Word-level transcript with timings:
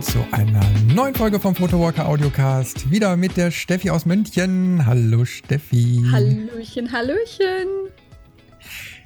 willkommen 0.00 0.02
zu 0.02 0.34
einer 0.34 0.94
neuen 0.94 1.14
Folge 1.14 1.38
vom 1.38 1.54
Photowalker 1.54 2.08
Audiocast. 2.08 2.90
Wieder 2.90 3.16
mit 3.16 3.36
der 3.36 3.50
Steffi 3.50 3.90
aus 3.90 4.06
München. 4.06 4.86
Hallo 4.86 5.24
Steffi. 5.26 6.02
Hallöchen, 6.10 6.90
Hallöchen. 6.90 7.68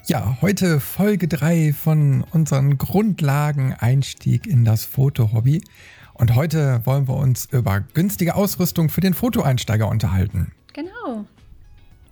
Ja, 0.06 0.38
heute 0.40 0.78
Folge 0.78 1.26
3 1.26 1.72
von 1.72 2.24
unseren 2.30 2.78
Grundlagen 2.78 3.74
Einstieg 3.74 4.46
in 4.46 4.64
das 4.64 4.84
Fotohobby. 4.84 5.64
Und 6.12 6.36
heute 6.36 6.80
wollen 6.84 7.08
wir 7.08 7.16
uns 7.16 7.46
über 7.50 7.80
günstige 7.80 8.36
Ausrüstung 8.36 8.88
für 8.88 9.00
den 9.00 9.14
Fotoeinsteiger 9.14 9.88
unterhalten. 9.88 10.52
Genau. 10.74 11.24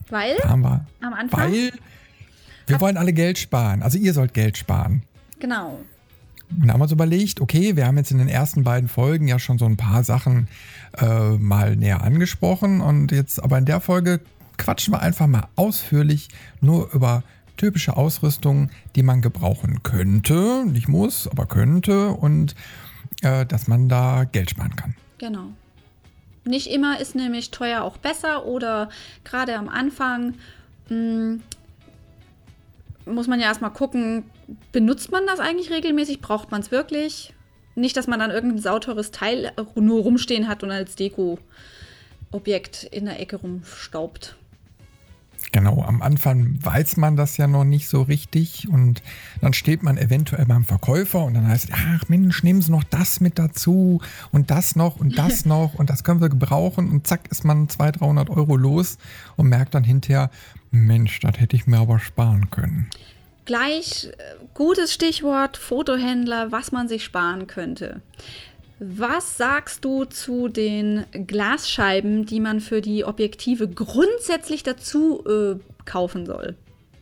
Weil 0.09 0.37
Da 0.43 0.49
haben 0.49 0.63
wir, 0.63 0.87
am 1.01 1.15
Anfang. 1.15 1.53
weil 1.53 1.73
wir 2.67 2.81
wollen 2.81 2.97
alle 2.97 3.13
Geld 3.13 3.39
sparen. 3.39 3.83
Also 3.83 3.99
ihr 3.99 4.13
sollt 4.13 4.35
Geld 4.35 4.57
sparen. 4.57 5.03
Genau. 5.39 5.79
Und 6.61 6.67
da 6.67 6.73
haben 6.73 6.81
wir 6.81 6.85
uns 6.85 6.93
überlegt, 6.93 7.41
okay, 7.41 7.77
wir 7.77 7.87
haben 7.87 7.97
jetzt 7.97 8.11
in 8.11 8.19
den 8.19 8.29
ersten 8.29 8.65
beiden 8.65 8.89
Folgen 8.89 9.29
ja 9.29 9.39
schon 9.39 9.59
so 9.59 9.65
ein 9.65 9.77
paar 9.77 10.05
Sachen 10.05 10.49
äh, 10.99 11.31
mal 11.31 11.77
näher 11.77 12.03
angesprochen 12.03 12.81
und 12.81 13.13
jetzt 13.13 13.43
aber 13.43 13.59
in 13.59 13.65
der 13.65 13.81
Folge 13.81 14.21
quatschen 14.59 14.93
wir 14.93 15.01
einfach 15.01 15.27
mal 15.27 15.49
ausführlich 15.57 16.29
nur 16.61 16.93
über 16.93 17.23
typische 17.57 17.97
Ausrüstung, 17.97 18.71
die 18.97 19.03
man 19.03 19.23
gebrauchen 19.23 19.83
könnte, 19.83 20.65
nicht 20.67 20.89
muss, 20.89 21.29
aber 21.29 21.47
könnte 21.47 22.11
und 22.11 22.55
äh, 23.23 23.47
dass 23.47 23.69
man 23.69 23.89
da 23.89 24.25
Geld 24.25 24.51
sparen 24.51 24.77
kann. 24.77 24.95
Genau. 25.19 25.47
Nicht 26.45 26.67
immer 26.69 26.99
ist 27.01 27.15
nämlich 27.15 27.51
teuer 27.51 27.83
auch 27.83 27.99
besser 27.99 28.47
oder 28.47 28.89
gerade 29.25 29.57
am 29.57 29.69
Anfang 29.69 30.35
mh, 30.89 31.39
muss 33.07 33.27
man 33.27 33.41
ja 33.41 33.47
erstmal 33.47 33.73
gucken, 33.73 34.25
benutzt 34.73 35.11
man 35.11 35.27
das 35.27 35.41
eigentlich 35.41 35.71
regelmäßig? 35.71 36.21
Braucht 36.21 36.51
man 36.51 36.61
es 36.61 36.71
wirklich? 36.71 37.35
Nicht, 37.75 37.97
dass 37.97 38.07
man 38.07 38.19
dann 38.19 38.31
irgendein 38.31 38.61
sauteures 38.61 39.11
Teil 39.11 39.53
nur 39.75 40.03
rumstehen 40.03 40.49
hat 40.49 40.63
und 40.63 40.71
als 40.71 40.95
Deko-Objekt 40.97 42.85
in 42.85 43.07
der 43.07 43.21
Ecke 43.21 43.37
rumstaubt. 43.37 44.37
Genau, 45.51 45.83
am 45.83 46.01
Anfang 46.01 46.59
weiß 46.63 46.97
man 46.97 47.17
das 47.17 47.37
ja 47.37 47.47
noch 47.47 47.65
nicht 47.65 47.89
so 47.89 48.03
richtig 48.03 48.69
und 48.69 49.03
dann 49.41 49.53
steht 49.53 49.83
man 49.83 49.99
eventuell 49.99 50.47
beim 50.47 50.65
Verkäufer 50.65 51.25
und 51.25 51.35
dann 51.35 51.47
heißt 51.49 51.65
es, 51.65 51.71
ach 51.75 52.09
Mensch, 52.09 52.43
nehmen 52.43 52.63
Sie 52.63 52.71
noch 52.71 52.85
das 52.85 53.21
mit 53.21 53.39
dazu 53.39 54.01
und 54.31 54.51
das 54.51 54.77
noch 54.77 54.97
und 54.97 55.19
das 55.19 55.45
noch 55.45 55.75
und 55.75 55.91
das 55.91 56.05
können 56.05 56.21
wir 56.21 56.31
gebrauchen 56.31 56.91
und 56.91 57.07
zack 57.07 57.31
ist 57.31 57.45
man 57.45 57.69
200, 57.69 58.01
300 58.01 58.31
Euro 58.31 58.57
los 58.57 58.97
und 59.37 59.49
merkt 59.49 59.75
dann 59.75 59.85
hinterher, 59.85 60.31
Mensch, 60.73 61.21
das 61.21 61.39
hätte 61.39 61.55
ich 61.55 61.67
mir 61.67 61.79
aber 61.79 61.99
sparen 61.99 62.51
können. 62.51 62.91
Gleich 63.45 64.07
äh, 64.07 64.13
gutes 64.55 64.93
Stichwort 64.93 65.57
Fotohändler, 65.57 66.51
was 66.51 66.73
man 66.73 66.89
sich 66.89 67.05
sparen 67.05 67.47
könnte. 67.47 68.01
Was 68.79 69.37
sagst 69.37 69.85
du 69.85 70.07
zu 70.07 70.49
den 70.49 71.05
Glasscheiben, 71.13 72.27
die 72.27 72.41
man 72.41 72.61
für 72.61 72.81
die 72.81 73.05
Objektive 73.05 73.69
grundsätzlich 73.69 74.65
dazu 74.65 75.25
äh, 75.25 75.85
kaufen 75.85 76.27
soll, 76.27 76.57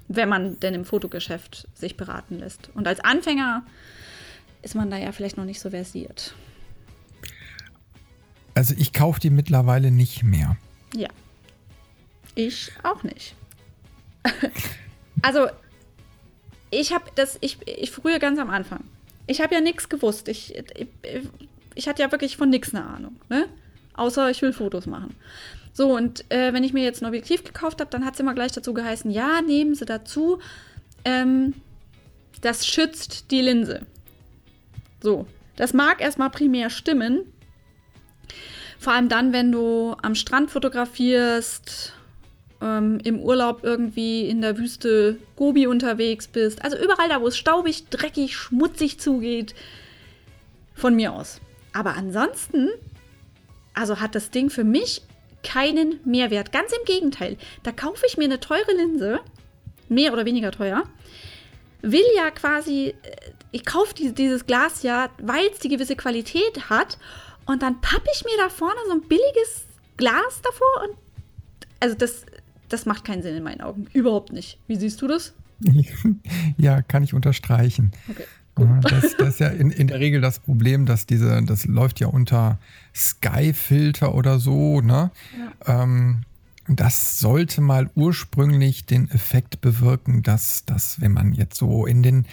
wenn 0.08 0.28
man 0.28 0.60
denn 0.60 0.74
im 0.74 0.84
Fotogeschäft 0.84 1.68
sich 1.74 1.96
beraten 1.96 2.38
lässt? 2.38 2.70
Und 2.74 2.86
als 2.86 3.00
Anfänger 3.00 3.64
ist 4.62 4.74
man 4.74 4.90
da 4.90 4.98
ja 4.98 5.12
vielleicht 5.12 5.36
noch 5.36 5.46
nicht 5.46 5.60
so 5.60 5.70
versiert. 5.70 6.34
Also 8.54 8.74
ich 8.76 8.92
kaufe 8.92 9.20
die 9.20 9.30
mittlerweile 9.30 9.90
nicht 9.90 10.22
mehr. 10.22 10.56
Ja. 10.94 11.08
Ich 12.34 12.72
auch 12.82 13.02
nicht. 13.04 13.36
also, 15.22 15.48
ich 16.70 16.92
habe 16.92 17.04
das, 17.14 17.38
ich, 17.40 17.58
ich 17.66 17.90
früher 17.90 18.18
ganz 18.18 18.38
am 18.38 18.50
Anfang. 18.50 18.84
Ich 19.26 19.40
habe 19.40 19.54
ja 19.54 19.60
nichts 19.60 19.88
gewusst. 19.88 20.28
Ich, 20.28 20.54
ich, 20.56 20.88
ich 21.74 21.88
hatte 21.88 22.02
ja 22.02 22.12
wirklich 22.12 22.36
von 22.36 22.50
nichts 22.50 22.74
eine 22.74 22.84
Ahnung, 22.84 23.16
ne? 23.28 23.46
Außer 23.94 24.30
ich 24.30 24.40
will 24.42 24.52
Fotos 24.52 24.86
machen. 24.86 25.14
So, 25.72 25.96
und 25.96 26.30
äh, 26.30 26.52
wenn 26.52 26.64
ich 26.64 26.72
mir 26.72 26.82
jetzt 26.82 27.02
ein 27.02 27.06
Objektiv 27.06 27.44
gekauft 27.44 27.80
habe, 27.80 27.90
dann 27.90 28.04
hat 28.04 28.14
es 28.14 28.20
immer 28.20 28.34
gleich 28.34 28.52
dazu 28.52 28.74
geheißen, 28.74 29.10
ja, 29.10 29.40
nehmen 29.40 29.74
Sie 29.74 29.84
dazu, 29.84 30.40
ähm, 31.04 31.54
das 32.40 32.66
schützt 32.66 33.30
die 33.30 33.40
Linse. 33.40 33.86
So, 35.02 35.26
das 35.56 35.72
mag 35.72 36.00
erstmal 36.00 36.30
primär 36.30 36.70
stimmen. 36.70 37.20
Vor 38.78 38.94
allem 38.94 39.08
dann, 39.08 39.32
wenn 39.32 39.52
du 39.52 39.94
am 40.02 40.14
Strand 40.14 40.50
fotografierst, 40.50 41.94
ähm, 42.60 42.98
im 43.04 43.20
Urlaub 43.20 43.60
irgendwie 43.62 44.28
in 44.28 44.40
der 44.40 44.58
Wüste 44.58 45.18
Gobi 45.36 45.66
unterwegs 45.66 46.28
bist. 46.28 46.62
Also 46.62 46.76
überall 46.76 47.08
da, 47.08 47.20
wo 47.20 47.28
es 47.28 47.38
staubig, 47.38 47.88
dreckig, 47.90 48.36
schmutzig 48.36 49.00
zugeht. 49.00 49.54
Von 50.74 50.96
mir 50.96 51.12
aus. 51.12 51.40
Aber 51.72 51.94
ansonsten, 51.94 52.68
also 53.74 54.00
hat 54.00 54.14
das 54.14 54.30
Ding 54.30 54.50
für 54.50 54.64
mich 54.64 55.02
keinen 55.42 56.00
Mehrwert. 56.04 56.52
Ganz 56.52 56.72
im 56.72 56.84
Gegenteil. 56.84 57.36
Da 57.62 57.72
kaufe 57.72 58.06
ich 58.06 58.16
mir 58.16 58.24
eine 58.24 58.40
teure 58.40 58.72
Linse, 58.76 59.20
mehr 59.88 60.12
oder 60.12 60.24
weniger 60.24 60.52
teuer, 60.52 60.84
will 61.82 62.04
ja 62.16 62.30
quasi, 62.30 62.94
äh, 63.02 63.16
ich 63.52 63.64
kaufe 63.64 63.94
die, 63.94 64.12
dieses 64.12 64.46
Glas 64.46 64.82
ja, 64.82 65.10
weil 65.18 65.46
es 65.46 65.58
die 65.58 65.68
gewisse 65.68 65.96
Qualität 65.96 66.70
hat 66.70 66.98
und 67.46 67.62
dann 67.62 67.80
pappe 67.80 68.06
ich 68.14 68.24
mir 68.24 68.36
da 68.36 68.48
vorne 68.48 68.80
so 68.86 68.92
ein 68.92 69.02
billiges 69.02 69.64
Glas 69.96 70.40
davor 70.42 70.88
und 70.88 70.96
also 71.80 71.96
das, 71.96 72.26
das 72.72 72.86
macht 72.86 73.04
keinen 73.04 73.22
Sinn 73.22 73.36
in 73.36 73.42
meinen 73.42 73.60
Augen. 73.60 73.86
Überhaupt 73.92 74.32
nicht. 74.32 74.58
Wie 74.66 74.76
siehst 74.76 75.02
du 75.02 75.06
das? 75.06 75.34
ja, 76.56 76.80
kann 76.82 77.02
ich 77.02 77.12
unterstreichen. 77.12 77.92
Okay. 78.08 78.24
Das, 78.82 79.16
das 79.16 79.28
ist 79.28 79.40
ja 79.40 79.48
in, 79.48 79.70
in 79.70 79.88
der 79.88 80.00
Regel 80.00 80.20
das 80.20 80.38
Problem, 80.38 80.86
dass 80.86 81.06
diese, 81.06 81.42
das 81.42 81.66
läuft 81.66 82.00
ja 82.00 82.08
unter 82.08 82.58
Sky-Filter 82.94 84.14
oder 84.14 84.38
so, 84.38 84.80
ne? 84.80 85.10
Ja. 85.66 85.82
Ähm, 85.82 86.22
das 86.76 87.18
sollte 87.18 87.60
mal 87.60 87.90
ursprünglich 87.94 88.86
den 88.86 89.10
Effekt 89.10 89.60
bewirken, 89.60 90.22
dass, 90.22 90.64
dass, 90.64 91.00
wenn 91.00 91.12
man 91.12 91.32
jetzt 91.32 91.56
so 91.56 91.86
in 91.86 92.02
den 92.02 92.26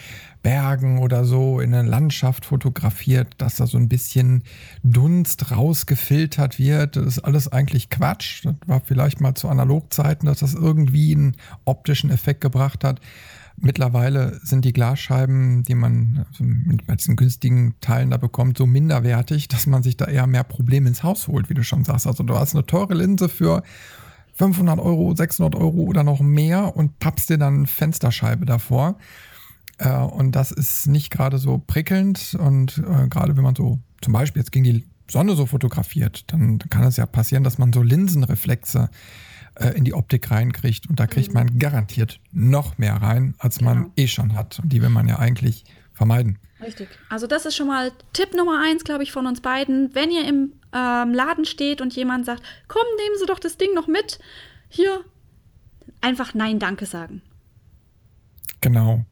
Bergen 0.44 1.00
oder 1.00 1.26
so 1.26 1.60
in 1.60 1.72
der 1.72 1.84
Landschaft 1.84 2.46
fotografiert, 2.46 3.34
dass 3.38 3.56
da 3.56 3.68
so 3.68 3.78
ein 3.78 3.90
bisschen 3.90 4.44
Dunst 4.84 5.52
rausgefiltert 5.52 6.60
wird. 6.60 6.96
Das 6.96 7.06
ist 7.06 7.20
alles 7.20 7.52
eigentlich 7.52 7.90
Quatsch. 7.90 8.46
Das 8.46 8.56
war 8.66 8.82
vielleicht 8.82 9.20
mal 9.20 9.36
zu 9.36 9.50
Analogzeiten, 9.50 10.28
dass 10.28 10.40
das 10.40 10.54
irgendwie 10.54 11.16
einen 11.16 11.36
optischen 11.66 12.10
Effekt 12.12 12.42
gebracht 12.42 12.84
hat. 12.84 13.02
Mittlerweile 13.60 14.40
sind 14.44 14.66
die 14.66 14.74
Glasscheiben, 14.74 15.64
die 15.64 15.74
man 15.74 16.26
also 16.30 16.44
mit 16.44 16.88
als 16.88 17.08
günstigen 17.08 17.74
Teilen 17.82 18.12
da 18.12 18.18
bekommt, 18.18 18.60
so 18.60 18.68
minderwertig, 18.68 19.48
dass 19.48 19.66
man 19.66 19.82
sich 19.82 19.98
da 19.98 20.06
eher 20.06 20.28
mehr 20.28 20.44
Probleme 20.44 20.88
ins 20.88 21.02
Haus 21.02 21.28
holt, 21.28 21.50
wie 21.50 21.56
du 21.56 21.64
schon 21.64 21.84
sagst. 21.84 22.06
Also 22.06 22.24
du 22.24 22.38
hast 22.38 22.54
eine 22.54 22.68
teure 22.68 22.94
Linse 22.94 23.30
für 23.30 23.64
500 24.38 24.80
Euro, 24.80 25.16
600 25.16 25.56
Euro 25.56 25.82
oder 25.82 26.04
noch 26.04 26.20
mehr 26.20 26.76
und 26.76 27.00
pappst 27.00 27.30
dir 27.30 27.38
dann 27.38 27.66
Fensterscheibe 27.66 28.46
davor. 28.46 28.98
Äh, 29.80 29.90
und 29.98 30.36
das 30.36 30.52
ist 30.52 30.88
nicht 30.88 31.12
gerade 31.12 31.38
so 31.40 31.58
prickelnd. 31.66 32.36
Und 32.40 32.78
äh, 32.78 33.08
gerade 33.08 33.36
wenn 33.36 33.44
man 33.44 33.56
so 33.56 33.80
zum 34.02 34.14
Beispiel 34.14 34.42
jetzt 34.42 34.52
gegen 34.52 34.66
die 34.66 34.86
Sonne 35.10 35.36
so 35.36 35.46
fotografiert, 35.46 36.32
dann 36.32 36.60
kann 36.60 36.84
es 36.84 36.98
ja 36.98 37.06
passieren, 37.06 37.44
dass 37.44 37.58
man 37.58 37.74
so 37.74 37.82
Linsenreflexe 37.82 38.90
äh, 39.56 39.70
in 39.70 39.86
die 39.86 39.94
Optik 39.96 40.30
reinkriegt. 40.30 40.88
Und 40.88 41.00
da 41.00 41.08
kriegt 41.08 41.34
man 41.34 41.58
garantiert 41.58 42.20
noch 42.32 42.78
mehr 42.78 42.96
rein, 42.96 43.34
als 43.40 43.62
man 43.62 43.78
Genau. 43.78 43.92
eh 43.96 44.08
schon 44.08 44.36
hat. 44.36 44.60
Und 44.60 44.72
die 44.72 44.82
will 44.82 44.90
man 44.90 45.08
ja 45.08 45.18
eigentlich 45.18 45.64
vermeiden. 45.94 46.38
Richtig. 46.62 46.90
Also 47.10 47.26
das 47.26 47.46
ist 47.46 47.56
schon 47.56 47.68
mal 47.68 47.92
Tipp 48.14 48.36
Nummer 48.36 48.62
eins, 48.64 48.84
glaube 48.84 49.04
ich, 49.04 49.12
von 49.12 49.26
uns 49.26 49.42
beiden. 49.42 49.94
Wenn 49.94 50.12
ihr 50.12 50.28
im 50.28 50.54
ähm, 50.74 51.14
Laden 51.14 51.46
steht 51.46 51.82
und 51.82 51.96
jemand 51.96 52.26
sagt, 52.26 52.44
komm, 52.68 52.86
nehmen 52.98 53.16
Sie 53.20 53.26
doch 53.26 53.40
das 53.40 53.58
Ding 53.58 53.74
noch 53.74 53.88
mit, 53.88 54.20
hier, 54.70 55.04
einfach 56.02 56.34
Nein, 56.34 56.60
danke 56.60 56.86
sagen. 56.86 57.22
Genau. 58.62 59.06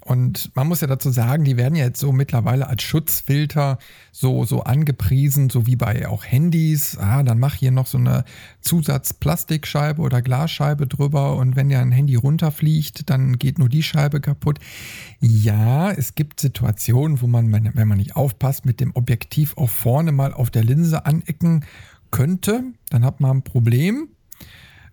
Und 0.00 0.50
man 0.54 0.68
muss 0.68 0.80
ja 0.80 0.86
dazu 0.86 1.10
sagen, 1.10 1.44
die 1.44 1.56
werden 1.56 1.74
ja 1.74 1.84
jetzt 1.84 2.00
so 2.00 2.12
mittlerweile 2.12 2.68
als 2.68 2.82
Schutzfilter 2.82 3.78
so, 4.12 4.44
so 4.44 4.62
angepriesen, 4.62 5.50
so 5.50 5.66
wie 5.66 5.76
bei 5.76 6.08
auch 6.08 6.24
Handys. 6.24 6.96
Ah, 6.98 7.22
dann 7.22 7.38
mach 7.38 7.54
hier 7.54 7.70
noch 7.70 7.86
so 7.86 7.98
eine 7.98 8.24
Zusatzplastikscheibe 8.60 10.00
oder 10.00 10.22
Glasscheibe 10.22 10.86
drüber 10.86 11.36
und 11.36 11.56
wenn 11.56 11.70
ja 11.70 11.80
ein 11.80 11.92
Handy 11.92 12.16
runterfliegt, 12.16 13.10
dann 13.10 13.38
geht 13.38 13.58
nur 13.58 13.68
die 13.68 13.82
Scheibe 13.82 14.20
kaputt. 14.20 14.58
Ja, 15.20 15.90
es 15.90 16.14
gibt 16.14 16.40
Situationen, 16.40 17.20
wo 17.20 17.26
man, 17.26 17.52
wenn 17.52 17.70
wenn 17.74 17.88
man 17.88 17.98
nicht 17.98 18.16
aufpasst, 18.16 18.64
mit 18.64 18.80
dem 18.80 18.94
Objektiv 18.94 19.56
auch 19.56 19.70
vorne 19.70 20.12
mal 20.12 20.32
auf 20.32 20.50
der 20.50 20.64
Linse 20.64 21.06
anecken 21.06 21.64
könnte. 22.10 22.64
Dann 22.90 23.04
hat 23.04 23.20
man 23.20 23.38
ein 23.38 23.42
Problem. 23.42 24.08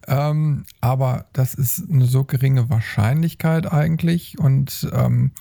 Ähm, 0.07 0.65
aber 0.81 1.25
das 1.33 1.53
ist 1.53 1.89
eine 1.89 2.05
so 2.05 2.23
geringe 2.23 2.69
Wahrscheinlichkeit 2.69 3.71
eigentlich 3.71 4.39
und 4.39 4.87
ähm, 4.93 5.31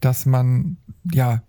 dass 0.00 0.26
man, 0.26 0.78
ja, 1.12 1.42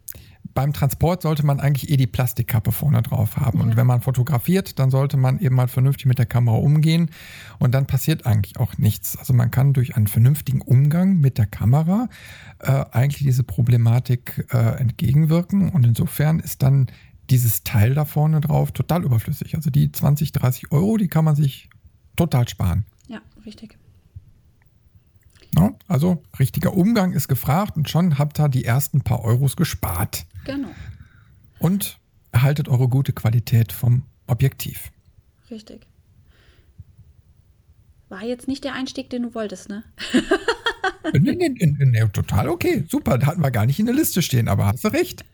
beim 0.54 0.74
Transport 0.74 1.22
sollte 1.22 1.46
man 1.46 1.60
eigentlich 1.60 1.90
eh 1.90 1.98
die 1.98 2.08
Plastikkappe 2.08 2.72
vorne 2.72 3.02
drauf 3.02 3.38
haben. 3.38 3.60
Ja. 3.60 3.64
Und 3.64 3.78
wenn 3.78 3.88
man 3.88 4.02
fotografiert, 4.02 4.80
dann 4.80 4.90
sollte 4.90 5.18
man 5.18 5.40
eben 5.40 5.56
mal 5.56 5.68
vernünftig 5.68 6.06
mit 6.06 6.20
der 6.20 6.26
Kamera 6.26 6.58
umgehen. 6.58 7.10
Und 7.60 7.74
dann 7.74 7.86
passiert 7.86 8.26
eigentlich 8.26 8.58
auch 8.58 8.78
nichts. 8.78 9.18
Also 9.18 9.34
man 9.34 9.52
kann 9.52 9.74
durch 9.74 9.96
einen 9.96 10.08
vernünftigen 10.08 10.62
Umgang 10.62 11.18
mit 11.18 11.38
der 11.38 11.46
Kamera 11.46 12.10
äh, 12.60 12.84
eigentlich 12.92 13.24
diese 13.24 13.44
Problematik 13.44 14.46
äh, 14.52 14.80
entgegenwirken. 14.80 15.70
Und 15.70 15.86
insofern 15.86 16.40
ist 16.40 16.64
dann 16.64 16.88
dieses 17.30 17.64
Teil 17.64 17.94
da 17.94 18.04
vorne 18.04 18.42
drauf 18.42 18.72
total 18.74 19.04
überflüssig. 19.04 19.56
Also 19.56 19.70
die 19.70 19.92
20, 19.92 20.34
30 20.34 20.72
Euro, 20.72 20.98
die 20.98 21.08
kann 21.08 21.24
man 21.24 21.36
sich 21.36 21.70
total 22.16 22.48
sparen. 22.48 22.86
Ja, 23.08 23.22
richtig. 23.46 23.78
Ja, 25.56 25.74
also 25.88 26.24
richtiger 26.40 26.74
Umgang 26.74 27.12
ist 27.12 27.28
gefragt 27.28 27.76
und 27.76 27.90
schon 27.90 28.18
habt 28.18 28.40
ihr 28.40 28.48
die 28.48 28.64
ersten 28.64 29.02
paar 29.02 29.24
Euros 29.24 29.56
gespart. 29.56 30.26
Genau. 30.46 30.70
Und 31.60 32.00
erhaltet 32.32 32.70
eure 32.70 32.88
gute 32.88 33.14
Qualität 33.14 33.72
vom 33.74 34.04
Objektiv. 34.28 34.92
Richtig. 35.50 35.86
War 38.08 38.24
jetzt 38.24 38.48
nicht 38.48 38.64
der 38.64 38.74
Einstieg, 38.74 39.10
den 39.10 39.24
du 39.24 39.36
wolltest, 39.36 39.70
ne? 39.70 39.84
nee, 41.14 41.32
nee, 41.34 41.50
nee, 41.50 41.86
nee, 41.86 42.06
total 42.12 42.50
okay. 42.50 42.86
Super, 42.90 43.18
da 43.18 43.28
hatten 43.28 43.42
wir 43.42 43.52
gar 43.52 43.66
nicht 43.66 43.80
in 43.80 43.86
der 43.86 43.96
Liste 43.96 44.22
stehen, 44.22 44.48
aber 44.48 44.66
hast 44.68 44.84
du 44.84 44.90
recht. 44.90 45.26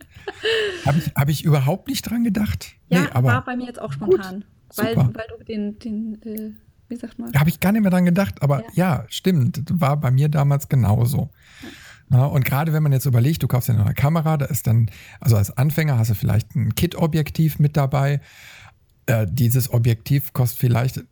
Habe 0.85 0.97
ich, 0.99 1.11
hab 1.15 1.29
ich 1.29 1.43
überhaupt 1.43 1.87
nicht 1.87 2.03
dran 2.03 2.23
gedacht. 2.23 2.73
Ja, 2.89 3.01
nee, 3.01 3.07
aber 3.13 3.29
war 3.29 3.45
bei 3.45 3.55
mir 3.55 3.65
jetzt 3.65 3.79
auch 3.79 3.93
spontan. 3.93 4.45
Gut, 4.69 4.77
weil, 4.77 4.95
weil 4.95 5.25
du 5.37 5.43
den, 5.43 5.79
den 5.79 6.21
äh, 6.23 6.53
wie 6.89 6.95
sagt 6.95 7.19
man? 7.19 7.33
Habe 7.33 7.49
ich 7.49 7.59
gar 7.59 7.71
nicht 7.71 7.81
mehr 7.81 7.91
dran 7.91 8.05
gedacht, 8.05 8.41
aber 8.41 8.61
ja, 8.73 8.99
ja 8.99 9.05
stimmt. 9.09 9.63
War 9.69 9.97
bei 9.97 10.11
mir 10.11 10.29
damals 10.29 10.69
genauso. 10.69 11.29
Ja. 12.09 12.25
und 12.25 12.45
gerade 12.45 12.71
wenn 12.71 12.83
man 12.83 12.93
jetzt 12.93 13.05
überlegt, 13.05 13.43
du 13.43 13.47
kaufst 13.47 13.67
ja 13.67 13.75
eine 13.75 13.93
Kamera, 13.93 14.37
da 14.37 14.45
ist 14.45 14.67
dann, 14.67 14.89
also 15.19 15.35
als 15.35 15.57
Anfänger 15.57 15.97
hast 15.97 16.09
du 16.09 16.15
vielleicht 16.15 16.55
ein 16.55 16.75
Kit-Objektiv 16.75 17.59
mit 17.59 17.75
dabei. 17.75 18.21
Äh, 19.07 19.25
dieses 19.29 19.71
Objektiv 19.71 20.33
kostet 20.33 20.59
vielleicht 20.59 21.03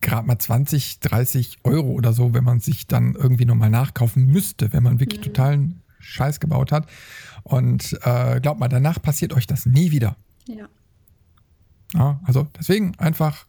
gerade 0.00 0.26
mal 0.26 0.38
20, 0.38 1.00
30 1.00 1.58
Euro 1.64 1.90
oder 1.90 2.12
so, 2.12 2.34
wenn 2.34 2.44
man 2.44 2.60
sich 2.60 2.86
dann 2.86 3.14
irgendwie 3.14 3.44
nochmal 3.44 3.70
nachkaufen 3.70 4.26
müsste, 4.26 4.72
wenn 4.72 4.82
man 4.82 5.00
wirklich 5.00 5.20
mhm. 5.20 5.24
totalen 5.24 5.82
Scheiß 6.00 6.40
gebaut 6.40 6.72
hat. 6.72 6.86
Und 7.42 7.98
äh, 8.02 8.40
glaubt 8.40 8.60
mal, 8.60 8.68
danach 8.68 9.00
passiert 9.00 9.32
euch 9.32 9.46
das 9.46 9.66
nie 9.66 9.90
wieder. 9.90 10.16
Ja. 10.46 10.68
ja 11.94 12.20
also 12.24 12.46
deswegen 12.58 12.98
einfach 12.98 13.46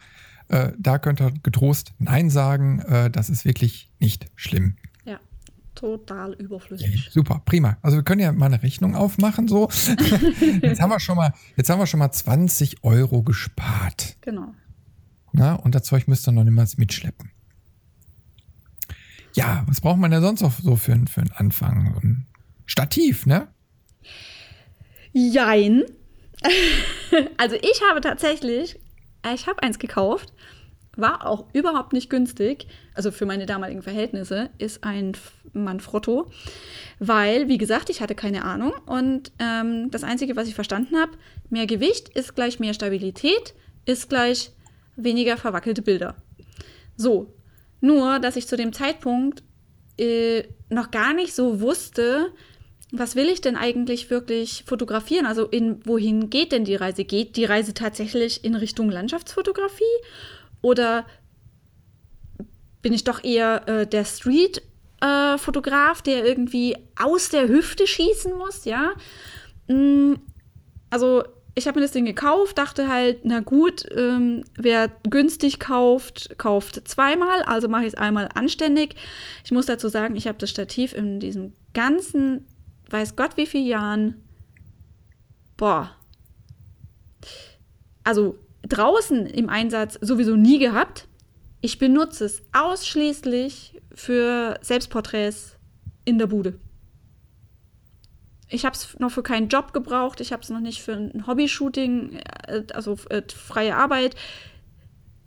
äh, 0.54 0.72
da 0.78 1.00
könnt 1.00 1.20
ihr 1.20 1.32
getrost 1.42 1.94
Nein 1.98 2.30
sagen. 2.30 2.80
Äh, 2.80 3.10
das 3.10 3.32
ist 3.32 3.44
wirklich 3.44 3.90
nicht 4.00 4.28
schlimm. 4.36 4.76
Ja, 5.04 5.20
total 5.74 6.34
überflüssig. 6.34 7.10
super, 7.12 7.42
prima. 7.44 7.78
Also 7.82 7.98
wir 7.98 8.04
können 8.04 8.22
ja 8.22 8.32
mal 8.32 8.46
eine 8.46 8.62
Rechnung 8.62 8.96
aufmachen. 8.96 9.48
So. 9.48 9.70
jetzt, 10.62 10.80
haben 10.80 10.92
wir 10.92 11.00
schon 11.00 11.16
mal, 11.16 11.34
jetzt 11.58 11.72
haben 11.72 11.80
wir 11.80 11.88
schon 11.88 12.00
mal 12.00 12.12
20 12.12 12.84
Euro 12.84 13.24
gespart. 13.24 14.18
Genau. 14.22 14.54
Na, 15.32 15.56
und 15.56 15.74
das 15.74 15.84
Zeug 15.84 16.08
müsst 16.08 16.28
ihr 16.28 16.32
noch 16.32 16.44
niemals 16.44 16.78
mitschleppen. 16.78 17.32
Ja, 19.34 19.64
was 19.66 19.82
braucht 19.82 19.98
man 19.98 20.12
denn 20.12 20.22
sonst 20.22 20.42
noch 20.42 20.54
so 20.60 20.76
für, 20.76 20.96
für 21.08 21.22
einen 21.22 21.32
Anfang? 21.32 21.96
ein 22.04 22.28
Stativ, 22.68 23.26
ne? 23.26 23.48
Jein. 25.12 25.84
also 27.38 27.56
ich 27.56 27.82
habe 27.90 28.02
tatsächlich 28.02 28.80
ich 29.34 29.48
habe 29.48 29.64
eins 29.64 29.80
gekauft, 29.80 30.34
war 30.96 31.26
auch 31.26 31.46
überhaupt 31.54 31.94
nicht 31.94 32.10
günstig, 32.10 32.68
also 32.94 33.12
für 33.12 33.26
meine 33.26 33.46
damaligen 33.46 33.82
Verhältnisse, 33.82 34.50
ist 34.58 34.84
ein 34.84 35.14
Manfrotto, 35.54 36.30
weil, 37.00 37.48
wie 37.48 37.58
gesagt, 37.58 37.90
ich 37.90 38.02
hatte 38.02 38.16
keine 38.16 38.44
Ahnung. 38.44 38.74
Und 38.86 39.32
ähm, 39.40 39.90
das 39.90 40.04
Einzige, 40.04 40.36
was 40.36 40.48
ich 40.48 40.56
verstanden 40.56 40.98
habe, 40.98 41.14
mehr 41.50 41.66
Gewicht 41.66 42.10
ist 42.10 42.36
gleich 42.36 42.60
mehr 42.60 42.74
Stabilität, 42.74 43.56
ist 43.86 44.10
gleich 44.10 44.52
weniger 44.96 45.38
verwackelte 45.38 45.82
Bilder. 45.82 46.16
So, 46.96 47.34
nur, 47.82 48.20
dass 48.20 48.36
ich 48.36 48.48
zu 48.48 48.56
dem 48.56 48.72
Zeitpunkt 48.72 49.44
äh, 49.98 50.44
noch 50.70 50.92
gar 50.92 51.14
nicht 51.14 51.34
so 51.34 51.60
wusste, 51.60 52.32
was 52.96 53.16
will 53.16 53.28
ich 53.28 53.42
denn 53.42 53.56
eigentlich 53.56 54.12
wirklich 54.12 54.64
fotografieren? 54.68 55.26
Also 55.26 55.48
in 55.48 55.84
wohin 55.84 56.30
geht 56.30 56.52
denn 56.52 56.64
die 56.64 56.76
Reise? 56.76 57.06
Geht 57.06 57.38
die 57.38 57.46
Reise 57.46 57.74
tatsächlich 57.74 58.44
in 58.44 58.54
Richtung 58.54 58.92
Landschaftsfotografie 58.92 59.84
oder 60.62 61.08
bin 62.84 62.94
ich 62.94 63.04
doch 63.04 63.24
eher 63.24 63.68
äh, 63.68 63.88
der 63.88 64.06
Street-Fotograf, 64.06 66.02
äh, 66.02 66.04
der 66.04 66.24
irgendwie 66.24 66.78
aus 66.96 67.30
der 67.30 67.48
Hüfte 67.48 67.88
schießen 67.88 68.38
muss, 68.38 68.66
ja? 68.66 68.92
Mm, 69.68 70.14
also 70.92 71.24
ich 71.56 71.68
habe 71.68 71.80
mir 71.80 71.86
das 71.86 71.94
Ding 71.94 72.06
gekauft, 72.06 72.60
dachte 72.60 72.88
halt, 72.88 73.22
na 73.24 73.40
gut, 73.40 73.86
ähm, 73.96 74.44
wer 74.56 74.92
günstig 75.10 75.60
kauft, 75.60 76.38
kauft 76.38 76.88
zweimal, 76.88 77.42
also 77.44 77.68
mache 77.68 77.84
ich 77.84 77.94
es 77.94 77.96
einmal 77.96 78.30
anständig. 78.36 78.96
Ich 79.44 79.52
muss 79.52 79.66
dazu 79.66 79.90
sagen, 79.90 80.16
ich 80.16 80.28
habe 80.28 80.38
das 80.38 80.52
Stativ 80.52 80.94
in 80.94 81.20
diesem 81.20 81.54
ganzen 81.74 82.46
weiß 82.94 83.16
Gott 83.16 83.38
wie 83.38 83.48
viele 83.48 83.66
Jahren, 83.66 84.24
boah, 85.58 85.92
also 88.04 88.38
draußen 88.62 89.26
im 89.26 89.50
Einsatz 89.50 89.98
sowieso 90.02 90.36
nie 90.36 90.60
gehabt. 90.60 91.08
Ich 91.62 91.80
benutze 91.80 92.26
es 92.26 92.42
ausschließlich 92.52 93.82
für 93.96 94.60
Selbstporträts 94.62 95.58
in 96.06 96.18
der 96.18 96.28
Bude. 96.28 96.60
Ich 98.50 98.66
habe 98.66 98.76
es 98.76 99.00
noch 99.00 99.12
für 99.12 99.24
keinen 99.24 99.48
Job 99.48 99.74
gebraucht, 99.74 100.22
ich 100.22 100.32
habe 100.32 100.44
es 100.44 100.50
noch 100.50 100.60
nicht 100.60 100.84
für 100.84 100.94
ein 100.94 101.26
Hobby-Shooting, 101.26 102.20
äh, 102.48 102.64
also 102.74 102.98
äh, 103.10 103.24
freie 103.34 103.76
Arbeit. 103.76 104.16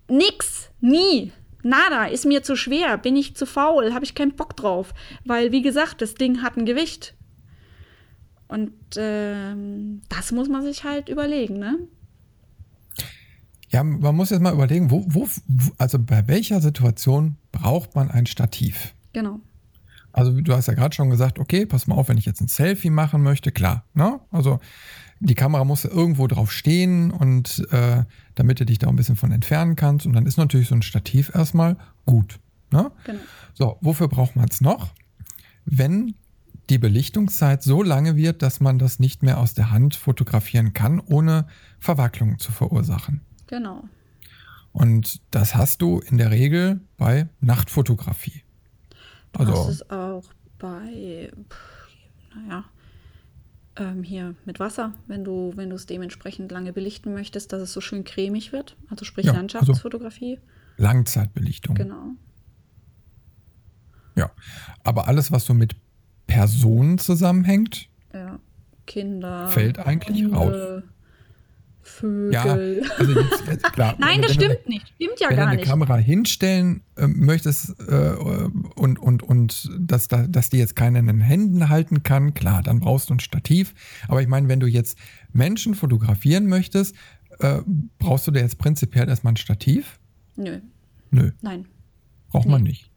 Nix, 0.09 0.71
nie. 0.81 1.33
Nada, 1.63 2.05
ist 2.05 2.27
mir 2.27 2.45
zu 2.45 2.55
schwer, 2.55 2.97
bin 2.97 3.17
ich 3.17 3.35
zu 3.35 3.45
faul, 3.45 3.93
habe 3.93 4.05
ich 4.05 4.15
keinen 4.15 4.37
Bock 4.37 4.57
drauf. 4.57 4.95
Weil, 5.25 5.51
wie 5.51 5.63
gesagt, 5.63 6.01
das 6.01 6.15
Ding 6.15 6.43
hat 6.43 6.57
ein 6.57 6.67
Gewicht. 6.67 7.15
Und 8.49 8.73
ähm, 8.97 10.03
das 10.09 10.33
muss 10.33 10.49
man 10.49 10.63
sich 10.63 10.85
halt 10.85 11.09
überlegen, 11.09 11.59
ne? 11.59 11.79
Ja, 13.71 13.83
man 13.83 14.15
muss 14.15 14.31
jetzt 14.31 14.41
mal 14.41 14.55
überlegen, 14.55 14.91
wo, 14.91 15.05
wo, 15.09 15.29
also 15.79 15.99
bei 15.99 16.29
welcher 16.29 16.61
Situation 16.61 17.37
braucht 17.51 17.95
man 17.95 18.11
ein 18.11 18.27
Stativ? 18.27 18.95
Genau. 19.13 19.41
Also 20.13 20.41
du 20.41 20.55
hast 20.55 20.67
ja 20.67 20.75
gerade 20.75 20.95
schon 20.95 21.11
gesagt, 21.11 21.39
okay, 21.39 21.67
pass 21.67 21.87
mal 21.87 21.97
auf, 21.97 22.09
wenn 22.09 22.17
ich 22.17 22.25
jetzt 22.25 22.41
ein 22.41 22.49
Selfie 22.49 22.91
machen 22.91 23.23
möchte, 23.23 23.53
klar. 23.53 23.85
Ne? 23.93 24.21
Also 24.31 24.61
die 25.21 25.35
Kamera 25.35 25.65
muss 25.65 25.85
irgendwo 25.85 26.27
drauf 26.27 26.53
stehen 26.53 27.11
und 27.11 27.67
äh, 27.71 28.05
damit 28.35 28.61
du 28.61 28.65
dich 28.65 28.79
da 28.79 28.89
ein 28.89 28.97
bisschen 28.97 29.17
von 29.17 29.33
entfernen 29.33 29.77
kannst. 29.77 30.07
Und 30.07 30.13
dann 30.13 30.27
ist 30.27 30.39
natürlich 30.39 30.69
so 30.69 30.75
ein 30.75 30.83
Stativ 30.83 31.35
erstmal 31.35 31.77
gut. 32.07 32.39
Ne? 32.71 32.91
Genau. 33.05 33.21
So, 33.55 33.79
wofür 33.81 34.09
braucht 34.09 34.37
man 34.37 34.49
es 34.49 34.61
noch? 34.61 34.95
Wenn 35.65 36.15
die 36.71 36.79
Belichtungszeit 36.79 37.63
so 37.63 37.83
lange 37.83 38.17
wird, 38.17 38.43
dass 38.43 38.61
man 38.61 38.79
das 38.79 38.99
nicht 38.99 39.23
mehr 39.23 39.39
aus 39.39 39.55
der 39.55 39.71
Hand 39.71 39.95
fotografieren 39.95 40.73
kann, 40.73 41.01
ohne 41.01 41.47
Verwacklung 41.79 42.39
zu 42.39 42.53
verursachen. 42.53 43.21
Genau. 43.47 43.85
Und 44.73 45.21
das 45.31 45.55
hast 45.55 45.81
du 45.81 46.01
in 46.01 46.19
der 46.19 46.31
Regel 46.31 46.81
bei 46.97 47.29
Nachtfotografie. 47.41 48.43
Also, 49.33 49.53
hast 49.53 49.69
es 49.69 49.91
auch 49.91 50.25
bei, 50.59 51.31
naja, 52.35 52.65
ähm, 53.77 54.03
hier 54.03 54.35
mit 54.45 54.61
Wasser, 54.61 54.95
wenn 55.07 55.25
du, 55.25 55.53
wenn 55.55 55.71
du 55.71 55.77
es 55.77 55.87
dementsprechend 55.87 56.51
lange 56.51 56.73
belichten 56.73 57.13
möchtest, 57.13 57.53
dass 57.53 57.63
es 57.63 57.73
so 57.73 57.81
schön 57.81 58.05
cremig 58.05 58.53
wird. 58.53 58.77
Also 58.89 59.05
sprich 59.05 59.27
ja, 59.27 59.33
also 59.33 59.41
Landschaftsfotografie. 59.41 60.37
Also 60.37 60.83
Langzeitbelichtung. 60.83 61.75
Genau. 61.75 62.11
Ja, 64.17 64.31
aber 64.83 65.09
alles, 65.09 65.31
was 65.31 65.45
du 65.45 65.55
mit 65.55 65.77
Personen 66.27 66.99
zusammenhängt, 66.99 67.89
ja. 68.13 68.39
Kinder, 68.87 69.49
fällt 69.49 69.79
eigentlich 69.79 70.25
Hunde, 70.25 70.37
raus. 70.37 70.83
Vögel. 71.87 72.33
Ja, 72.33 72.43
also 72.99 73.13
jetzt, 73.13 73.47
jetzt, 73.47 73.63
klar. 73.73 73.95
Nein, 73.99 74.21
das 74.21 74.35
stimmt 74.35 74.59
eine, 74.65 74.69
nicht. 74.69 74.93
Stimmt 74.97 75.21
ja 75.21 75.31
wenn 75.31 75.37
gar 75.37 75.47
du 75.47 75.51
eine 75.53 75.61
nicht. 75.61 75.69
Kamera 75.69 75.97
hinstellen 75.97 76.83
äh, 76.97 77.07
möchtest 77.07 77.79
äh, 77.89 78.15
und, 78.75 78.99
und, 78.99 79.23
und 79.23 79.71
dass, 79.79 80.09
da, 80.09 80.27
dass 80.27 80.51
die 80.51 80.59
jetzt 80.59 80.75
keiner 80.75 80.99
in 80.99 81.07
den 81.07 81.21
Händen 81.21 81.69
halten 81.69 82.03
kann, 82.03 82.35
klar, 82.35 82.63
dann 82.63 82.81
brauchst 82.81 83.11
du 83.11 83.15
ein 83.15 83.21
Stativ. 83.21 83.75
Aber 84.09 84.21
ich 84.21 84.29
meine, 84.29 84.49
wenn 84.49 84.61
du 84.61 84.67
jetzt 84.67 84.99
Menschen 85.33 85.75
fotografieren 85.75 86.47
möchtest, 86.47 86.97
äh, 87.39 87.61
brauchst 87.99 88.27
du 88.27 88.33
dir 88.33 88.41
jetzt 88.41 88.59
prinzipiell 88.59 89.09
erstmal 89.09 89.35
ein 89.35 89.39
Stativ? 89.39 90.01
Nö. 90.35 90.61
Nö. 91.11 91.31
Nein. 91.41 91.67
Braucht 92.31 92.47
nee. 92.47 92.53
man 92.53 92.63
nicht. 92.63 92.91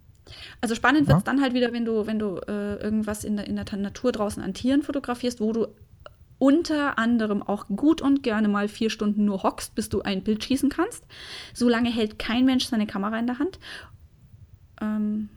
Also 0.62 0.76
spannend 0.76 1.08
wird 1.08 1.18
es 1.18 1.24
dann 1.24 1.42
halt 1.42 1.54
wieder, 1.54 1.72
wenn 1.74 1.86
du, 1.86 2.06
wenn 2.06 2.20
du 2.20 2.38
äh, 2.48 2.76
irgendwas 2.76 3.24
in 3.24 3.38
der, 3.38 3.48
in 3.48 3.56
der 3.56 3.66
Natur 3.78 4.12
draußen 4.12 4.42
an 4.42 4.54
Tieren 4.54 4.84
fotografierst, 4.84 5.42
wo 5.42 5.54
du 5.54 5.68
unter 6.40 6.98
anderem 6.98 7.44
auch 7.44 7.68
gut 7.68 8.02
und 8.02 8.24
gerne 8.24 8.48
mal 8.48 8.70
vier 8.70 8.90
Stunden 8.90 9.26
nur 9.26 9.44
hockst, 9.44 9.76
bis 9.76 9.90
du 9.90 10.02
ein 10.02 10.24
Bild 10.24 10.44
schießen 10.44 10.70
kannst. 10.70 11.06
So 11.54 11.68
lange 11.68 11.92
hält 11.92 12.18
kein 12.18 12.46
Mensch 12.46 12.66
seine 12.66 12.88
Kamera 12.88 13.20
in 13.20 13.28
der 13.28 13.40
Hand. 13.40 13.60
Ähm, 14.82 15.30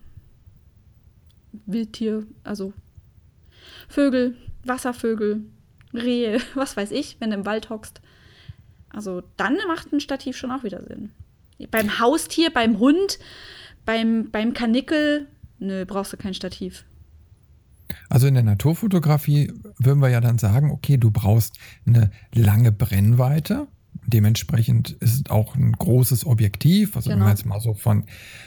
Wildtier, 1.66 2.24
also 2.44 2.72
Vögel, 3.88 4.36
Wasservögel, 4.64 5.44
Rehe, 5.92 6.40
was 6.54 6.76
weiß 6.76 6.92
ich, 6.92 7.16
wenn 7.18 7.30
du 7.30 7.36
im 7.36 7.46
Wald 7.46 7.68
hockst. 7.68 8.00
Also 8.90 9.22
dann 9.36 9.58
macht 9.66 9.92
ein 9.92 10.00
Stativ 10.00 10.36
schon 10.36 10.52
auch 10.52 10.62
wieder 10.62 10.82
Sinn. 10.82 11.10
Beim 11.70 11.98
Haustier, 11.98 12.50
beim 12.50 12.78
Hund, 12.78 13.18
beim, 13.84 14.30
beim 14.30 14.54
Kanickel, 14.54 15.28
nö, 15.58 15.84
brauchst 15.84 16.12
du 16.12 16.16
kein 16.16 16.34
Stativ. 16.34 16.84
Also 18.08 18.26
in 18.26 18.34
der 18.34 18.42
Naturfotografie 18.42 19.52
würden 19.78 20.00
wir 20.00 20.08
ja 20.08 20.20
dann 20.20 20.38
sagen, 20.38 20.70
okay, 20.70 20.96
du 20.96 21.10
brauchst 21.10 21.58
eine 21.86 22.10
lange 22.34 22.72
Brennweite. 22.72 23.68
Dementsprechend 24.06 24.90
ist 24.92 25.14
es 25.14 25.30
auch 25.30 25.54
ein 25.54 25.72
großes 25.72 26.26
Objektiv. 26.26 26.96
Also 26.96 27.10
genau. 27.10 27.20
wenn 27.20 27.24
man 27.26 27.36
jetzt 27.36 27.46
mal 27.46 27.60
so 27.60 27.74
von 27.74 28.04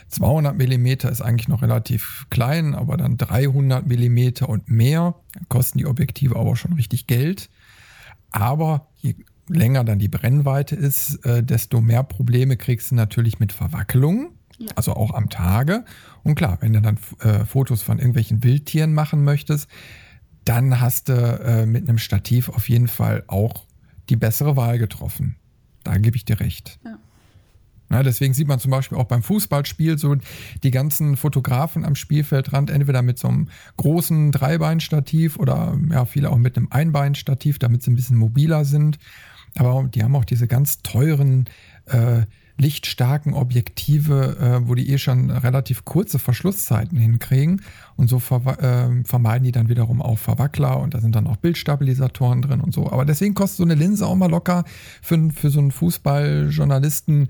200 0.10 0.56
Millimeter 0.56 1.10
ist 1.10 1.22
eigentlich 1.22 1.48
noch 1.48 1.62
relativ 1.62 2.25
klein, 2.30 2.75
aber 2.75 2.98
dann 2.98 3.18
300 3.18 3.88
Millimeter 3.88 4.50
und 4.50 4.70
mehr 4.70 5.15
kosten 5.48 5.77
die 5.77 5.86
Objektive 5.86 6.36
aber 6.36 6.56
schon 6.56 6.74
richtig 6.74 7.08
Geld. 7.08 7.50
Aber 8.32 8.88
je 8.98 9.15
länger 9.48 9.84
dann 9.84 10.00
die 10.00 10.08
Brennweite 10.08 10.75
ist, 10.75 11.25
äh, 11.25 11.44
desto 11.44 11.80
mehr 11.80 12.04
Probleme 12.04 12.58
kriegst 12.58 12.92
du 12.92 12.96
natürlich 12.96 13.39
mit 13.39 13.54
Verwackelungen. 13.54 14.30
Ja. 14.57 14.71
Also 14.75 14.93
auch 14.93 15.13
am 15.13 15.29
Tage. 15.29 15.85
Und 16.24 16.35
klar, 16.35 16.57
wenn 16.62 16.74
du 16.74 16.81
dann 16.81 16.97
äh, 17.19 17.45
Fotos 17.45 17.81
von 17.81 17.97
irgendwelchen 17.97 18.43
Wildtieren 18.43 18.93
machen 18.93 19.24
möchtest, 19.24 19.67
dann 20.45 20.79
hast 20.79 21.09
du 21.09 21.13
äh, 21.13 21.65
mit 21.65 21.88
einem 21.88 21.97
Stativ 21.97 22.50
auf 22.50 22.69
jeden 22.69 22.88
Fall 22.88 23.24
auch 23.27 23.65
die 24.09 24.15
bessere 24.15 24.55
Wahl 24.55 24.77
getroffen. 24.77 25.35
Da 25.83 25.97
gebe 25.97 26.15
ich 26.15 26.25
dir 26.25 26.39
recht. 26.39 26.79
Ja. 26.85 26.97
Na, 27.89 28.01
deswegen 28.01 28.33
sieht 28.33 28.47
man 28.47 28.59
zum 28.59 28.71
Beispiel 28.71 28.97
auch 28.97 29.05
beim 29.05 29.21
Fußballspiel 29.21 29.97
so 29.97 30.15
die 30.63 30.71
ganzen 30.71 31.17
Fotografen 31.17 31.85
am 31.85 31.95
Spielfeldrand 31.95 32.71
entweder 32.71 33.01
mit 33.03 33.19
so 33.19 33.27
einem 33.27 33.50
großen 33.77 34.31
Dreibeinstativ 34.31 35.38
oder 35.38 35.77
ja, 35.91 36.05
viele 36.05 36.31
auch 36.31 36.38
mit 36.38 36.57
einem 36.57 36.67
Einbeinstativ, 36.71 37.59
damit 37.59 37.83
sie 37.83 37.91
ein 37.91 37.95
bisschen 37.95 38.17
mobiler 38.17 38.65
sind. 38.65 38.97
Aber 39.55 39.83
die 39.83 40.03
haben 40.03 40.15
auch 40.15 40.25
diese 40.25 40.47
ganz 40.47 40.81
teuren 40.81 41.45
äh, 41.85 42.24
lichtstarken 42.57 43.33
Objektive, 43.33 44.38
äh, 44.39 44.67
wo 44.67 44.75
die 44.75 44.89
eh 44.89 44.97
schon 44.97 45.29
relativ 45.29 45.85
kurze 45.85 46.19
Verschlusszeiten 46.19 46.97
hinkriegen. 46.97 47.62
Und 47.97 48.09
so 48.09 48.19
ver 48.19 48.59
äh, 48.62 49.03
vermeiden 49.03 49.43
die 49.43 49.51
dann 49.51 49.69
wiederum 49.69 50.01
auch 50.01 50.17
Verwackler 50.17 50.79
und 50.79 50.93
da 50.93 51.01
sind 51.01 51.15
dann 51.15 51.27
auch 51.27 51.38
Bildstabilisatoren 51.38 52.41
drin 52.41 52.62
und 52.62 52.74
so. 52.74 52.91
Aber 52.91 53.05
deswegen 53.05 53.33
kostet 53.33 53.57
so 53.57 53.63
eine 53.63 53.75
Linse 53.75 54.07
auch 54.07 54.15
mal 54.15 54.29
locker 54.29 54.63
für, 55.01 55.29
für 55.31 55.50
so 55.50 55.59
einen 55.59 55.71
Fußballjournalisten 55.71 57.29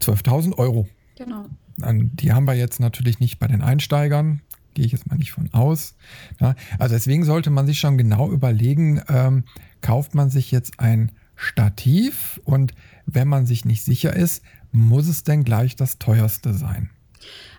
12.000 0.00 0.56
Euro. 0.58 0.88
Genau. 1.16 1.46
Die 1.78 2.32
haben 2.32 2.46
wir 2.46 2.54
jetzt 2.54 2.80
natürlich 2.80 3.20
nicht 3.20 3.38
bei 3.38 3.48
den 3.48 3.62
Einsteigern. 3.62 4.40
Gehe 4.74 4.86
ich 4.86 4.92
jetzt 4.92 5.08
mal 5.08 5.16
nicht 5.16 5.32
von 5.32 5.52
aus. 5.52 5.96
Ja, 6.40 6.54
also 6.78 6.94
deswegen 6.94 7.24
sollte 7.24 7.50
man 7.50 7.66
sich 7.66 7.78
schon 7.78 7.98
genau 7.98 8.30
überlegen, 8.30 9.02
ähm, 9.08 9.44
kauft 9.82 10.14
man 10.14 10.30
sich 10.30 10.50
jetzt 10.50 10.80
ein 10.80 11.12
Stativ 11.34 12.40
und 12.44 12.72
wenn 13.04 13.28
man 13.28 13.46
sich 13.46 13.64
nicht 13.64 13.84
sicher 13.84 14.14
ist, 14.14 14.42
muss 14.72 15.06
es 15.08 15.22
denn 15.22 15.44
gleich 15.44 15.76
das 15.76 15.98
teuerste 15.98 16.52
sein? 16.52 16.90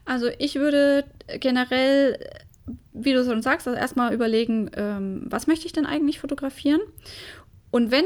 Also 0.05 0.27
ich 0.39 0.55
würde 0.55 1.05
generell, 1.39 2.19
wie 2.91 3.13
du 3.13 3.23
schon 3.23 3.41
sagst, 3.41 3.67
also 3.67 3.79
erstmal 3.79 4.13
überlegen, 4.13 4.69
ähm, 4.75 5.23
was 5.29 5.47
möchte 5.47 5.65
ich 5.65 5.73
denn 5.73 5.85
eigentlich 5.85 6.19
fotografieren? 6.19 6.81
Und 7.71 7.91
wenn 7.91 8.05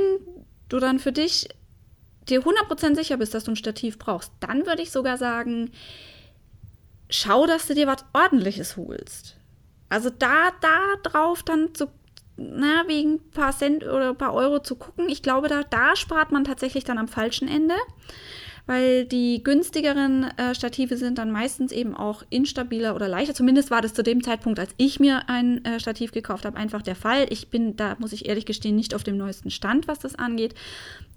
du 0.69 0.79
dann 0.79 0.99
für 0.99 1.11
dich 1.11 1.49
dir 2.29 2.41
100% 2.41 2.95
sicher 2.95 3.17
bist, 3.17 3.33
dass 3.33 3.45
du 3.45 3.51
ein 3.51 3.55
Stativ 3.55 3.97
brauchst, 3.97 4.31
dann 4.39 4.65
würde 4.65 4.81
ich 4.81 4.91
sogar 4.91 5.17
sagen, 5.17 5.71
schau, 7.09 7.47
dass 7.47 7.67
du 7.67 7.73
dir 7.73 7.87
was 7.87 8.05
ordentliches 8.13 8.77
holst. 8.77 9.37
Also 9.89 10.09
da, 10.09 10.51
da 10.61 11.09
drauf 11.09 11.43
dann 11.43 11.73
zu, 11.73 11.87
na, 12.35 12.83
wegen 12.87 13.15
ein 13.15 13.31
paar 13.31 13.57
Cent 13.57 13.83
oder 13.83 14.09
ein 14.09 14.17
paar 14.17 14.33
Euro 14.33 14.59
zu 14.59 14.75
gucken, 14.75 15.09
ich 15.09 15.23
glaube, 15.23 15.47
da, 15.47 15.63
da 15.63 15.95
spart 15.95 16.31
man 16.31 16.43
tatsächlich 16.43 16.83
dann 16.83 16.97
am 16.97 17.07
falschen 17.07 17.47
Ende 17.47 17.75
weil 18.67 19.05
die 19.05 19.41
günstigeren 19.43 20.25
äh, 20.38 20.53
Stative 20.53 20.97
sind 20.97 21.17
dann 21.17 21.31
meistens 21.31 21.71
eben 21.71 21.95
auch 21.95 22.24
instabiler 22.29 22.95
oder 22.95 23.07
leichter. 23.07 23.33
Zumindest 23.33 23.71
war 23.71 23.81
das 23.81 23.93
zu 23.93 24.03
dem 24.03 24.21
Zeitpunkt, 24.21 24.59
als 24.59 24.71
ich 24.75 25.00
mir 25.00 25.29
ein 25.29 25.63
äh, 25.63 25.79
Stativ 25.79 26.12
gekauft 26.12 26.45
habe, 26.45 26.57
einfach 26.57 26.81
der 26.81 26.95
Fall. 26.95 27.27
Ich 27.29 27.50
bin, 27.50 27.77
da 27.77 27.95
muss 28.00 28.12
ich 28.12 28.27
ehrlich 28.27 28.45
gestehen, 28.45 28.75
nicht 28.75 28.93
auf 28.93 29.05
dem 29.05 29.17
neuesten 29.17 29.51
Stand, 29.51 29.88
was 29.88 30.00
das 30.00 30.15
angeht. 30.15 30.53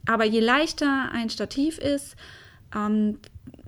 Aber 0.07 0.25
je 0.25 0.39
leichter 0.39 1.11
ein 1.13 1.29
Stativ 1.29 1.79
ist, 1.79 2.15
ähm, 2.75 3.19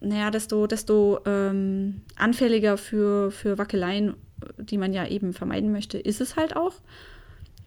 naja, 0.00 0.30
desto, 0.30 0.68
desto 0.68 1.18
ähm, 1.26 2.02
anfälliger 2.14 2.78
für, 2.78 3.32
für 3.32 3.58
Wackeleien, 3.58 4.14
die 4.58 4.78
man 4.78 4.92
ja 4.92 5.08
eben 5.08 5.32
vermeiden 5.32 5.72
möchte, 5.72 5.98
ist 5.98 6.20
es 6.20 6.36
halt 6.36 6.54
auch. 6.54 6.74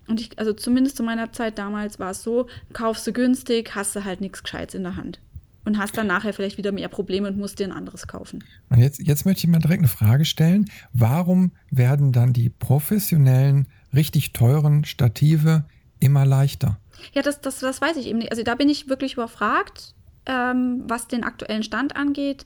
Und 0.08 0.22
ich, 0.22 0.40
also 0.40 0.54
zumindest 0.54 0.96
zu 0.96 1.04
meiner 1.04 1.34
Zeit 1.34 1.58
damals 1.58 2.00
war 2.00 2.12
es 2.12 2.24
so, 2.24 2.48
kaufst 2.72 3.06
du 3.06 3.12
günstig, 3.12 3.76
hast 3.76 3.98
du 3.98 4.06
halt 4.06 4.22
nichts 4.22 4.44
Gescheites 4.44 4.76
in 4.76 4.84
der 4.84 4.96
Hand 4.96 5.20
und 5.66 5.78
hast 5.78 5.98
dann 5.98 6.08
nachher 6.08 6.34
vielleicht 6.34 6.58
wieder 6.58 6.72
mehr 6.72 6.88
Probleme 6.88 7.28
und 7.28 7.38
musst 7.38 7.60
dir 7.60 7.66
ein 7.66 7.72
anderes 7.72 8.08
kaufen. 8.08 8.44
Und 8.70 8.80
jetzt, 8.80 9.00
jetzt 9.00 9.26
möchte 9.26 9.46
ich 9.46 9.48
mal 9.48 9.60
direkt 9.60 9.80
eine 9.80 9.88
Frage 9.88 10.26
stellen. 10.26 10.70
Warum 10.94 11.52
werden 11.72 12.12
dann 12.12 12.34
die 12.34 12.50
professionellen, 12.50 13.68
richtig 13.94 14.34
teuren 14.34 14.86
Stative 14.86 15.66
immer 16.00 16.26
leichter? 16.26 16.78
Ja, 17.14 17.22
das, 17.22 17.42
das, 17.42 17.60
das 17.60 17.82
weiß 17.82 17.98
ich 17.98 18.08
eben 18.08 18.20
nicht. 18.20 18.32
Also 18.32 18.44
da 18.44 18.56
bin 18.56 18.70
ich 18.70 18.88
wirklich 18.88 19.14
überfragt, 19.14 19.96
ähm, 20.26 20.84
was 20.88 21.08
den 21.08 21.24
aktuellen 21.24 21.64
Stand 21.64 21.96
angeht. 21.96 22.46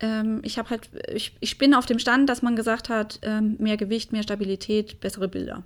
Ähm, 0.00 0.40
ich 0.42 0.58
habe 0.58 0.70
halt, 0.70 0.90
ich, 1.12 1.36
ich 1.40 1.58
bin 1.58 1.74
auf 1.74 1.86
dem 1.86 1.98
Stand, 1.98 2.28
dass 2.28 2.42
man 2.42 2.56
gesagt 2.56 2.88
hat, 2.88 3.20
ähm, 3.22 3.56
mehr 3.58 3.76
Gewicht, 3.76 4.12
mehr 4.12 4.22
Stabilität, 4.22 5.00
bessere 5.00 5.28
Bilder. 5.28 5.62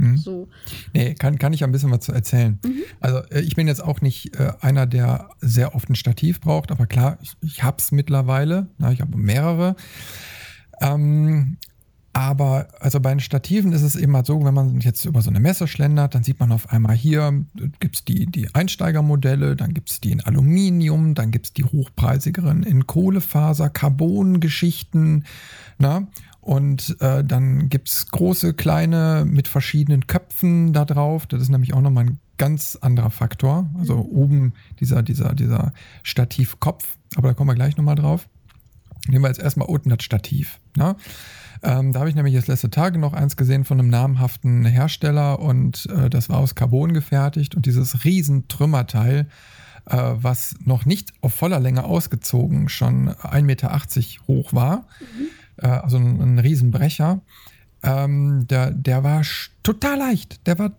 Mhm. 0.00 0.16
So. 0.16 0.48
Nee, 0.94 1.14
kann, 1.14 1.38
kann 1.38 1.52
ich 1.52 1.62
ein 1.62 1.72
bisschen 1.72 1.90
was 1.90 2.00
zu 2.00 2.12
erzählen. 2.12 2.58
Mhm. 2.64 2.82
Also 3.00 3.18
äh, 3.30 3.40
ich 3.40 3.54
bin 3.54 3.68
jetzt 3.68 3.82
auch 3.82 4.00
nicht 4.00 4.38
äh, 4.38 4.52
einer, 4.60 4.86
der 4.86 5.30
sehr 5.40 5.74
oft 5.74 5.88
ein 5.88 5.94
Stativ 5.94 6.40
braucht, 6.40 6.70
aber 6.70 6.86
klar, 6.86 7.18
ich, 7.20 7.32
ich 7.42 7.62
habe 7.62 7.76
es 7.78 7.92
mittlerweile. 7.92 8.68
Na, 8.78 8.92
ich 8.92 9.00
habe 9.00 9.16
mehrere. 9.16 9.76
Ähm, 10.80 11.58
aber 12.12 12.66
also 12.80 12.98
bei 12.98 13.10
den 13.10 13.20
Stativen 13.20 13.72
ist 13.72 13.82
es 13.82 13.94
eben 13.94 14.16
halt 14.16 14.26
so, 14.26 14.44
wenn 14.44 14.54
man 14.54 14.80
jetzt 14.80 15.04
über 15.04 15.22
so 15.22 15.30
eine 15.30 15.38
Messe 15.38 15.68
schlendert, 15.68 16.14
dann 16.14 16.24
sieht 16.24 16.40
man 16.40 16.50
auf 16.50 16.70
einmal 16.70 16.96
hier, 16.96 17.44
gibt 17.78 17.96
es 17.96 18.04
die, 18.04 18.26
die 18.26 18.52
Einsteigermodelle, 18.52 19.54
dann 19.54 19.74
gibt 19.74 19.90
es 19.90 20.00
die 20.00 20.10
in 20.10 20.20
Aluminium, 20.20 21.14
dann 21.14 21.30
gibt 21.30 21.46
es 21.46 21.52
die 21.52 21.62
hochpreisigeren 21.62 22.64
in 22.64 22.88
Kohlefaser, 22.88 23.70
Carbon-Geschichten. 23.70 25.24
Und 26.40 26.96
äh, 27.00 27.22
dann 27.22 27.68
gibt 27.68 27.88
es 27.90 28.08
große, 28.10 28.54
kleine 28.54 29.24
mit 29.26 29.46
verschiedenen 29.46 30.06
Köpfen 30.06 30.72
da 30.72 30.84
drauf. 30.84 31.26
Das 31.26 31.42
ist 31.42 31.50
nämlich 31.50 31.74
auch 31.74 31.82
nochmal 31.82 32.04
ein 32.04 32.20
ganz 32.38 32.78
anderer 32.80 33.10
Faktor. 33.10 33.68
Also 33.78 33.96
mhm. 33.96 34.02
oben 34.02 34.52
dieser, 34.80 35.02
dieser, 35.02 35.34
dieser 35.34 35.72
Stativkopf. 36.02 36.96
Aber 37.16 37.28
da 37.28 37.34
kommen 37.34 37.50
wir 37.50 37.54
gleich 37.54 37.76
nochmal 37.76 37.96
drauf. 37.96 38.26
Nehmen 39.06 39.24
wir 39.24 39.28
jetzt 39.28 39.40
erstmal 39.40 39.68
unten 39.68 39.90
das 39.90 40.02
Stativ. 40.02 40.60
Ne? 40.76 40.96
Ähm, 41.62 41.92
da 41.92 42.00
habe 42.00 42.08
ich 42.08 42.14
nämlich 42.14 42.34
jetzt 42.34 42.48
letzte 42.48 42.70
Tage 42.70 42.98
noch 42.98 43.12
eins 43.12 43.36
gesehen 43.36 43.64
von 43.64 43.78
einem 43.78 43.90
namhaften 43.90 44.64
Hersteller 44.64 45.40
und 45.40 45.86
äh, 45.90 46.08
das 46.08 46.30
war 46.30 46.38
aus 46.38 46.54
Carbon 46.54 46.94
gefertigt 46.94 47.54
und 47.54 47.66
dieses 47.66 48.04
riesen 48.04 48.48
Trümmerteil, 48.48 49.26
äh, 49.86 49.96
was 49.96 50.54
noch 50.64 50.86
nicht 50.86 51.12
auf 51.20 51.34
voller 51.34 51.60
Länge 51.60 51.84
ausgezogen 51.84 52.68
schon 52.70 53.10
1,80 53.10 53.42
Meter 53.42 53.82
hoch 54.26 54.52
war. 54.54 54.86
Mhm 55.00 55.28
äh, 55.62 55.66
also 55.66 55.96
ein, 55.96 56.20
ein 56.20 56.38
Riesenbrecher. 56.38 57.20
Ähm, 57.82 58.46
der, 58.48 58.70
der 58.72 59.04
war 59.04 59.22
total 59.62 59.98
leicht. 59.98 60.46
Der 60.46 60.58
war 60.58 60.72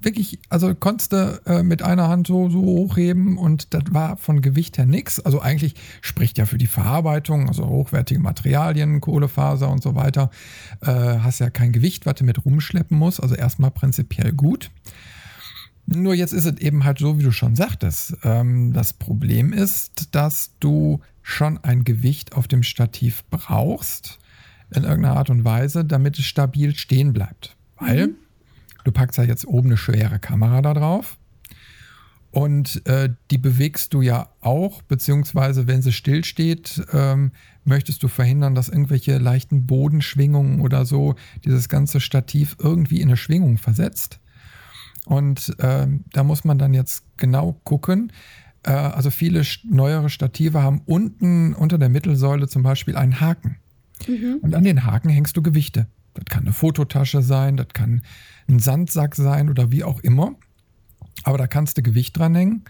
wirklich, 0.00 0.38
also 0.48 0.74
konntest 0.74 1.12
du 1.12 1.40
äh, 1.46 1.62
mit 1.62 1.82
einer 1.82 2.08
Hand 2.08 2.26
so, 2.28 2.48
so 2.48 2.60
hochheben 2.60 3.36
und 3.36 3.74
das 3.74 3.82
war 3.90 4.16
von 4.16 4.40
Gewicht 4.40 4.78
her 4.78 4.86
nichts. 4.86 5.20
Also 5.20 5.40
eigentlich 5.40 5.74
spricht 6.00 6.38
ja 6.38 6.46
für 6.46 6.58
die 6.58 6.66
Verarbeitung, 6.66 7.48
also 7.48 7.66
hochwertige 7.66 8.20
Materialien, 8.20 9.00
Kohlefaser 9.00 9.68
und 9.70 9.82
so 9.82 9.94
weiter, 9.94 10.30
äh, 10.82 10.86
hast 10.86 11.40
ja 11.40 11.50
kein 11.50 11.72
Gewicht, 11.72 12.06
was 12.06 12.14
du 12.14 12.24
mit 12.24 12.44
rumschleppen 12.44 12.96
musst. 12.96 13.22
Also 13.22 13.34
erstmal 13.34 13.70
prinzipiell 13.70 14.32
gut. 14.32 14.70
Nur 15.86 16.14
jetzt 16.14 16.32
ist 16.32 16.44
es 16.44 16.58
eben 16.58 16.84
halt 16.84 16.98
so, 16.98 17.18
wie 17.18 17.22
du 17.22 17.32
schon 17.32 17.56
sagtest. 17.56 18.18
Ähm, 18.22 18.72
das 18.74 18.92
Problem 18.92 19.52
ist, 19.52 20.14
dass 20.14 20.52
du 20.60 21.00
schon 21.28 21.58
ein 21.58 21.84
Gewicht 21.84 22.32
auf 22.32 22.48
dem 22.48 22.62
Stativ 22.62 23.22
brauchst, 23.28 24.18
in 24.74 24.84
irgendeiner 24.84 25.16
Art 25.16 25.28
und 25.28 25.44
Weise, 25.44 25.84
damit 25.84 26.18
es 26.18 26.24
stabil 26.24 26.74
stehen 26.74 27.12
bleibt. 27.12 27.54
Weil 27.76 28.08
mhm. 28.08 28.14
du 28.84 28.92
packst 28.92 29.18
ja 29.18 29.24
jetzt 29.24 29.46
oben 29.46 29.68
eine 29.68 29.76
schwere 29.76 30.18
Kamera 30.18 30.62
da 30.62 30.72
drauf 30.72 31.18
und 32.30 32.86
äh, 32.86 33.10
die 33.30 33.36
bewegst 33.36 33.92
du 33.92 34.00
ja 34.00 34.30
auch, 34.40 34.80
beziehungsweise 34.82 35.66
wenn 35.66 35.82
sie 35.82 35.92
stillsteht, 35.92 36.82
ähm, 36.92 37.32
möchtest 37.64 38.02
du 38.02 38.08
verhindern, 38.08 38.54
dass 38.54 38.70
irgendwelche 38.70 39.18
leichten 39.18 39.66
Bodenschwingungen 39.66 40.60
oder 40.60 40.86
so 40.86 41.14
dieses 41.44 41.68
ganze 41.68 42.00
Stativ 42.00 42.56
irgendwie 42.58 43.02
in 43.02 43.08
eine 43.08 43.18
Schwingung 43.18 43.58
versetzt. 43.58 44.18
Und 45.04 45.58
äh, 45.58 45.88
da 46.12 46.24
muss 46.24 46.44
man 46.44 46.58
dann 46.58 46.72
jetzt 46.72 47.04
genau 47.18 47.60
gucken, 47.64 48.12
also 48.72 49.10
viele 49.10 49.42
neuere 49.64 50.10
Stative 50.10 50.62
haben 50.62 50.82
unten 50.84 51.54
unter 51.54 51.78
der 51.78 51.88
Mittelsäule 51.88 52.48
zum 52.48 52.62
Beispiel 52.62 52.96
einen 52.96 53.20
Haken. 53.20 53.56
Mhm. 54.06 54.38
Und 54.42 54.54
an 54.54 54.64
den 54.64 54.84
Haken 54.84 55.08
hängst 55.08 55.36
du 55.36 55.42
Gewichte. 55.42 55.86
Das 56.14 56.24
kann 56.26 56.44
eine 56.44 56.52
Fototasche 56.52 57.22
sein, 57.22 57.56
das 57.56 57.68
kann 57.72 58.02
ein 58.48 58.58
Sandsack 58.58 59.14
sein 59.14 59.48
oder 59.50 59.70
wie 59.70 59.84
auch 59.84 60.00
immer. 60.00 60.34
Aber 61.24 61.38
da 61.38 61.46
kannst 61.46 61.78
du 61.78 61.82
Gewicht 61.82 62.16
dranhängen, 62.16 62.64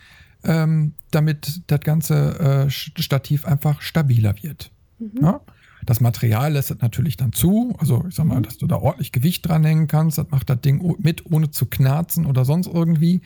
ähm, 0.45 0.95
damit 1.11 1.63
das 1.67 1.81
ganze 1.81 2.67
äh, 2.67 2.71
Stativ 2.71 3.45
einfach 3.45 3.81
stabiler 3.81 4.35
wird. 4.43 4.71
Mhm. 4.99 5.23
Ja? 5.23 5.41
Das 5.85 6.01
Material 6.01 6.53
lässt 6.53 6.71
es 6.71 6.81
natürlich 6.81 7.17
dann 7.17 7.33
zu. 7.33 7.75
Also 7.79 8.05
ich 8.09 8.15
sag 8.15 8.27
mal, 8.27 8.39
mhm. 8.39 8.43
dass 8.45 8.59
du 8.59 8.67
da 8.67 8.77
ordentlich 8.77 9.13
Gewicht 9.13 9.49
dranhängen 9.49 9.89
kannst. 9.89 10.19
Das 10.19 10.31
macht 10.31 10.51
das 10.51 10.61
Ding 10.61 10.97
mit, 10.99 11.27
ohne 11.27 11.51
zu 11.51 11.67
knarzen 11.67 12.27
oder 12.27 12.45
sonst 12.45 12.67
irgendwie. 12.67 13.23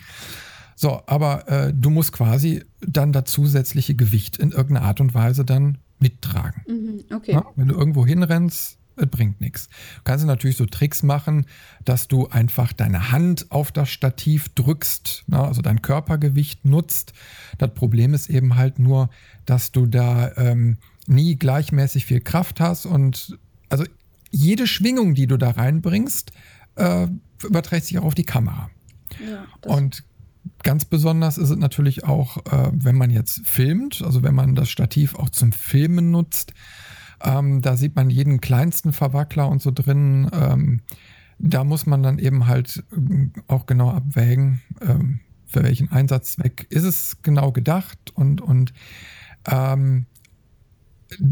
So, 0.83 1.01
aber 1.07 1.49
äh, 1.49 1.73
du 1.73 1.91
musst 1.91 2.11
quasi 2.11 2.65
dann 2.81 3.13
das 3.13 3.27
zusätzliche 3.27 3.95
Gewicht 3.95 4.39
in 4.39 4.51
irgendeiner 4.51 4.85
Art 4.85 5.01
und 5.01 5.15
Weise 5.15 5.45
dann 5.45 5.79
mittragen. 6.01 6.65
Mhm, 6.67 7.05
okay. 7.15 7.35
Ja, 7.35 7.45
wenn 7.55 7.69
du 7.69 7.77
irgendwo 7.77 8.05
hinrennst, 8.05 8.79
es 8.97 9.07
bringt 9.07 9.41
nichts. 9.41 9.69
Du 9.69 10.03
kannst 10.03 10.27
natürlich 10.27 10.57
so 10.57 10.67
Tricks 10.67 11.05
machen, 11.05 11.47
dass 11.85 12.09
du 12.09 12.27
einfach 12.27 12.73
deine 12.73 13.13
Hand 13.13 13.47
auf 13.53 13.71
das 13.71 13.91
Stativ 13.91 14.49
drückst, 14.57 15.27
ne, 15.29 15.39
also 15.39 15.63
dein 15.63 15.83
Körpergewicht 15.83 16.65
nutzt. 16.65 17.13
Das 17.59 17.73
Problem 17.75 18.13
ist 18.13 18.29
eben 18.29 18.57
halt 18.57 18.81
nur, 18.81 19.09
dass 19.47 19.71
du 19.71 19.87
da 19.87 20.33
ähm, 20.37 20.79
nie 21.07 21.37
gleichmäßig 21.37 22.07
viel 22.07 22.21
Kraft 22.21 22.59
hast 22.59 22.87
und 22.87 23.39
also 23.69 23.85
jede 24.33 24.67
Schwingung, 24.67 25.15
die 25.15 25.29
du 25.29 25.37
da 25.37 25.51
reinbringst, 25.51 26.33
äh, 26.75 27.07
überträgt 27.45 27.87
sich 27.87 28.01
auch 28.01 28.05
auf 28.05 28.15
die 28.17 28.25
Kamera. 28.25 28.69
Ja, 29.25 29.47
und 29.65 30.03
ganz 30.63 30.85
besonders 30.85 31.39
ist 31.39 31.51
es 31.51 31.57
natürlich 31.57 32.05
auch, 32.05 32.39
äh, 32.47 32.71
wenn 32.73 32.97
man 32.97 33.11
jetzt 33.11 33.47
filmt, 33.47 34.03
also 34.03 34.23
wenn 34.23 34.35
man 34.35 34.55
das 34.55 34.71
Stativ 34.71 35.15
auch 35.15 35.31
zum 35.31 35.53
Filmen 35.53 36.11
nutzt, 36.11 36.53
ähm, 37.23 37.63
da 37.63 37.77
sieht 37.77 37.97
man 37.97 38.11
jeden 38.11 38.41
kleinsten 38.41 38.93
Verwackler 38.93 39.49
und 39.49 39.63
so 39.63 39.71
drin. 39.71 40.29
Ähm, 40.33 40.81
da 41.39 41.65
muss 41.65 41.87
man 41.87 42.03
dann 42.03 42.19
eben 42.19 42.47
halt 42.47 42.85
ähm, 42.93 43.33
auch 43.49 43.67
genau 43.67 43.91
abwägen, 43.91 44.61
ähm, 44.81 45.21
für 45.47 45.63
welchen 45.63 45.91
Einsatzzweck 45.91 46.67
ist 46.71 46.85
es 46.85 47.19
genau 47.23 47.53
gedacht 47.53 48.11
und, 48.15 48.41
und 48.41 48.73
ähm, 49.51 50.07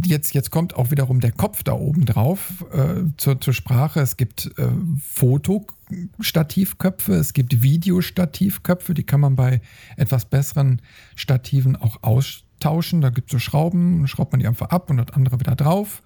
jetzt, 0.05 0.35
jetzt 0.35 0.51
kommt 0.51 0.77
auch 0.77 0.91
wiederum 0.91 1.21
der 1.21 1.33
Kopf 1.33 1.63
da 1.63 1.73
oben 1.73 2.05
drauf 2.05 2.65
äh, 2.73 3.05
zur, 3.17 3.41
zur 3.41 3.55
Sprache. 3.55 4.01
Es 4.01 4.17
gibt 4.17 4.51
äh, 4.59 4.69
Fotostativköpfe, 5.01 7.15
es 7.15 7.33
gibt 7.33 7.63
Videostativköpfe, 7.63 8.95
die 8.95 9.05
kann 9.05 9.21
man 9.21 9.37
bei 9.37 9.61
etwas 9.97 10.25
besseren 10.25 10.83
Stativen 11.17 11.77
auch 11.77 12.03
austauschen. 12.03 13.01
Da 13.01 13.11
gibt 13.11 13.31
es 13.31 13.33
so 13.33 13.39
Schrauben, 13.39 14.07
schraubt 14.09 14.33
man 14.33 14.41
die 14.41 14.47
einfach 14.47 14.71
ab 14.71 14.91
und 14.91 14.97
das 14.97 15.11
andere 15.11 15.41
wieder 15.41 15.57
drauf. 15.57 16.03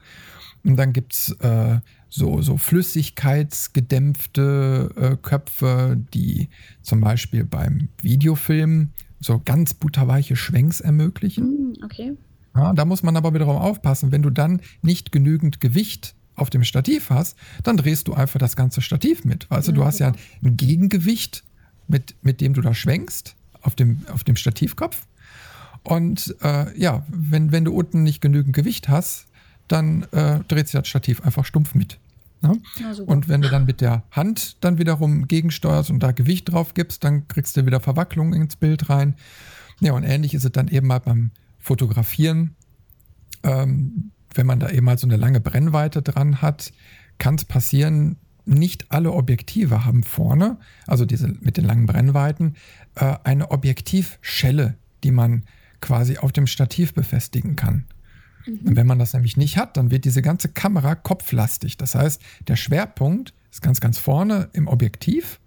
Und 0.64 0.76
dann 0.76 0.92
gibt 0.92 1.12
es 1.12 1.32
äh, 1.40 1.80
so, 2.08 2.42
so 2.42 2.56
flüssigkeitsgedämpfte 2.56 4.90
äh, 4.96 5.16
Köpfe, 5.20 6.00
die 6.14 6.48
zum 6.80 7.00
Beispiel 7.00 7.44
beim 7.44 7.88
Videofilm 8.00 8.90
so 9.20 9.40
ganz 9.44 9.74
butterweiche 9.74 10.36
Schwenks 10.36 10.80
ermöglichen. 10.80 11.44
Hm, 11.44 11.74
okay. 11.84 12.14
Ja, 12.54 12.72
da 12.72 12.84
muss 12.84 13.02
man 13.02 13.16
aber 13.16 13.34
wiederum 13.34 13.56
aufpassen, 13.56 14.12
wenn 14.12 14.22
du 14.22 14.30
dann 14.30 14.60
nicht 14.82 15.12
genügend 15.12 15.60
Gewicht 15.60 16.14
auf 16.36 16.50
dem 16.50 16.64
Stativ 16.64 17.10
hast, 17.10 17.36
dann 17.62 17.76
drehst 17.76 18.08
du 18.08 18.14
einfach 18.14 18.38
das 18.38 18.56
ganze 18.56 18.80
Stativ 18.80 19.24
mit. 19.24 19.46
Also 19.50 19.70
ja, 19.72 19.76
du 19.76 19.84
hast 19.84 19.98
ja 19.98 20.12
ein 20.42 20.56
Gegengewicht, 20.56 21.44
mit, 21.88 22.14
mit 22.22 22.40
dem 22.40 22.54
du 22.54 22.60
da 22.60 22.74
schwenkst 22.74 23.36
auf 23.60 23.74
dem, 23.74 24.02
auf 24.12 24.24
dem 24.24 24.36
Stativkopf. 24.36 25.06
Und 25.82 26.34
äh, 26.42 26.76
ja, 26.78 27.04
wenn, 27.08 27.52
wenn 27.52 27.64
du 27.64 27.74
unten 27.74 28.02
nicht 28.02 28.20
genügend 28.20 28.54
Gewicht 28.54 28.88
hast, 28.88 29.26
dann 29.68 30.04
äh, 30.12 30.40
dreht 30.48 30.68
sich 30.68 30.80
das 30.80 30.88
Stativ 30.88 31.22
einfach 31.24 31.44
stumpf 31.44 31.74
mit. 31.74 31.98
Ne? 32.40 32.60
Ja, 32.78 32.92
und 33.04 33.28
wenn 33.28 33.42
du 33.42 33.48
dann 33.48 33.64
mit 33.64 33.80
der 33.80 34.02
Hand 34.10 34.62
dann 34.62 34.78
wiederum 34.78 35.28
gegensteuerst 35.28 35.90
und 35.90 36.00
da 36.00 36.12
Gewicht 36.12 36.52
drauf 36.52 36.74
gibst, 36.74 37.04
dann 37.04 37.26
kriegst 37.28 37.56
du 37.56 37.66
wieder 37.66 37.80
Verwacklung 37.80 38.34
ins 38.34 38.56
Bild 38.56 38.88
rein. 38.90 39.14
Ja, 39.80 39.92
und 39.92 40.04
ähnlich 40.04 40.34
ist 40.34 40.44
es 40.44 40.52
dann 40.52 40.68
eben 40.68 40.86
mal 40.86 41.00
beim 41.00 41.30
Fotografieren. 41.64 42.56
Ähm, 43.42 44.10
wenn 44.34 44.46
man 44.46 44.60
da 44.60 44.68
eben 44.68 44.84
mal 44.84 44.98
so 44.98 45.06
eine 45.06 45.16
lange 45.16 45.40
Brennweite 45.40 46.02
dran 46.02 46.42
hat, 46.42 46.72
kann 47.16 47.36
es 47.36 47.46
passieren, 47.46 48.16
nicht 48.44 48.90
alle 48.90 49.12
Objektive 49.12 49.86
haben 49.86 50.02
vorne, 50.02 50.58
also 50.86 51.06
diese 51.06 51.28
mit 51.28 51.56
den 51.56 51.64
langen 51.64 51.86
Brennweiten, 51.86 52.56
äh, 52.96 53.16
eine 53.24 53.50
Objektivschelle, 53.50 54.76
die 55.04 55.10
man 55.10 55.44
quasi 55.80 56.18
auf 56.18 56.32
dem 56.32 56.46
Stativ 56.46 56.92
befestigen 56.92 57.56
kann. 57.56 57.86
Mhm. 58.44 58.58
Und 58.66 58.76
wenn 58.76 58.86
man 58.86 58.98
das 58.98 59.14
nämlich 59.14 59.38
nicht 59.38 59.56
hat, 59.56 59.78
dann 59.78 59.90
wird 59.90 60.04
diese 60.04 60.20
ganze 60.20 60.50
Kamera 60.50 60.94
kopflastig. 60.94 61.78
Das 61.78 61.94
heißt, 61.94 62.20
der 62.46 62.56
Schwerpunkt 62.56 63.32
ist 63.50 63.62
ganz, 63.62 63.80
ganz 63.80 63.96
vorne 63.96 64.50
im 64.52 64.68
Objektiv 64.68 65.40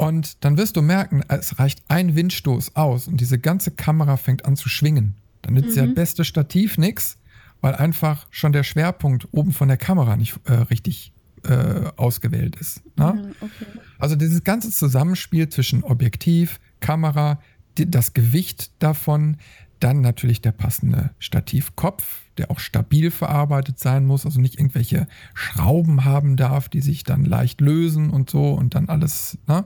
und 0.00 0.42
dann 0.46 0.56
wirst 0.56 0.78
du 0.78 0.82
merken, 0.82 1.22
es 1.28 1.58
reicht 1.58 1.82
ein 1.88 2.16
Windstoß 2.16 2.74
aus 2.74 3.06
und 3.06 3.20
diese 3.20 3.38
ganze 3.38 3.70
Kamera 3.70 4.16
fängt 4.16 4.46
an 4.46 4.56
zu 4.56 4.70
schwingen. 4.70 5.16
Dann 5.42 5.52
nützt 5.52 5.76
mhm. 5.76 5.88
das 5.88 5.94
beste 5.94 6.24
Stativ 6.24 6.78
nichts, 6.78 7.18
weil 7.60 7.74
einfach 7.74 8.26
schon 8.30 8.52
der 8.52 8.62
Schwerpunkt 8.62 9.28
oben 9.32 9.52
von 9.52 9.68
der 9.68 9.76
Kamera 9.76 10.16
nicht 10.16 10.40
äh, 10.44 10.54
richtig 10.54 11.12
äh, 11.44 11.90
ausgewählt 11.96 12.56
ist. 12.56 12.82
Ne? 12.96 13.12
Ja, 13.40 13.46
okay. 13.46 13.66
Also 13.98 14.16
dieses 14.16 14.42
ganze 14.42 14.70
Zusammenspiel 14.70 15.50
zwischen 15.50 15.84
Objektiv, 15.84 16.60
Kamera, 16.80 17.38
die, 17.76 17.90
das 17.90 18.14
Gewicht 18.14 18.70
davon, 18.78 19.36
dann 19.80 20.00
natürlich 20.00 20.40
der 20.40 20.52
passende 20.52 21.10
Stativkopf, 21.18 22.20
der 22.38 22.50
auch 22.50 22.58
stabil 22.58 23.10
verarbeitet 23.10 23.78
sein 23.78 24.06
muss, 24.06 24.24
also 24.24 24.40
nicht 24.40 24.58
irgendwelche 24.58 25.06
Schrauben 25.34 26.04
haben 26.04 26.36
darf, 26.36 26.68
die 26.68 26.80
sich 26.80 27.04
dann 27.04 27.24
leicht 27.24 27.60
lösen 27.60 28.10
und 28.10 28.30
so 28.30 28.52
und 28.52 28.74
dann 28.74 28.88
alles. 28.88 29.38
Ne? 29.46 29.64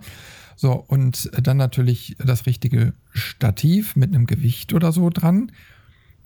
So, 0.57 0.73
und 0.73 1.31
dann 1.43 1.57
natürlich 1.57 2.17
das 2.19 2.47
richtige 2.47 2.95
Stativ 3.13 3.97
mit 3.97 4.15
einem 4.15 4.27
Gewicht 4.27 4.73
oder 4.73 4.93
so 4.93 5.11
dran. 5.11 5.53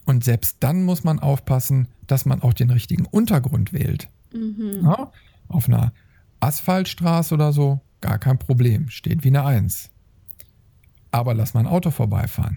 Und 0.04 0.24
selbst 0.24 0.58
dann 0.60 0.84
muss 0.84 1.04
man 1.04 1.18
aufpassen, 1.18 1.88
dass 2.06 2.24
man 2.24 2.40
auch 2.42 2.54
den 2.54 2.70
richtigen 2.70 3.04
Untergrund 3.06 3.72
wählt. 3.72 4.08
Mhm. 4.32 4.80
Ja? 4.84 5.12
Auf 5.48 5.68
einer 5.68 5.92
Asphaltstraße 6.40 7.34
oder 7.34 7.52
so, 7.52 7.80
gar 8.00 8.18
kein 8.18 8.38
Problem, 8.38 8.88
steht 8.88 9.24
wie 9.24 9.28
eine 9.28 9.44
Eins. 9.44 9.90
Aber 11.10 11.34
lass 11.34 11.54
mal 11.54 11.60
ein 11.60 11.66
Auto 11.66 11.90
vorbeifahren. 11.90 12.56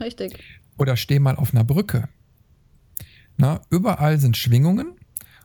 Richtig. 0.00 0.38
Oder 0.78 0.96
steh 0.96 1.18
mal 1.18 1.36
auf 1.36 1.52
einer 1.52 1.64
Brücke. 1.64 2.08
Na, 3.36 3.60
überall 3.70 4.18
sind 4.18 4.36
Schwingungen. 4.36 4.92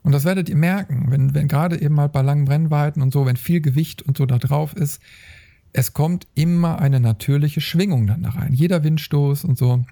Und 0.04 0.12
das 0.12 0.24
werdet 0.24 0.50
ihr 0.50 0.56
merken, 0.56 1.08
wenn, 1.10 1.34
wenn 1.34 1.48
gerade 1.48 1.82
eben 1.82 1.96
mal 1.96 2.10
bei 2.10 2.22
langen 2.22 2.46
Brennweiten 2.46 3.02
und 3.02 3.12
so, 3.12 3.26
wenn 3.26 3.38
viel 3.38 3.60
Gewicht 3.62 4.04
und 4.04 4.18
so 4.18 4.26
da 4.26 4.38
drauf 4.38 4.74
ist, 4.76 5.02
es 5.74 5.94
kommt 5.94 6.28
immer 6.36 6.80
eine 6.80 7.00
natürliche 7.00 7.60
Schwingung 7.60 8.06
dann 8.06 8.22
da 8.24 8.30
rein. 8.30 8.54
Jeder 8.54 8.84
Windstoß 8.84 9.44
und 9.46 9.58
so. 9.58 9.84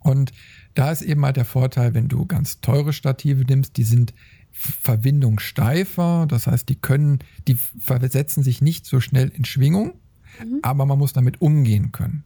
Und 0.00 0.32
da 0.74 0.90
ist 0.90 1.02
eben 1.02 1.24
halt 1.24 1.36
der 1.36 1.44
Vorteil, 1.44 1.94
wenn 1.94 2.08
du 2.08 2.26
ganz 2.26 2.60
teure 2.60 2.92
Stative 2.92 3.44
nimmst, 3.44 3.76
die 3.76 3.84
sind 3.84 4.14
verwindungssteifer. 4.52 6.26
Das 6.28 6.46
heißt, 6.46 6.68
die 6.68 6.76
können, 6.76 7.18
die 7.46 7.54
versetzen 7.54 8.42
sich 8.42 8.62
nicht 8.62 8.86
so 8.86 9.00
schnell 9.00 9.28
in 9.28 9.44
Schwingung, 9.44 9.94
mhm. 10.40 10.60
aber 10.62 10.86
man 10.86 10.98
muss 10.98 11.12
damit 11.12 11.40
umgehen 11.40 11.92
können. 11.92 12.24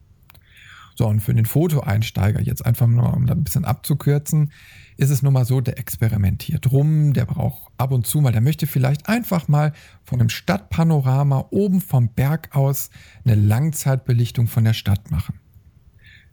So, 0.95 1.07
und 1.07 1.21
für 1.21 1.33
den 1.33 1.45
Fotoeinsteiger, 1.45 2.41
jetzt 2.41 2.65
einfach 2.65 2.87
nur, 2.87 3.13
um 3.13 3.25
da 3.25 3.33
ein 3.33 3.43
bisschen 3.43 3.65
abzukürzen, 3.65 4.51
ist 4.97 5.09
es 5.09 5.21
nun 5.21 5.33
mal 5.33 5.45
so, 5.45 5.61
der 5.61 5.79
experimentiert 5.79 6.71
rum, 6.71 7.13
der 7.13 7.25
braucht 7.25 7.71
ab 7.77 7.91
und 7.91 8.05
zu 8.05 8.21
mal, 8.21 8.31
der 8.31 8.41
möchte 8.41 8.67
vielleicht 8.67 9.09
einfach 9.09 9.47
mal 9.47 9.73
von 10.03 10.19
einem 10.19 10.29
Stadtpanorama 10.29 11.47
oben 11.49 11.81
vom 11.81 12.09
Berg 12.09 12.55
aus 12.55 12.89
eine 13.25 13.35
Langzeitbelichtung 13.35 14.47
von 14.47 14.63
der 14.63 14.73
Stadt 14.73 15.09
machen. 15.09 15.39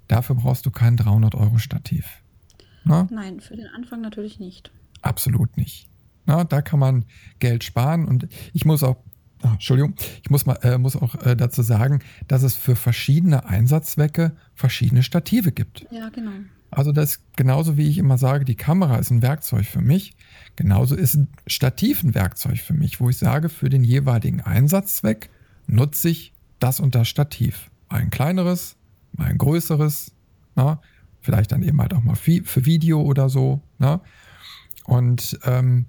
Dafür 0.09 0.37
brauchst 0.37 0.67
du 0.67 0.71
kein 0.71 0.99
300-Euro-Stativ. 0.99 2.23
Nein, 3.11 3.41
für 3.41 3.57
den 3.57 3.69
Anfang 3.69 4.01
natürlich 4.01 4.39
nicht. 4.39 4.73
Absolut 5.03 5.57
nicht. 5.57 5.89
Na, 6.27 6.45
da 6.45 6.61
kann 6.61 6.79
man 6.79 7.05
Geld 7.39 7.65
sparen 7.65 8.07
und 8.07 8.29
ich 8.53 8.65
muss 8.65 8.83
auch 8.83 8.97
Ah, 9.43 9.53
Entschuldigung, 9.53 9.95
ich 10.23 10.31
muss, 10.31 10.47
mal, 10.47 10.59
äh, 10.63 10.79
muss 10.79 10.97
auch 10.97 11.15
äh, 11.25 11.37
dazu 11.37 11.63
sagen, 11.63 12.01
dass 12.27 12.43
es 12.43 12.57
für 12.57 12.75
verschiedene 12.75 13.47
Einsatzzwecke 13.47 14.33
verschiedene 14.55 15.03
Stative 15.03 15.53
gibt. 15.53 15.87
Ja, 15.91 16.09
genau. 16.09 16.33
Also 16.71 16.93
das 16.93 17.21
genauso 17.37 17.77
wie 17.77 17.89
ich 17.89 17.99
immer 17.99 18.19
sage, 18.19 18.45
die 18.45 18.57
Kamera 18.57 18.97
ist 18.97 19.11
ein 19.11 19.23
Werkzeug 19.23 19.65
für 19.65 19.81
mich. 19.81 20.15
Genauso 20.57 20.97
ist 20.97 21.15
ein 21.15 21.29
Stativ 21.47 22.03
ein 22.03 22.15
Werkzeug 22.15 22.59
für 22.59 22.75
mich, 22.75 23.01
wo 23.01 23.09
ich 23.09 23.17
sage, 23.17 23.49
für 23.49 23.69
den 23.69 23.85
jeweiligen 23.85 24.41
Einsatzzweck 24.41 25.31
nutze 25.67 26.11
ich 26.11 26.33
das 26.59 26.81
und 26.81 26.95
das 26.95 27.09
Stativ. 27.09 27.71
Mal 27.89 28.01
ein 28.01 28.11
kleineres, 28.11 28.77
mal 29.13 29.29
ein 29.29 29.39
größeres, 29.39 30.13
na? 30.57 30.81
vielleicht 31.21 31.53
dann 31.53 31.63
eben 31.63 31.81
halt 31.81 31.95
auch 31.95 32.03
mal 32.03 32.17
für 32.17 32.67
Video 32.67 33.01
oder 33.01 33.29
so. 33.29 33.63
Na? 33.79 34.03
Und 34.85 35.39
ähm, 35.45 35.87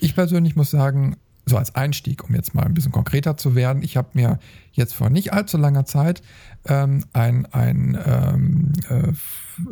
ich 0.00 0.14
persönlich 0.14 0.56
muss 0.56 0.70
sagen, 0.70 1.16
so 1.48 1.56
als 1.56 1.74
Einstieg, 1.76 2.24
um 2.24 2.34
jetzt 2.34 2.54
mal 2.54 2.64
ein 2.64 2.74
bisschen 2.74 2.90
konkreter 2.90 3.36
zu 3.36 3.54
werden, 3.54 3.82
ich 3.82 3.96
habe 3.96 4.08
mir 4.14 4.38
jetzt 4.72 4.94
vor 4.94 5.10
nicht 5.10 5.32
allzu 5.32 5.56
langer 5.56 5.84
Zeit 5.84 6.20
ähm, 6.66 7.04
ein, 7.12 7.46
ein 7.46 7.96
ähm, 8.04 8.72
äh, 8.88 9.12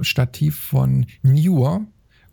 Stativ 0.03 0.57
von 0.57 1.07
Newer 1.23 1.85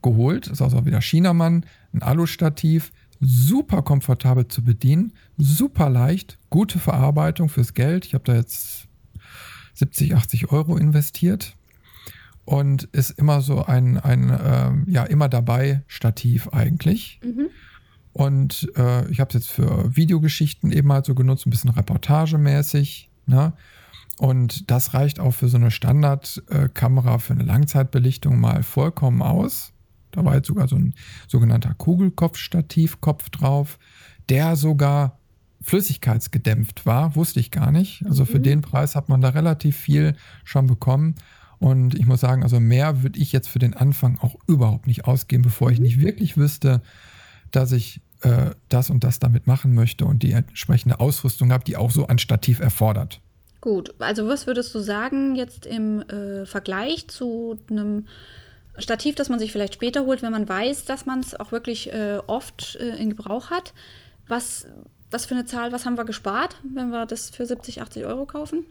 geholt. 0.04 0.48
Ist 0.48 0.62
also 0.62 0.86
wieder 0.86 1.02
Chinamann, 1.02 1.66
ein 1.92 2.04
Alu-Stativ, 2.04 2.92
super 3.20 3.82
komfortabel 3.82 4.48
zu 4.48 4.64
bedienen, 4.64 5.14
super 5.38 5.90
leicht, 5.90 6.38
gute 6.52 6.78
Verarbeitung 6.78 7.50
fürs 7.50 7.74
Geld. 7.74 8.06
Ich 8.06 8.14
habe 8.14 8.24
da 8.24 8.36
jetzt 8.36 8.88
70, 9.74 10.16
80 10.16 10.52
Euro 10.52 10.78
investiert 10.78 11.56
und 12.46 12.84
ist 12.92 13.10
immer 13.12 13.42
so 13.42 13.66
ein, 13.66 13.98
ein 13.98 14.30
äh, 14.30 14.92
ja, 14.92 15.04
immer 15.04 15.30
dabei 15.30 15.82
Stativ 15.88 16.50
eigentlich. 16.50 17.20
Mhm. 17.24 17.50
Und 18.13 18.69
äh, 18.76 19.10
ich 19.10 19.19
habe 19.19 19.30
es 19.30 19.34
jetzt 19.34 19.50
für 19.50 19.95
Videogeschichten 19.95 20.71
eben 20.71 20.91
halt 20.91 21.06
so 21.06 21.15
genutzt, 21.15 21.45
ein 21.45 21.50
bisschen 21.50 21.69
reportagemäßig. 21.69 23.10
Ne? 23.26 23.54
Und 24.17 24.69
das 24.69 24.93
reicht 24.93 25.19
auch 25.19 25.32
für 25.32 25.47
so 25.47 25.58
eine 25.58 25.71
Standardkamera 25.71 27.19
für 27.19 27.34
eine 27.34 27.43
Langzeitbelichtung 27.43 28.39
mal 28.39 28.63
vollkommen 28.63 29.21
aus. 29.21 29.71
Da 30.12 30.26
war 30.26 30.36
jetzt 30.36 30.47
sogar 30.47 30.67
so 30.67 30.76
ein 30.76 30.93
sogenannter 31.28 31.74
Kugelkopfstativkopf 31.74 33.30
drauf, 33.30 33.80
der 34.30 34.56
sogar 34.58 35.17
flüssigkeitsgedämpft 35.62 36.86
war, 36.86 37.15
wusste 37.15 37.39
ich 37.39 37.52
gar 37.52 37.71
nicht. 37.71 38.04
Also 38.06 38.26
für 38.26 38.39
mhm. 38.39 38.43
den 38.43 38.62
Preis 38.62 38.95
hat 38.95 39.10
man 39.10 39.21
da 39.21 39.30
relativ 39.30 39.78
viel 39.78 40.15
schon 40.43 40.67
bekommen. 40.67 41.15
Und 41.60 41.93
ich 41.93 42.08
muss 42.08 42.21
sagen, 42.21 42.43
also 42.43 42.60
mehr 42.60 43.04
würde 43.04 43.19
ich 43.19 43.32
jetzt 43.32 43.47
für 43.47 43.60
den 43.60 43.76
Anfang 43.76 44.17
auch 44.19 44.36
überhaupt 44.47 44.88
nicht 44.88 45.06
ausgeben, 45.06 45.43
bevor 45.43 45.71
ich 45.71 45.78
mhm. 45.78 45.86
nicht 45.86 46.00
wirklich 46.00 46.36
wüsste, 46.36 46.82
dass 47.52 47.72
ich 47.72 48.02
äh, 48.22 48.52
das 48.70 48.90
und 48.90 49.04
das 49.04 49.20
damit 49.20 49.48
machen 49.48 49.74
möchte 49.74 50.06
und 50.06 50.24
die 50.24 50.32
entsprechende 50.32 51.00
Ausrüstung 51.00 51.52
habe, 51.52 51.64
die 51.64 51.78
auch 51.78 51.92
so 51.92 52.08
ein 52.08 52.20
Stativ 52.20 52.60
erfordert. 52.60 53.22
Gut, 53.62 53.94
also 54.00 54.28
was 54.28 54.48
würdest 54.48 54.74
du 54.74 54.80
sagen 54.80 55.36
jetzt 55.36 55.66
im 55.66 56.02
äh, 56.02 56.46
Vergleich 56.46 57.08
zu 57.08 57.60
einem 57.70 58.08
Stativ, 58.78 59.16
das 59.16 59.30
man 59.30 59.38
sich 59.38 59.52
vielleicht 59.52 59.76
später 59.76 60.06
holt, 60.06 60.24
wenn 60.24 60.32
man 60.32 60.50
weiß, 60.50 60.86
dass 60.86 61.06
man 61.06 61.20
es 61.20 61.40
auch 61.40 61.52
wirklich 61.52 61.94
äh, 61.94 62.20
oft 62.26 62.78
äh, 62.78 62.96
in 62.98 63.10
Gebrauch 63.10 63.52
hat? 63.52 63.74
Was, 64.28 64.66
was 65.12 65.26
für 65.26 65.36
eine 65.36 65.46
Zahl, 65.46 65.72
was 65.72 65.86
haben 65.86 65.98
wir 65.98 66.06
gespart, 66.06 66.56
wenn 66.74 66.90
wir 66.90 67.06
das 67.06 67.30
für 67.30 67.46
70, 67.46 67.82
80 67.82 68.06
Euro 68.06 68.26
kaufen? 68.26 68.66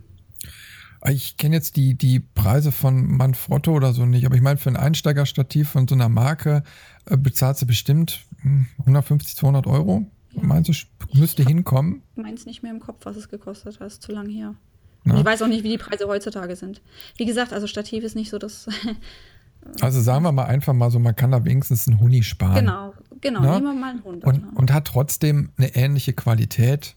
Ich 1.08 1.36
kenne 1.38 1.56
jetzt 1.56 1.76
die, 1.76 1.94
die 1.94 2.20
Preise 2.20 2.72
von 2.72 3.06
Manfrotto 3.06 3.72
oder 3.72 3.94
so 3.94 4.04
nicht, 4.04 4.26
aber 4.26 4.34
ich 4.34 4.42
meine, 4.42 4.58
für 4.58 4.68
ein 4.68 4.76
Einsteigerstativ 4.76 5.70
von 5.70 5.88
so 5.88 5.94
einer 5.94 6.08
Marke 6.08 6.62
äh, 7.06 7.16
bezahlst 7.16 7.62
du 7.62 7.66
bestimmt 7.66 8.26
150, 8.80 9.32
hm, 9.32 9.38
200 9.38 9.66
Euro. 9.66 10.06
Ja. 10.32 10.42
Meinst 10.42 10.68
du, 10.68 11.18
müsste 11.18 11.42
hinkommen? 11.42 12.02
Ich 12.16 12.22
meins 12.22 12.46
nicht 12.46 12.62
mehr 12.62 12.72
im 12.72 12.80
Kopf, 12.80 13.04
was 13.04 13.16
es 13.16 13.28
gekostet 13.28 13.80
hat, 13.80 13.86
ist 13.86 14.02
zu 14.02 14.12
lang 14.12 14.28
her. 14.28 14.54
Ja. 15.04 15.18
Ich 15.18 15.24
weiß 15.24 15.42
auch 15.42 15.48
nicht, 15.48 15.64
wie 15.64 15.70
die 15.70 15.78
Preise 15.78 16.06
heutzutage 16.06 16.54
sind. 16.56 16.82
Wie 17.16 17.24
gesagt, 17.24 17.52
also 17.52 17.66
Stativ 17.66 18.04
ist 18.04 18.14
nicht 18.14 18.30
so 18.30 18.38
das. 18.38 18.68
also 19.80 20.00
sagen 20.00 20.24
wir 20.24 20.32
mal 20.32 20.44
einfach 20.44 20.74
mal 20.74 20.90
so, 20.90 20.98
man 20.98 21.16
kann 21.16 21.30
da 21.30 21.44
wenigstens 21.44 21.88
einen 21.88 21.98
Huni 22.00 22.22
sparen. 22.22 22.56
Genau, 22.56 22.94
genau, 23.20 23.40
ne? 23.40 23.50
nehmen 23.52 23.64
wir 23.64 23.74
mal 23.74 23.90
einen 23.90 24.04
Hund. 24.04 24.24
Und, 24.24 24.44
und 24.54 24.72
hat 24.72 24.86
trotzdem 24.86 25.50
eine 25.56 25.74
ähnliche 25.74 26.12
Qualität. 26.12 26.96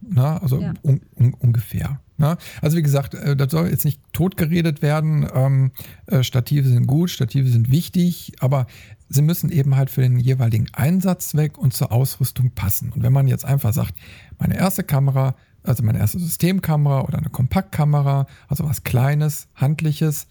Na, 0.00 0.38
also 0.38 0.60
ja. 0.60 0.74
un, 0.82 1.00
un, 1.16 1.34
ungefähr. 1.34 2.00
Na? 2.16 2.36
Also 2.62 2.76
wie 2.76 2.82
gesagt, 2.82 3.14
äh, 3.14 3.36
das 3.36 3.50
soll 3.50 3.68
jetzt 3.68 3.84
nicht 3.84 4.00
totgeredet 4.12 4.82
werden. 4.82 5.26
Ähm, 5.32 5.70
äh, 6.06 6.22
Stative 6.22 6.68
sind 6.68 6.86
gut, 6.86 7.10
Stative 7.10 7.48
sind 7.48 7.70
wichtig, 7.70 8.32
aber 8.40 8.66
sie 9.08 9.22
müssen 9.22 9.50
eben 9.50 9.76
halt 9.76 9.90
für 9.90 10.02
den 10.02 10.18
jeweiligen 10.18 10.66
Einsatzzweck 10.72 11.58
und 11.58 11.74
zur 11.74 11.92
Ausrüstung 11.92 12.52
passen. 12.52 12.92
Und 12.92 13.02
wenn 13.02 13.12
man 13.12 13.28
jetzt 13.28 13.44
einfach 13.44 13.72
sagt, 13.72 13.94
meine 14.38 14.56
erste 14.56 14.82
Kamera 14.82 15.34
also 15.68 15.82
meine 15.82 15.98
erste 15.98 16.18
Systemkamera 16.18 17.02
oder 17.02 17.18
eine 17.18 17.28
Kompaktkamera, 17.28 18.26
also 18.48 18.64
was 18.64 18.84
Kleines, 18.84 19.48
Handliches. 19.54 20.26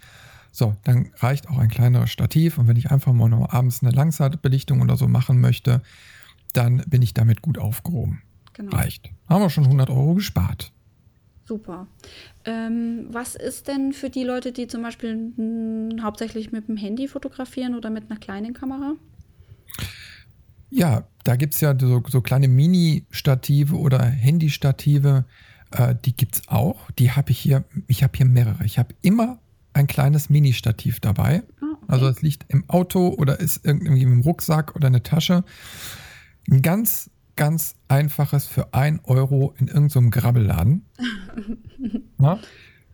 So, 0.51 0.75
dann 0.83 1.11
reicht 1.17 1.49
auch 1.49 1.59
ein 1.59 1.69
kleineres 1.69 2.09
Stativ. 2.09 2.57
Und 2.57 2.67
wenn 2.67 2.77
ich 2.77 2.91
einfach 2.91 3.13
mal 3.13 3.29
noch 3.29 3.53
abends 3.53 3.83
eine 3.83 3.91
Langzeitbelichtung 3.91 4.81
oder 4.81 4.97
so 4.97 5.07
machen 5.07 5.39
möchte, 5.39 5.81
dann 6.53 6.77
bin 6.87 7.01
ich 7.01 7.13
damit 7.13 7.41
gut 7.41 7.59
aufgehoben. 7.59 8.21
Genau. 8.57 8.75
Reicht. 8.75 9.09
Haben 9.29 9.43
wir 9.43 9.49
schon 9.49 9.65
100 9.65 9.89
Euro 9.89 10.15
gespart. 10.15 10.73
Super. 11.45 11.87
Ähm, 12.43 13.07
was 13.09 13.35
ist 13.35 13.67
denn 13.67 13.93
für 13.93 14.09
die 14.09 14.23
Leute, 14.23 14.51
die 14.51 14.67
zum 14.67 14.81
Beispiel 14.81 15.15
mh, 15.15 16.03
hauptsächlich 16.03 16.51
mit 16.51 16.67
dem 16.67 16.75
Handy 16.75 17.07
fotografieren 17.07 17.75
oder 17.75 17.89
mit 17.89 18.09
einer 18.09 18.19
kleinen 18.19 18.53
Kamera? 18.53 18.95
Ja, 20.69 21.07
da 21.23 21.35
gibt 21.35 21.53
es 21.53 21.61
ja 21.61 21.77
so, 21.79 22.03
so 22.07 22.21
kleine 22.21 22.47
Mini-Stative 22.47 23.75
oder 23.75 24.03
Handy-Stative. 24.03 25.25
Äh, 25.71 25.95
die 26.03 26.15
gibt 26.15 26.35
es 26.35 26.47
auch. 26.47 26.91
Die 26.91 27.11
habe 27.11 27.31
ich 27.31 27.39
hier, 27.39 27.63
ich 27.87 28.03
habe 28.03 28.17
hier 28.17 28.25
mehrere. 28.25 28.65
Ich 28.65 28.77
habe 28.77 28.95
immer 29.01 29.39
ein 29.73 29.87
kleines 29.87 30.29
Mini-Stativ 30.29 30.99
dabei. 30.99 31.43
Oh, 31.61 31.65
okay. 31.73 31.85
Also 31.87 32.07
es 32.07 32.21
liegt 32.21 32.45
im 32.49 32.69
Auto 32.69 33.09
oder 33.09 33.39
ist 33.39 33.65
irgendwie 33.65 34.01
im 34.01 34.21
Rucksack 34.21 34.75
oder 34.75 34.87
eine 34.87 35.03
Tasche. 35.03 35.43
Ein 36.49 36.61
ganz, 36.61 37.09
ganz 37.37 37.75
einfaches 37.87 38.45
für 38.45 38.73
ein 38.73 38.99
Euro 39.05 39.53
in 39.57 39.67
irgendeinem 39.67 40.05
so 40.05 40.09
Grabbelladen. 40.09 40.85
Na? 42.17 42.39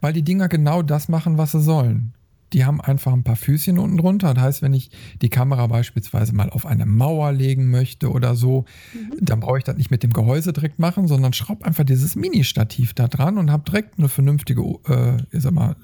Weil 0.01 0.13
die 0.13 0.23
Dinger 0.23 0.49
genau 0.49 0.81
das 0.83 1.09
machen, 1.09 1.37
was 1.37 1.53
sie 1.53 1.61
sollen 1.61 2.13
die 2.53 2.65
haben 2.65 2.79
einfach 2.79 3.11
ein 3.11 3.23
paar 3.23 3.35
Füßchen 3.35 3.79
unten 3.79 3.97
drunter. 3.97 4.33
Das 4.33 4.43
heißt, 4.43 4.61
wenn 4.61 4.73
ich 4.73 4.91
die 5.21 5.29
Kamera 5.29 5.67
beispielsweise 5.67 6.33
mal 6.33 6.49
auf 6.51 6.65
eine 6.65 6.85
Mauer 6.85 7.31
legen 7.31 7.69
möchte 7.71 8.11
oder 8.11 8.35
so, 8.35 8.65
mhm. 8.93 9.25
dann 9.25 9.39
brauche 9.39 9.57
ich 9.57 9.63
das 9.63 9.75
nicht 9.75 9.91
mit 9.91 10.03
dem 10.03 10.13
Gehäuse 10.13 10.53
direkt 10.53 10.79
machen, 10.79 11.07
sondern 11.07 11.33
schraube 11.33 11.65
einfach 11.65 11.83
dieses 11.83 12.15
Mini-Stativ 12.15 12.93
da 12.93 13.07
dran 13.07 13.37
und 13.37 13.51
habe 13.51 13.63
direkt 13.63 13.97
eine 13.97 14.07
vernünftige, 14.07 14.61
äh, 14.87 15.17
ich 15.31 15.41
sag 15.41 15.53
mal, 15.53 15.75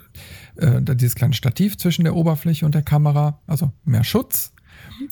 äh, 0.58 0.82
dieses 0.96 1.16
kleine 1.16 1.34
Stativ 1.34 1.78
zwischen 1.78 2.04
der 2.04 2.16
Oberfläche 2.16 2.66
und 2.66 2.76
der 2.76 2.84
Kamera, 2.84 3.40
also 3.48 3.72
mehr 3.84 4.04
Schutz 4.04 4.54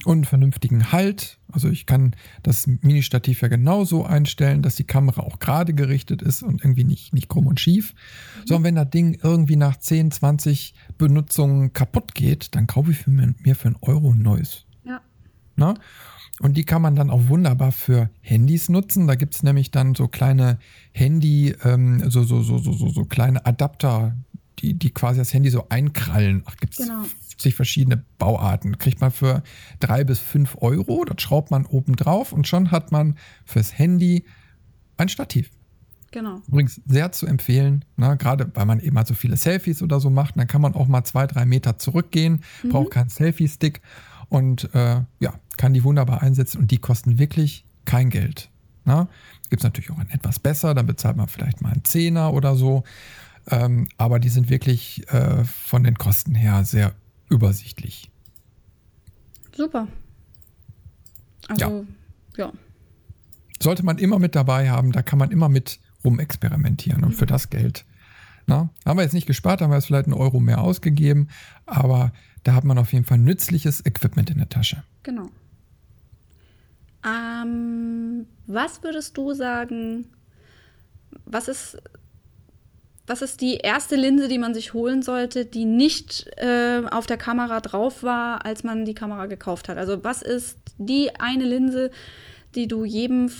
und 0.05 0.25
vernünftigen 0.25 0.91
Halt. 0.91 1.39
Also 1.51 1.69
ich 1.69 1.85
kann 1.85 2.15
das 2.43 2.67
Mini-Stativ 2.67 3.41
ja 3.41 3.47
genauso 3.47 4.05
einstellen, 4.05 4.61
dass 4.61 4.75
die 4.75 4.83
Kamera 4.83 5.21
auch 5.21 5.39
gerade 5.39 5.73
gerichtet 5.73 6.21
ist 6.21 6.43
und 6.43 6.63
irgendwie 6.63 6.83
nicht, 6.83 7.13
nicht 7.13 7.29
krumm 7.29 7.47
und 7.47 7.59
schief. 7.59 7.93
Mhm. 7.93 8.47
Sondern 8.47 8.63
wenn 8.63 8.75
das 8.75 8.89
Ding 8.89 9.19
irgendwie 9.21 9.55
nach 9.55 9.77
10, 9.77 10.11
20 10.11 10.73
Benutzungen 10.97 11.73
kaputt 11.73 12.15
geht, 12.15 12.55
dann 12.55 12.67
kaufe 12.67 12.91
ich 12.91 12.97
für 12.99 13.11
mir, 13.11 13.33
mir 13.43 13.55
für 13.55 13.69
einen 13.69 13.77
Euro 13.81 14.11
ein 14.11 14.21
neues. 14.21 14.65
Ja. 14.83 15.01
Na? 15.55 15.75
Und 16.39 16.55
die 16.55 16.65
kann 16.65 16.83
man 16.83 16.95
dann 16.95 17.09
auch 17.09 17.29
wunderbar 17.29 17.71
für 17.71 18.09
Handys 18.21 18.69
nutzen. 18.69 19.07
Da 19.07 19.15
gibt 19.15 19.33
es 19.33 19.41
nämlich 19.41 19.71
dann 19.71 19.95
so 19.95 20.07
kleine 20.07 20.59
Handy, 20.91 21.55
ähm, 21.63 22.09
so, 22.09 22.23
so, 22.23 22.43
so, 22.43 22.59
so, 22.59 22.73
so, 22.73 22.89
so 22.89 23.05
kleine 23.05 23.45
Adapter, 23.45 24.15
die, 24.59 24.73
die 24.73 24.91
quasi 24.91 25.19
das 25.19 25.33
Handy 25.33 25.49
so 25.49 25.67
einkrallen. 25.69 26.43
Ach, 26.45 26.57
gibt 26.57 26.73
es 26.73 26.85
genau. 26.85 27.03
50 27.03 27.55
verschiedene 27.55 28.03
Bauarten. 28.17 28.77
Kriegt 28.77 29.01
man 29.01 29.11
für 29.11 29.43
drei 29.79 30.03
bis 30.03 30.19
fünf 30.19 30.57
Euro. 30.61 31.05
Das 31.05 31.21
schraubt 31.21 31.51
man 31.51 31.65
oben 31.65 31.95
drauf 31.95 32.33
und 32.33 32.47
schon 32.47 32.71
hat 32.71 32.91
man 32.91 33.17
fürs 33.45 33.77
Handy 33.77 34.25
ein 34.97 35.09
Stativ. 35.09 35.51
Genau. 36.11 36.41
Übrigens 36.47 36.81
sehr 36.87 37.11
zu 37.11 37.25
empfehlen, 37.25 37.83
ne, 37.97 38.15
gerade 38.17 38.49
weil 38.55 38.65
man 38.65 38.79
eben 38.79 38.95
mal 38.95 39.05
so 39.05 39.13
viele 39.13 39.37
Selfies 39.37 39.83
oder 39.83 39.99
so 39.99 40.09
macht, 40.09 40.37
dann 40.37 40.47
kann 40.47 40.61
man 40.61 40.73
auch 40.73 40.87
mal 40.87 41.03
zwei, 41.03 41.27
drei 41.27 41.45
Meter 41.45 41.77
zurückgehen, 41.77 42.43
mhm. 42.63 42.69
braucht 42.69 42.91
keinen 42.91 43.09
Selfie-Stick 43.09 43.81
und 44.29 44.73
äh, 44.73 45.01
ja, 45.19 45.33
kann 45.57 45.73
die 45.73 45.83
wunderbar 45.83 46.21
einsetzen 46.21 46.59
und 46.59 46.71
die 46.71 46.77
kosten 46.77 47.19
wirklich 47.19 47.65
kein 47.85 48.09
Geld. 48.09 48.49
Ne? 48.85 49.07
Gibt 49.49 49.61
es 49.61 49.63
natürlich 49.63 49.91
auch 49.91 49.99
ein 49.99 50.09
etwas 50.09 50.39
besser, 50.39 50.73
dann 50.73 50.85
bezahlt 50.85 51.17
man 51.17 51.27
vielleicht 51.27 51.61
mal 51.61 51.73
einen 51.73 51.83
Zehner 51.83 52.33
oder 52.33 52.55
so. 52.55 52.83
Ähm, 53.49 53.87
aber 53.97 54.19
die 54.19 54.29
sind 54.29 54.49
wirklich 54.49 55.07
äh, 55.11 55.43
von 55.45 55.83
den 55.83 55.97
Kosten 55.97 56.35
her 56.35 56.63
sehr 56.65 56.93
übersichtlich. 57.29 58.11
Super. 59.55 59.87
Also, 61.47 61.85
ja. 62.35 62.45
ja. 62.45 62.53
Sollte 63.61 63.83
man 63.83 63.97
immer 63.97 64.19
mit 64.19 64.35
dabei 64.35 64.69
haben, 64.69 64.91
da 64.91 65.01
kann 65.01 65.17
man 65.17 65.31
immer 65.31 65.49
mit 65.49 65.79
rumexperimentieren 66.03 67.03
und 67.03 67.11
mhm. 67.11 67.15
für 67.15 67.25
das 67.25 67.49
Geld. 67.49 67.85
Na, 68.45 68.69
haben 68.85 68.97
wir 68.97 69.03
jetzt 69.03 69.13
nicht 69.13 69.27
gespart, 69.27 69.61
haben 69.61 69.71
wir 69.71 69.75
jetzt 69.75 69.87
vielleicht 69.87 70.05
einen 70.05 70.13
Euro 70.13 70.39
mehr 70.39 70.61
ausgegeben, 70.61 71.27
aber 71.65 72.13
da 72.43 72.53
hat 72.53 72.63
man 72.63 72.77
auf 72.77 72.93
jeden 72.93 73.03
Fall 73.03 73.17
nützliches 73.17 73.85
Equipment 73.85 74.29
in 74.29 74.37
der 74.37 74.47
Tasche. 74.47 74.83
Genau. 75.03 75.29
Ähm, 77.05 78.25
was 78.45 78.83
würdest 78.83 79.17
du 79.17 79.33
sagen, 79.33 80.07
was 81.25 81.47
ist 81.47 81.77
was 83.07 83.21
ist 83.21 83.39
die 83.39 83.55
erste 83.55 83.95
Linse, 83.95 84.27
die 84.27 84.37
man 84.37 84.53
sich 84.53 84.73
holen 84.73 85.01
sollte, 85.01 85.45
die 85.45 85.65
nicht 85.65 86.27
äh, 86.37 86.81
auf 86.91 87.05
der 87.07 87.17
Kamera 87.17 87.61
drauf 87.61 88.03
war, 88.03 88.45
als 88.45 88.63
man 88.63 88.83
die 88.83 88.93
Kamera 88.93 89.25
gekauft 89.27 89.69
hat? 89.69 89.77
Also 89.77 90.03
was 90.03 90.21
ist 90.21 90.57
die 90.77 91.15
eine 91.17 91.45
Linse, 91.45 91.89
die 92.53 92.67
du 92.67 92.83
jedem 92.83 93.31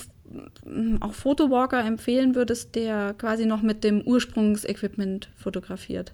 auch 1.00 1.14
Fotowalker 1.14 1.84
empfehlen 1.86 2.36
würdest, 2.36 2.76
der 2.76 3.14
quasi 3.18 3.46
noch 3.46 3.62
mit 3.62 3.84
dem 3.84 4.02
Ursprungsequipment 4.02 5.30
fotografiert, 5.38 6.14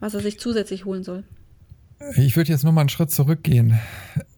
was 0.00 0.14
er 0.14 0.20
sich 0.20 0.38
zusätzlich 0.38 0.84
holen 0.84 1.02
soll? 1.02 1.24
Ich 2.16 2.36
würde 2.36 2.52
jetzt 2.52 2.64
nochmal 2.64 2.82
einen 2.82 2.88
Schritt 2.90 3.10
zurückgehen. 3.10 3.78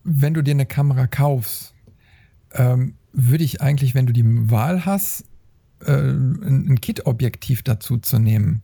Wenn 0.02 0.34
du 0.34 0.42
dir 0.42 0.52
eine 0.52 0.66
Kamera 0.66 1.06
kaufst, 1.06 1.74
ähm, 2.52 2.94
würde 3.12 3.44
ich 3.44 3.60
eigentlich, 3.60 3.94
wenn 3.94 4.06
du 4.06 4.12
die 4.12 4.24
Wahl 4.24 4.86
hast, 4.86 5.24
äh, 5.84 5.92
ein 5.92 6.80
Kit-Objektiv 6.80 7.62
dazu 7.62 7.98
zu 7.98 8.18
nehmen, 8.18 8.62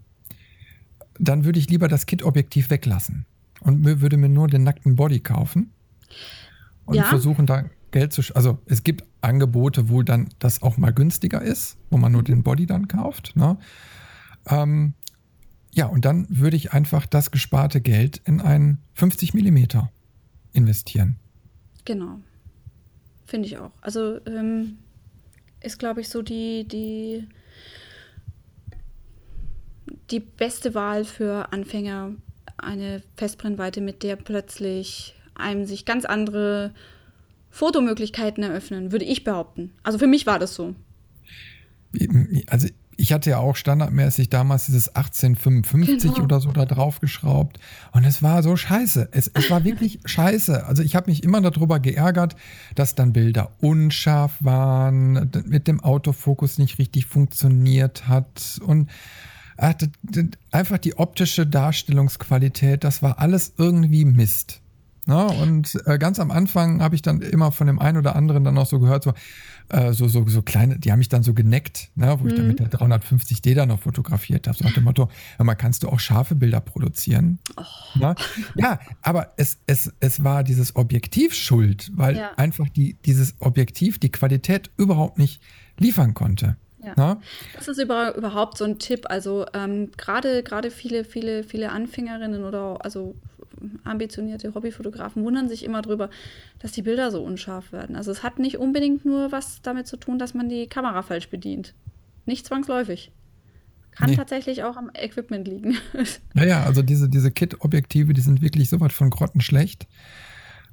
dann 1.18 1.44
würde 1.44 1.58
ich 1.58 1.68
lieber 1.68 1.88
das 1.88 2.06
Kit-Objektiv 2.06 2.70
weglassen 2.70 3.26
und 3.60 3.84
würde 3.84 4.16
mir 4.16 4.28
nur 4.28 4.48
den 4.48 4.62
nackten 4.64 4.96
Body 4.96 5.20
kaufen 5.20 5.70
und 6.84 6.96
ja. 6.96 7.04
versuchen 7.04 7.46
da 7.46 7.64
Geld 7.90 8.12
zu, 8.12 8.22
also 8.34 8.58
es 8.66 8.82
gibt 8.82 9.04
Angebote, 9.20 9.88
wo 9.88 10.02
dann 10.02 10.28
das 10.38 10.62
auch 10.62 10.76
mal 10.76 10.92
günstiger 10.92 11.40
ist, 11.40 11.78
wo 11.90 11.96
man 11.96 12.12
nur 12.12 12.22
den 12.22 12.42
Body 12.42 12.66
dann 12.66 12.88
kauft. 12.88 13.34
Ne? 13.36 13.56
Ähm, 14.46 14.94
ja, 15.72 15.86
und 15.86 16.04
dann 16.04 16.26
würde 16.28 16.56
ich 16.56 16.72
einfach 16.72 17.06
das 17.06 17.30
gesparte 17.30 17.80
Geld 17.80 18.20
in 18.24 18.40
einen 18.40 18.78
50 18.94 19.34
Millimeter 19.34 19.90
investieren. 20.52 21.16
Genau. 21.84 22.20
Finde 23.26 23.48
ich 23.48 23.58
auch. 23.58 23.72
Also 23.80 24.24
ähm, 24.26 24.78
ist, 25.60 25.78
glaube 25.78 26.00
ich, 26.00 26.08
so 26.08 26.22
die, 26.22 26.66
die, 26.66 27.26
die 30.10 30.20
beste 30.20 30.74
Wahl 30.74 31.04
für 31.04 31.52
Anfänger, 31.52 32.12
eine 32.56 33.02
Festbrennweite, 33.16 33.80
mit 33.80 34.02
der 34.02 34.16
plötzlich 34.16 35.14
einem 35.34 35.66
sich 35.66 35.84
ganz 35.84 36.04
andere 36.04 36.72
Fotomöglichkeiten 37.50 38.42
eröffnen, 38.42 38.92
würde 38.92 39.04
ich 39.04 39.24
behaupten. 39.24 39.72
Also 39.82 39.98
für 39.98 40.06
mich 40.06 40.26
war 40.26 40.38
das 40.38 40.54
so. 40.54 40.74
Also 42.46 42.68
ich 43.06 43.12
hatte 43.12 43.30
ja 43.30 43.38
auch 43.38 43.54
standardmäßig 43.54 44.30
damals 44.30 44.66
dieses 44.66 44.88
1855 44.88 46.10
genau. 46.10 46.24
oder 46.24 46.40
so 46.40 46.50
da 46.50 46.64
drauf 46.64 46.98
geschraubt. 46.98 47.60
Und 47.92 48.02
es 48.02 48.20
war 48.20 48.42
so 48.42 48.56
scheiße. 48.56 49.10
Es, 49.12 49.30
es 49.32 49.48
war 49.48 49.62
wirklich 49.62 50.00
scheiße. 50.04 50.66
Also 50.66 50.82
ich 50.82 50.96
habe 50.96 51.08
mich 51.08 51.22
immer 51.22 51.40
darüber 51.40 51.78
geärgert, 51.78 52.34
dass 52.74 52.96
dann 52.96 53.12
Bilder 53.12 53.52
unscharf 53.60 54.32
waren, 54.40 55.30
mit 55.46 55.68
dem 55.68 55.78
Autofokus 55.78 56.58
nicht 56.58 56.80
richtig 56.80 57.06
funktioniert 57.06 58.08
hat 58.08 58.60
und 58.66 58.90
ach, 59.56 59.74
einfach 60.50 60.78
die 60.78 60.98
optische 60.98 61.46
Darstellungsqualität, 61.46 62.82
das 62.82 63.02
war 63.02 63.20
alles 63.20 63.54
irgendwie 63.56 64.04
Mist. 64.04 64.62
Ja, 65.08 65.26
und 65.26 65.80
äh, 65.86 65.98
ganz 65.98 66.18
am 66.18 66.32
Anfang 66.32 66.82
habe 66.82 66.96
ich 66.96 67.02
dann 67.02 67.20
immer 67.20 67.52
von 67.52 67.68
dem 67.68 67.78
einen 67.78 67.98
oder 67.98 68.16
anderen 68.16 68.42
dann 68.42 68.54
noch 68.54 68.66
so 68.66 68.80
gehört, 68.80 69.04
so, 69.04 69.12
äh, 69.68 69.92
so, 69.92 70.08
so, 70.08 70.26
so 70.26 70.42
kleine, 70.42 70.80
die 70.80 70.90
haben 70.90 70.98
mich 70.98 71.08
dann 71.08 71.22
so 71.22 71.32
geneckt, 71.32 71.90
ne, 71.94 72.16
wo 72.18 72.24
mhm. 72.24 72.28
ich 72.28 72.34
dann 72.34 72.48
mit 72.48 72.58
der 72.58 72.70
350D 72.70 73.54
dann 73.54 73.68
noch 73.68 73.80
fotografiert 73.80 74.48
habe. 74.48 74.58
So 74.58 74.64
nach 74.64 74.74
dem 74.74 74.82
Motto, 74.82 75.08
mal 75.38 75.54
kannst 75.54 75.84
du 75.84 75.88
auch 75.88 76.00
scharfe 76.00 76.34
Bilder 76.34 76.60
produzieren. 76.60 77.38
Oh. 77.56 77.62
Ja, 78.00 78.14
ja, 78.56 78.80
aber 79.02 79.32
es, 79.36 79.58
es, 79.66 79.92
es 80.00 80.24
war 80.24 80.42
dieses 80.42 80.74
Objektiv 80.74 81.34
schuld, 81.34 81.92
weil 81.94 82.16
ja. 82.16 82.32
einfach 82.36 82.68
die, 82.68 82.94
dieses 83.04 83.36
Objektiv 83.38 84.00
die 84.00 84.10
Qualität 84.10 84.70
überhaupt 84.76 85.18
nicht 85.18 85.40
liefern 85.78 86.14
konnte. 86.14 86.56
Ja. 86.96 87.20
Das 87.54 87.68
ist 87.68 87.78
über, 87.78 88.14
überhaupt 88.14 88.58
so 88.58 88.64
ein 88.64 88.78
Tipp. 88.78 89.06
Also 89.08 89.46
ähm, 89.54 89.90
gerade 89.96 90.42
gerade 90.42 90.70
viele 90.70 91.04
viele 91.04 91.42
viele 91.42 91.72
Anfängerinnen 91.72 92.44
oder 92.44 92.78
also 92.84 93.16
ambitionierte 93.84 94.54
Hobbyfotografen 94.54 95.24
wundern 95.24 95.48
sich 95.48 95.64
immer 95.64 95.82
drüber, 95.82 96.10
dass 96.58 96.72
die 96.72 96.82
Bilder 96.82 97.10
so 97.10 97.22
unscharf 97.22 97.72
werden. 97.72 97.96
Also 97.96 98.10
es 98.10 98.22
hat 98.22 98.38
nicht 98.38 98.58
unbedingt 98.58 99.04
nur 99.04 99.32
was 99.32 99.62
damit 99.62 99.86
zu 99.86 99.96
tun, 99.96 100.18
dass 100.18 100.34
man 100.34 100.48
die 100.48 100.66
Kamera 100.66 101.02
falsch 101.02 101.28
bedient. 101.28 101.74
Nicht 102.24 102.46
zwangsläufig. 102.46 103.12
Kann 103.92 104.10
nee. 104.10 104.16
tatsächlich 104.16 104.62
auch 104.62 104.76
am 104.76 104.90
Equipment 104.94 105.48
liegen. 105.48 105.76
Naja, 106.34 106.64
also 106.64 106.82
diese, 106.82 107.08
diese 107.08 107.30
Kit-Objektive, 107.30 108.12
die 108.12 108.20
sind 108.20 108.42
wirklich 108.42 108.68
so 108.68 108.78
was 108.80 108.92
von 108.92 109.08
grottenschlecht. 109.08 109.86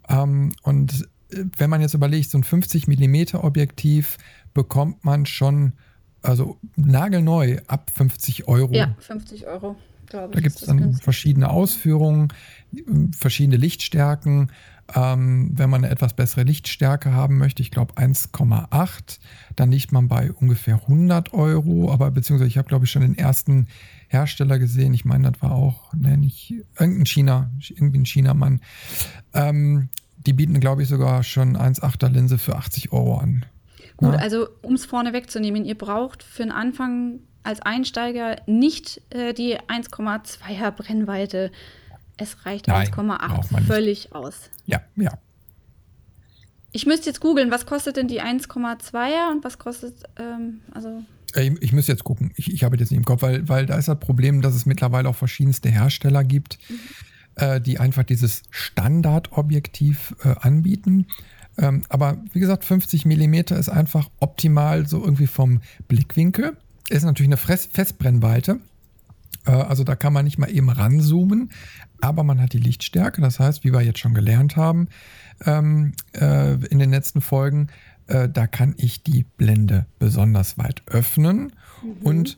Ähm, 0.10 0.52
und 0.64 1.08
äh, 1.32 1.46
wenn 1.58 1.70
man 1.70 1.80
jetzt 1.80 1.94
überlegt, 1.94 2.30
so 2.30 2.38
ein 2.38 2.44
50 2.44 2.88
mm 2.88 3.36
Objektiv 3.36 4.18
bekommt 4.54 5.06
man 5.06 5.26
schon, 5.26 5.74
also 6.22 6.58
nagelneu 6.76 7.60
ab 7.68 7.92
50 7.96 8.48
Euro. 8.50 8.74
Ja, 8.74 8.94
50 9.00 9.48
Euro 9.48 9.78
glaube 10.14 10.30
ich. 10.30 10.36
Da 10.36 10.42
gibt 10.42 10.56
es 10.56 10.62
dann 10.66 10.78
günstig. 10.78 11.04
verschiedene 11.04 11.50
Ausführungen, 11.50 12.30
verschiedene 13.18 13.58
Lichtstärken. 13.58 14.52
Ähm, 14.96 15.52
wenn 15.54 15.70
man 15.70 15.84
eine 15.84 15.94
etwas 15.94 16.14
bessere 16.14 16.44
Lichtstärke 16.44 17.14
haben 17.14 17.38
möchte, 17.38 17.62
ich 17.62 17.72
glaube 17.72 17.94
1,8, 17.94 19.20
dann 19.56 19.72
liegt 19.72 19.94
man 19.94 20.10
bei 20.10 20.32
ungefähr 20.32 20.76
100 20.76 21.34
Euro. 21.34 21.92
Aber 21.92 22.12
beziehungsweise 22.12 22.50
ich 22.50 22.58
habe, 22.58 22.68
glaube 22.68 22.86
ich, 22.86 22.92
schon 22.92 23.02
den 23.02 23.18
ersten 23.18 23.68
Hersteller 24.10 24.60
gesehen. 24.60 24.94
Ich 24.94 25.06
meine, 25.06 25.32
das 25.32 25.42
war 25.42 25.54
auch, 25.54 25.94
ne, 25.94 26.18
nicht 26.18 26.54
irgendein 26.78 27.06
China, 27.06 27.50
irgendwie 27.70 28.00
ein 28.00 28.06
Chinamann. 28.06 28.62
Ähm, 29.34 29.90
die 30.18 30.34
bieten, 30.34 30.60
glaube 30.60 30.84
ich, 30.84 30.90
sogar 30.90 31.24
schon 31.24 31.58
1,8er 31.58 32.10
Linse 32.10 32.38
für 32.38 32.56
80 32.56 32.92
Euro 32.92 33.18
an. 33.18 33.46
Gut, 33.98 34.14
ja? 34.14 34.20
also 34.20 34.48
um 34.62 34.74
es 34.74 34.86
vorne 34.86 35.14
wegzunehmen, 35.14 35.66
ihr 35.66 35.78
braucht 35.78 36.24
für 36.24 36.44
den 36.44 36.52
Anfang 36.52 37.20
als 37.44 37.62
Einsteiger 37.62 38.38
nicht 38.48 39.02
äh, 39.10 39.34
die 39.34 39.58
1,2er 39.58 40.72
Brennweite. 40.72 41.52
Es 42.18 42.46
reicht 42.46 42.70
1,8 42.70 43.62
völlig 43.66 44.14
aus. 44.14 44.50
Ja, 44.66 44.82
ja. 44.96 45.18
Ich 46.72 46.86
müsste 46.86 47.08
jetzt 47.08 47.20
googeln, 47.20 47.52
was 47.52 47.66
kostet 47.66 47.98
denn 47.98 48.08
die 48.08 48.22
1,2er 48.22 49.32
und 49.32 49.44
was 49.44 49.60
kostet, 49.60 50.04
ähm, 50.18 50.62
also. 50.72 51.04
Ich, 51.36 51.52
ich 51.62 51.72
müsste 51.72 51.92
jetzt 51.92 52.04
gucken, 52.04 52.32
ich, 52.36 52.52
ich 52.52 52.64
habe 52.64 52.78
das 52.78 52.92
nicht 52.92 52.98
im 52.98 53.06
Kopf, 53.06 53.22
weil, 53.22 53.48
weil 53.48 53.66
da 53.66 53.78
ist 53.78 53.88
das 53.88 54.00
Problem, 54.00 54.42
dass 54.42 54.56
es 54.56 54.66
mittlerweile 54.66 55.10
auch 55.10 55.16
verschiedenste 55.16 55.70
Hersteller 55.70 56.24
gibt, 56.24 56.58
mhm. 56.70 56.80
äh, 57.36 57.62
die 57.62 57.80
einfach 57.80 58.04
dieses 58.04 58.44
Standardobjektiv 58.50 60.16
äh, 60.24 60.36
anbieten. 60.40 61.08
Ähm, 61.58 61.84
aber 61.90 62.18
wie 62.32 62.40
gesagt, 62.40 62.66
50 62.66 63.06
mm 63.06 63.34
ist 63.56 63.70
einfach 63.70 64.10
optimal 64.20 64.88
so 64.88 65.04
irgendwie 65.04 65.28
vom 65.28 65.62
Blickwinkel 65.88 66.58
ist 66.90 67.04
natürlich 67.04 67.30
eine 67.30 67.38
Festbrennweite. 67.38 68.60
Äh, 69.46 69.52
also 69.52 69.84
da 69.84 69.96
kann 69.96 70.14
man 70.14 70.26
nicht 70.26 70.38
mal 70.38 70.50
eben 70.50 70.70
ranzoomen, 70.70 71.52
aber 72.02 72.24
man 72.24 72.42
hat 72.42 72.54
die 72.54 72.60
Lichtstärke. 72.60 73.22
Das 73.22 73.40
heißt, 73.40 73.64
wie 73.64 73.74
wir 73.74 73.82
jetzt 73.82 74.00
schon 74.00 74.14
gelernt 74.14 74.56
haben 74.56 74.88
ähm, 75.46 75.94
äh, 76.14 76.54
in 76.66 76.80
den 76.80 76.92
letzten 76.92 77.22
Folgen, 77.22 77.68
äh, 78.08 78.30
da 78.30 78.48
kann 78.48 78.76
ich 78.78 79.04
die 79.04 79.24
Blende 79.24 79.86
besonders 80.00 80.58
weit 80.58 80.84
öffnen 80.88 81.54
mhm. 81.84 82.06
und 82.06 82.38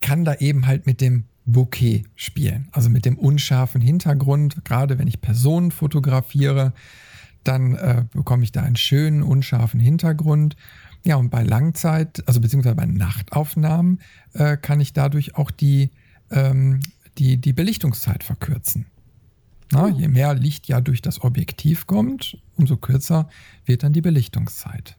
kann 0.00 0.24
da 0.24 0.34
eben 0.34 0.66
halt 0.66 0.86
mit 0.86 1.00
dem 1.00 1.24
Bouquet 1.46 2.04
spielen. 2.16 2.68
Also 2.72 2.90
mit 2.90 3.04
dem 3.04 3.18
unscharfen 3.18 3.80
Hintergrund. 3.80 4.64
Gerade 4.64 4.98
wenn 4.98 5.06
ich 5.06 5.20
Personen 5.20 5.70
fotografiere, 5.70 6.72
dann 7.44 7.76
äh, 7.76 8.04
bekomme 8.12 8.42
ich 8.42 8.52
da 8.52 8.62
einen 8.62 8.76
schönen 8.76 9.22
unscharfen 9.22 9.80
Hintergrund. 9.80 10.56
Ja, 11.04 11.16
und 11.16 11.30
bei 11.30 11.44
Langzeit, 11.44 12.26
also 12.26 12.40
beziehungsweise 12.40 12.74
bei 12.74 12.86
Nachtaufnahmen, 12.86 14.00
äh, 14.32 14.56
kann 14.56 14.80
ich 14.80 14.92
dadurch 14.92 15.36
auch 15.36 15.52
die, 15.52 15.90
ähm, 16.30 16.80
die, 17.18 17.38
die 17.38 17.52
Belichtungszeit 17.52 18.24
verkürzen. 18.24 18.86
Na, 19.72 19.86
oh. 19.86 19.88
Je 19.88 20.08
mehr 20.08 20.34
Licht 20.34 20.68
ja 20.68 20.80
durch 20.80 21.02
das 21.02 21.22
Objektiv 21.22 21.86
kommt, 21.86 22.38
umso 22.56 22.76
kürzer 22.76 23.28
wird 23.64 23.82
dann 23.82 23.92
die 23.92 24.00
Belichtungszeit. 24.00 24.96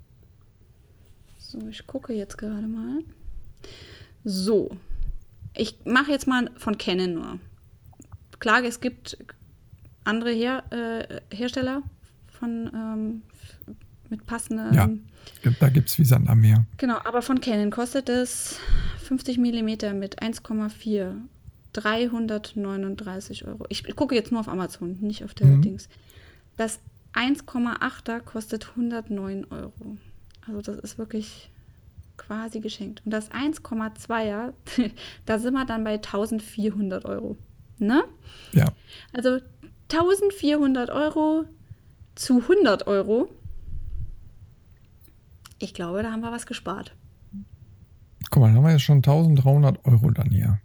So, 1.37 1.65
ich 1.69 1.87
gucke 1.87 2.13
jetzt 2.13 2.37
gerade 2.37 2.67
mal. 2.67 2.99
So, 4.25 4.75
ich 5.55 5.77
mache 5.85 6.11
jetzt 6.11 6.27
mal 6.27 6.51
von 6.57 6.77
Canon 6.77 7.13
nur. 7.13 7.39
Klar, 8.39 8.63
es 8.63 8.81
gibt 8.81 9.17
andere 10.03 10.31
Her 10.31 10.63
äh, 10.71 11.35
Hersteller 11.35 11.81
von 12.27 12.69
ähm, 12.73 13.21
mit 14.09 14.25
passenden. 14.25 14.73
Ja, 14.73 14.89
da 15.59 15.69
gibt 15.69 15.89
es 15.89 15.99
wie 15.99 16.05
Sand 16.05 16.29
am 16.29 16.41
Meer. 16.41 16.65
Genau, 16.77 16.97
aber 17.03 17.21
von 17.21 17.41
Canon 17.41 17.71
kostet 17.71 18.09
es 18.09 18.59
50 19.03 19.37
mm 19.37 19.97
mit 19.97 20.21
1,4 20.21 21.15
339 21.73 23.45
Euro. 23.45 23.65
Ich 23.69 23.83
gucke 23.95 24.15
jetzt 24.15 24.31
nur 24.31 24.39
auf 24.39 24.47
Amazon, 24.47 24.97
nicht 24.99 25.23
auf 25.23 25.33
der 25.33 25.47
mhm. 25.47 25.61
Dings. 25.61 25.89
Das 26.55 26.79
1,8er 27.13 28.19
kostet 28.19 28.69
109 28.69 29.45
Euro. 29.51 29.97
Also 30.47 30.61
das 30.61 30.77
ist 30.77 30.97
wirklich 30.97 31.51
quasi 32.17 32.59
geschenkt. 32.61 33.01
Und 33.05 33.11
das 33.11 33.31
1,2er, 33.31 34.53
da 35.25 35.39
sind 35.39 35.53
wir 35.53 35.65
dann 35.65 35.83
bei 35.83 35.93
1400 35.93 37.05
Euro. 37.05 37.37
Ne? 37.77 38.03
Ja. 38.53 38.73
Also 39.13 39.39
1400 39.91 40.89
Euro 40.89 41.45
zu 42.15 42.41
100 42.41 42.87
Euro 42.87 43.29
ich 45.59 45.73
glaube, 45.73 46.03
da 46.03 46.11
haben 46.11 46.21
wir 46.21 46.31
was 46.31 46.45
gespart. 46.45 46.95
Guck 48.29 48.41
mal, 48.41 48.49
da 48.49 48.57
haben 48.57 48.63
wir 48.63 48.71
jetzt 48.71 48.83
schon 48.83 48.97
1300 48.97 49.85
Euro 49.85 50.11
dann 50.11 50.29
hier. 50.29 50.59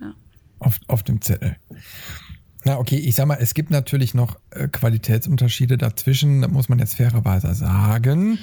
Ja. 0.00 0.14
Auf, 0.58 0.78
auf 0.88 1.02
dem 1.02 1.20
Zettel. 1.20 1.56
Na, 2.64 2.78
okay, 2.78 2.96
ich 2.96 3.14
sag 3.14 3.26
mal, 3.26 3.38
es 3.40 3.54
gibt 3.54 3.70
natürlich 3.70 4.12
noch 4.12 4.38
äh, 4.50 4.68
Qualitätsunterschiede 4.68 5.78
dazwischen, 5.78 6.42
da 6.42 6.48
muss 6.48 6.68
man 6.68 6.78
jetzt 6.78 6.94
fairerweise 6.94 7.54
sagen. 7.54 8.38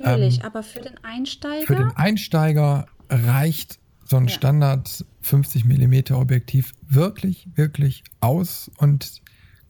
Natürlich, 0.00 0.38
ähm, 0.38 0.46
aber 0.46 0.62
für 0.62 0.80
den 0.80 0.94
Einsteiger? 1.02 1.66
Für 1.66 1.76
den 1.76 1.90
Einsteiger 1.90 2.86
reicht 3.10 3.78
so 4.04 4.16
ein 4.16 4.28
ja. 4.28 4.30
Standard 4.30 5.04
50 5.20 5.66
mm 5.66 6.14
Objektiv 6.14 6.72
wirklich, 6.88 7.48
wirklich 7.54 8.04
aus 8.20 8.70
und 8.78 9.20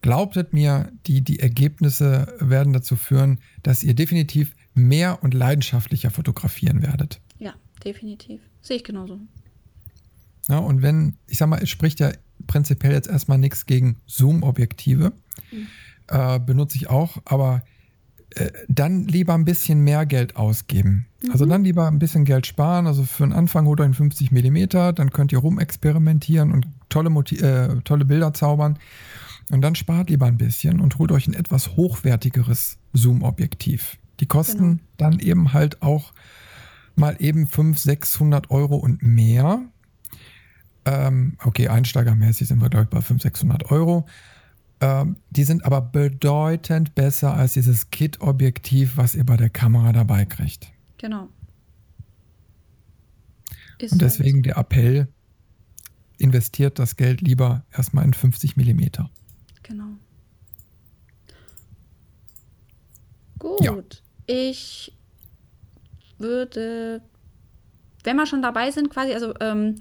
glaubtet 0.00 0.52
mir, 0.52 0.92
die, 1.06 1.22
die 1.22 1.40
Ergebnisse 1.40 2.36
werden 2.38 2.72
dazu 2.72 2.94
führen, 2.96 3.40
dass 3.62 3.82
ihr 3.82 3.94
definitiv 3.94 4.54
mehr 4.74 5.22
und 5.22 5.34
leidenschaftlicher 5.34 6.10
fotografieren 6.10 6.82
werdet. 6.82 7.20
Ja, 7.38 7.54
definitiv. 7.84 8.40
Sehe 8.60 8.76
ich 8.76 8.84
genauso. 8.84 9.20
Ja, 10.48 10.58
und 10.58 10.82
wenn, 10.82 11.16
ich 11.26 11.38
sag 11.38 11.48
mal, 11.48 11.62
es 11.62 11.70
spricht 11.70 12.00
ja 12.00 12.12
prinzipiell 12.46 12.92
jetzt 12.92 13.08
erstmal 13.08 13.38
nichts 13.38 13.66
gegen 13.66 13.96
Zoom-Objektive, 14.06 15.12
mhm. 15.50 15.66
äh, 16.08 16.40
benutze 16.40 16.76
ich 16.76 16.88
auch, 16.88 17.18
aber 17.24 17.62
äh, 18.34 18.50
dann 18.68 19.06
lieber 19.06 19.34
ein 19.34 19.44
bisschen 19.44 19.80
mehr 19.80 20.06
Geld 20.06 20.36
ausgeben. 20.36 21.06
Also 21.18 21.26
mhm. 21.26 21.32
Also 21.32 21.46
dann 21.46 21.64
lieber 21.64 21.88
ein 21.88 21.98
bisschen 21.98 22.24
Geld 22.24 22.46
sparen. 22.46 22.86
Also 22.86 23.04
für 23.04 23.24
den 23.24 23.32
Anfang 23.32 23.66
holt 23.66 23.80
euch 23.80 23.86
einen 23.86 23.94
50 23.94 24.30
mm, 24.30 24.68
dann 24.68 25.10
könnt 25.10 25.32
ihr 25.32 25.38
rumexperimentieren 25.38 26.52
und 26.52 26.66
tolle, 26.88 27.10
Moti 27.10 27.36
äh, 27.36 27.80
tolle 27.82 28.04
Bilder 28.04 28.32
zaubern. 28.32 28.78
Und 29.50 29.60
dann 29.60 29.74
spart 29.74 30.08
lieber 30.08 30.26
ein 30.26 30.38
bisschen 30.38 30.80
und 30.80 30.98
holt 30.98 31.12
euch 31.12 31.26
ein 31.26 31.34
etwas 31.34 31.76
hochwertigeres 31.76 32.78
Zoom-Objektiv. 32.92 33.98
Die 34.22 34.28
kosten 34.28 34.58
genau. 34.58 34.80
dann 34.98 35.18
eben 35.18 35.52
halt 35.52 35.82
auch 35.82 36.12
mal 36.94 37.16
eben 37.18 37.48
500, 37.48 37.76
600 37.76 38.50
Euro 38.52 38.76
und 38.76 39.02
mehr. 39.02 39.62
Ähm, 40.84 41.36
okay, 41.42 41.66
einsteigermäßig 41.66 42.46
sind 42.46 42.60
wir, 42.62 42.70
glaube 42.70 42.84
ich, 42.84 42.90
bei 42.90 43.00
500, 43.00 43.22
600 43.22 43.70
Euro. 43.72 44.06
Ähm, 44.80 45.16
die 45.30 45.42
sind 45.42 45.64
aber 45.64 45.80
bedeutend 45.80 46.94
besser 46.94 47.34
als 47.34 47.54
dieses 47.54 47.90
Kit-Objektiv, 47.90 48.96
was 48.96 49.16
ihr 49.16 49.26
bei 49.26 49.36
der 49.36 49.50
Kamera 49.50 49.92
dabei 49.92 50.24
kriegt. 50.24 50.70
Genau. 50.98 51.28
Ist 53.78 53.92
Und 53.92 54.02
deswegen 54.02 54.36
halt. 54.36 54.46
der 54.46 54.56
Appell, 54.56 55.08
investiert 56.18 56.78
das 56.78 56.94
Geld 56.94 57.22
lieber 57.22 57.64
erstmal 57.72 58.04
in 58.04 58.14
50 58.14 58.56
Millimeter. 58.56 59.10
Genau. 59.64 59.96
Gut. 63.42 63.60
Ja. 63.60 63.76
Ich 64.26 64.92
würde, 66.18 67.02
wenn 68.04 68.16
wir 68.16 68.26
schon 68.26 68.42
dabei 68.42 68.70
sind, 68.70 68.90
quasi, 68.90 69.12
also 69.12 69.34
ähm, 69.40 69.76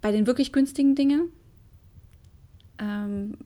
bei 0.00 0.12
den 0.12 0.26
wirklich 0.26 0.52
günstigen 0.52 0.94
Dingen, 0.94 1.28
ähm, 2.78 3.36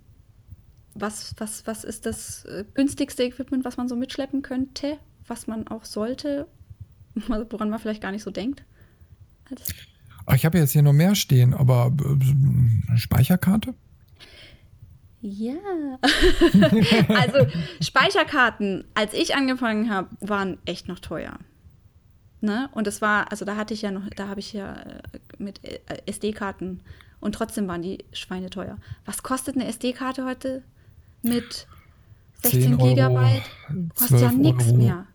was, 0.94 1.34
was, 1.38 1.66
was 1.66 1.84
ist 1.84 2.06
das 2.06 2.44
äh, 2.44 2.64
günstigste 2.74 3.24
Equipment, 3.24 3.64
was 3.64 3.76
man 3.76 3.88
so 3.88 3.96
mitschleppen 3.96 4.42
könnte, 4.42 4.98
was 5.26 5.46
man 5.46 5.66
auch 5.68 5.84
sollte, 5.84 6.46
woran 7.14 7.70
man 7.70 7.78
vielleicht 7.78 8.02
gar 8.02 8.12
nicht 8.12 8.22
so 8.22 8.30
denkt? 8.30 8.64
ich 10.34 10.44
habe 10.46 10.58
jetzt 10.58 10.70
hier 10.70 10.82
noch 10.82 10.92
mehr 10.92 11.14
stehen, 11.14 11.52
aber 11.52 11.92
äh, 11.98 12.96
Speicherkarte? 12.96 13.74
Ja. 15.26 15.54
also 17.08 17.46
Speicherkarten, 17.80 18.84
als 18.92 19.14
ich 19.14 19.34
angefangen 19.34 19.88
habe, 19.88 20.10
waren 20.20 20.58
echt 20.66 20.86
noch 20.86 20.98
teuer. 20.98 21.38
Ne? 22.42 22.68
Und 22.72 22.86
es 22.86 23.00
war, 23.00 23.32
also 23.32 23.46
da 23.46 23.56
hatte 23.56 23.72
ich 23.72 23.80
ja 23.80 23.90
noch, 23.90 24.02
da 24.16 24.28
habe 24.28 24.40
ich 24.40 24.52
ja 24.52 24.74
äh, 24.74 25.00
mit 25.38 25.64
äh, 25.64 25.78
SD-Karten 26.04 26.82
und 27.20 27.34
trotzdem 27.34 27.66
waren 27.68 27.80
die 27.80 28.04
Schweine 28.12 28.50
teuer. 28.50 28.76
Was 29.06 29.22
kostet 29.22 29.54
eine 29.54 29.66
SD-Karte 29.66 30.26
heute 30.26 30.62
mit 31.22 31.66
16 32.42 32.76
Gigabyte? 32.76 33.44
Kostet 33.94 34.20
ja 34.20 34.30
nichts 34.30 34.72
mehr. 34.72 35.06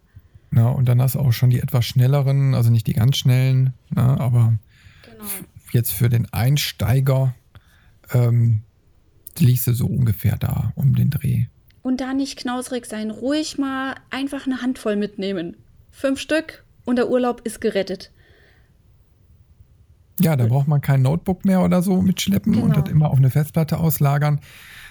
Ja, 0.55 0.69
und 0.69 0.85
dann 0.89 0.99
hast 1.03 1.13
du 1.13 1.19
auch 1.19 1.33
schon 1.33 1.51
die 1.51 1.59
etwas 1.59 1.85
schnelleren, 1.85 2.55
also 2.55 2.71
nicht 2.71 2.87
die 2.87 2.93
ganz 2.93 3.17
schnellen, 3.17 3.75
na, 3.91 4.15
ne, 4.15 4.19
aber 4.19 4.57
genau. 5.03 5.23
jetzt 5.71 5.93
für 5.93 6.09
den 6.09 6.25
Einsteiger 6.33 7.35
ähm, 8.11 8.63
du 9.39 9.73
so 9.73 9.85
ungefähr 9.85 10.37
da 10.37 10.71
um 10.75 10.95
den 10.95 11.09
Dreh. 11.09 11.45
Und 11.81 12.01
da 12.01 12.13
nicht 12.13 12.37
knausrig 12.37 12.85
sein, 12.85 13.09
ruhig 13.09 13.57
mal 13.57 13.95
einfach 14.09 14.45
eine 14.45 14.61
Handvoll 14.61 14.95
mitnehmen. 14.95 15.55
Fünf 15.91 16.19
Stück 16.19 16.63
und 16.85 16.97
der 16.97 17.09
Urlaub 17.09 17.41
ist 17.43 17.61
gerettet. 17.61 18.11
Ja, 20.19 20.35
da 20.35 20.47
braucht 20.47 20.67
man 20.67 20.81
kein 20.81 21.01
Notebook 21.01 21.45
mehr 21.45 21.63
oder 21.63 21.81
so 21.81 22.01
mitschleppen 22.01 22.53
genau. 22.53 22.65
und 22.65 22.77
das 22.77 22.89
immer 22.89 23.09
auf 23.09 23.17
eine 23.17 23.29
Festplatte 23.29 23.77
auslagern, 23.77 24.41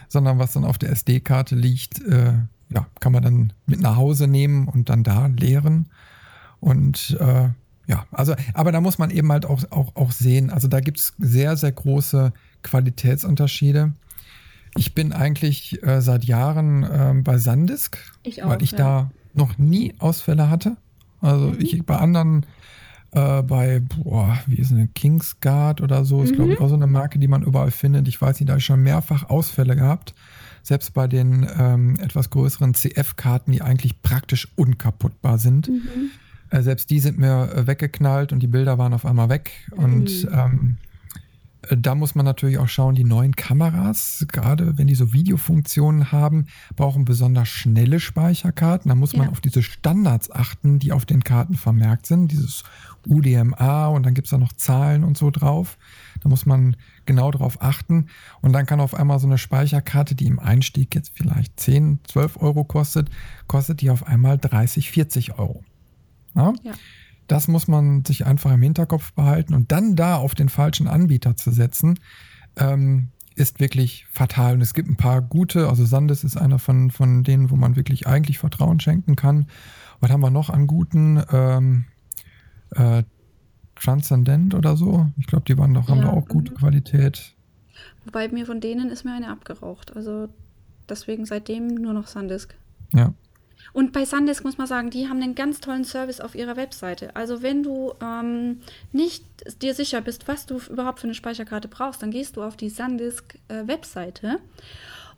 sondern 0.08 0.38
was 0.38 0.54
dann 0.54 0.64
auf 0.64 0.78
der 0.78 0.90
SD-Karte 0.90 1.54
liegt, 1.54 2.02
äh, 2.06 2.32
ja, 2.70 2.86
kann 3.00 3.12
man 3.12 3.22
dann 3.22 3.52
mit 3.66 3.80
nach 3.80 3.96
Hause 3.96 4.26
nehmen 4.26 4.68
und 4.68 4.88
dann 4.88 5.04
da 5.04 5.26
leeren. 5.26 5.90
Und 6.60 7.16
äh, 7.20 7.50
ja, 7.86 8.06
also, 8.10 8.34
aber 8.54 8.72
da 8.72 8.80
muss 8.80 8.98
man 8.98 9.10
eben 9.10 9.30
halt 9.32 9.46
auch, 9.46 9.62
auch, 9.70 9.96
auch 9.96 10.12
sehen, 10.12 10.50
also 10.50 10.68
da 10.68 10.80
gibt 10.80 10.98
es 10.98 11.14
sehr, 11.18 11.56
sehr 11.56 11.72
große 11.72 12.32
Qualitätsunterschiede. 12.62 13.92
Ich 14.76 14.94
bin 14.94 15.12
eigentlich 15.12 15.82
äh, 15.82 16.00
seit 16.00 16.24
Jahren 16.24 16.82
äh, 16.84 17.14
bei 17.22 17.38
Sandisk, 17.38 17.98
ich 18.22 18.42
auch, 18.42 18.50
weil 18.50 18.62
ich 18.62 18.72
ja. 18.72 18.78
da 18.78 19.10
noch 19.34 19.58
nie 19.58 19.94
Ausfälle 19.98 20.50
hatte. 20.50 20.76
Also 21.20 21.48
mhm. 21.48 21.60
ich 21.60 21.84
bei 21.84 21.96
anderen, 21.96 22.46
äh, 23.12 23.42
bei, 23.42 23.80
boah, 23.80 24.38
wie 24.46 24.56
ist 24.56 24.72
eine 24.72 24.88
Kingsguard 24.88 25.80
oder 25.80 26.04
so, 26.04 26.22
ist 26.22 26.32
mhm. 26.32 26.36
glaube 26.36 26.52
ich 26.52 26.60
auch 26.60 26.68
so 26.68 26.74
eine 26.74 26.86
Marke, 26.86 27.18
die 27.18 27.28
man 27.28 27.42
überall 27.42 27.70
findet. 27.70 28.08
Ich 28.08 28.20
weiß 28.20 28.38
nicht, 28.38 28.48
da 28.48 28.52
habe 28.52 28.60
ich 28.60 28.66
schon 28.66 28.82
mehrfach 28.82 29.28
Ausfälle 29.28 29.76
gehabt. 29.76 30.14
Selbst 30.62 30.92
bei 30.92 31.06
den 31.06 31.48
ähm, 31.58 31.96
etwas 32.00 32.30
größeren 32.30 32.74
CF-Karten, 32.74 33.52
die 33.52 33.62
eigentlich 33.62 34.02
praktisch 34.02 34.48
unkaputtbar 34.56 35.38
sind. 35.38 35.68
Mhm. 35.68 36.10
Äh, 36.50 36.62
selbst 36.62 36.90
die 36.90 37.00
sind 37.00 37.18
mir 37.18 37.50
äh, 37.54 37.66
weggeknallt 37.66 38.32
und 38.32 38.40
die 38.40 38.48
Bilder 38.48 38.78
waren 38.78 38.92
auf 38.92 39.06
einmal 39.06 39.28
weg. 39.28 39.52
Und 39.70 40.24
mhm. 40.24 40.28
ähm, 40.32 40.76
da 41.62 41.94
muss 41.94 42.14
man 42.14 42.24
natürlich 42.24 42.58
auch 42.58 42.68
schauen, 42.68 42.94
die 42.94 43.04
neuen 43.04 43.34
Kameras, 43.34 44.24
gerade 44.30 44.78
wenn 44.78 44.86
die 44.86 44.94
so 44.94 45.12
Videofunktionen 45.12 46.12
haben, 46.12 46.46
brauchen 46.76 47.04
besonders 47.04 47.48
schnelle 47.48 47.98
Speicherkarten. 47.98 48.88
Da 48.88 48.94
muss 48.94 49.16
man 49.16 49.28
auf 49.28 49.40
diese 49.40 49.62
Standards 49.62 50.30
achten, 50.30 50.78
die 50.78 50.92
auf 50.92 51.04
den 51.04 51.24
Karten 51.24 51.54
vermerkt 51.54 52.06
sind. 52.06 52.30
Dieses 52.30 52.62
UDMA 53.06 53.88
und 53.88 54.04
dann 54.06 54.14
gibt 54.14 54.26
es 54.26 54.30
da 54.30 54.38
noch 54.38 54.52
Zahlen 54.52 55.02
und 55.02 55.18
so 55.18 55.30
drauf. 55.30 55.78
Da 56.22 56.28
muss 56.28 56.46
man 56.46 56.76
genau 57.06 57.30
drauf 57.32 57.60
achten. 57.60 58.06
Und 58.40 58.52
dann 58.52 58.66
kann 58.66 58.80
auf 58.80 58.94
einmal 58.94 59.18
so 59.18 59.26
eine 59.26 59.38
Speicherkarte, 59.38 60.14
die 60.14 60.26
im 60.26 60.38
Einstieg 60.38 60.94
jetzt 60.94 61.12
vielleicht 61.14 61.58
10, 61.58 62.00
12 62.06 62.36
Euro 62.40 62.64
kostet, 62.64 63.10
kostet 63.48 63.80
die 63.80 63.90
auf 63.90 64.06
einmal 64.06 64.38
30, 64.38 64.90
40 64.90 65.38
Euro. 65.38 65.64
Ja? 66.34 66.52
ja. 66.62 66.72
Das 67.28 67.46
muss 67.46 67.68
man 67.68 68.04
sich 68.04 68.26
einfach 68.26 68.52
im 68.52 68.62
Hinterkopf 68.62 69.12
behalten 69.12 69.54
und 69.54 69.70
dann 69.70 69.96
da 69.96 70.16
auf 70.16 70.34
den 70.34 70.48
falschen 70.48 70.88
Anbieter 70.88 71.36
zu 71.36 71.50
setzen, 71.50 72.00
ähm, 72.56 73.08
ist 73.36 73.60
wirklich 73.60 74.06
fatal. 74.10 74.54
Und 74.54 74.62
es 74.62 74.74
gibt 74.74 74.88
ein 74.88 74.96
paar 74.96 75.22
gute, 75.22 75.68
also 75.68 75.84
Sandes 75.84 76.24
ist 76.24 76.36
einer 76.36 76.58
von, 76.58 76.90
von 76.90 77.22
denen, 77.22 77.50
wo 77.50 77.56
man 77.56 77.76
wirklich 77.76 78.06
eigentlich 78.06 78.38
Vertrauen 78.38 78.80
schenken 78.80 79.14
kann. 79.14 79.46
Was 80.00 80.10
haben 80.10 80.20
wir 80.20 80.30
noch 80.30 80.50
an 80.50 80.66
guten? 80.66 81.22
Ähm, 81.30 81.84
äh, 82.70 83.04
Transcendent 83.76 84.54
oder 84.54 84.76
so. 84.76 85.10
Ich 85.18 85.26
glaube, 85.26 85.44
die 85.46 85.56
waren 85.56 85.74
doch, 85.74 85.88
haben 85.88 85.98
ja, 85.98 86.06
da 86.06 86.12
auch 86.12 86.26
gute 86.26 86.52
mhm. 86.52 86.56
Qualität. 86.56 87.34
Wobei 88.04 88.28
mir 88.28 88.46
von 88.46 88.60
denen 88.60 88.90
ist 88.90 89.04
mir 89.04 89.14
eine 89.14 89.30
abgeraucht. 89.30 89.94
Also 89.96 90.28
deswegen 90.88 91.26
seitdem 91.26 91.74
nur 91.74 91.92
noch 91.92 92.06
Sandisk. 92.06 92.56
Ja. 92.92 93.12
Und 93.72 93.92
bei 93.92 94.04
Sandisk 94.04 94.44
muss 94.44 94.58
man 94.58 94.66
sagen, 94.66 94.90
die 94.90 95.08
haben 95.08 95.22
einen 95.22 95.34
ganz 95.34 95.60
tollen 95.60 95.84
Service 95.84 96.20
auf 96.20 96.34
ihrer 96.34 96.56
Webseite. 96.56 97.14
Also 97.14 97.42
wenn 97.42 97.62
du 97.62 97.92
ähm, 98.02 98.60
nicht 98.92 99.24
dir 99.62 99.74
sicher 99.74 100.00
bist, 100.00 100.28
was 100.28 100.46
du 100.46 100.60
überhaupt 100.70 101.00
für 101.00 101.06
eine 101.06 101.14
Speicherkarte 101.14 101.68
brauchst, 101.68 102.02
dann 102.02 102.10
gehst 102.10 102.36
du 102.36 102.42
auf 102.42 102.56
die 102.56 102.70
Sandisk-Webseite. 102.70 104.26
Äh, 104.26 104.38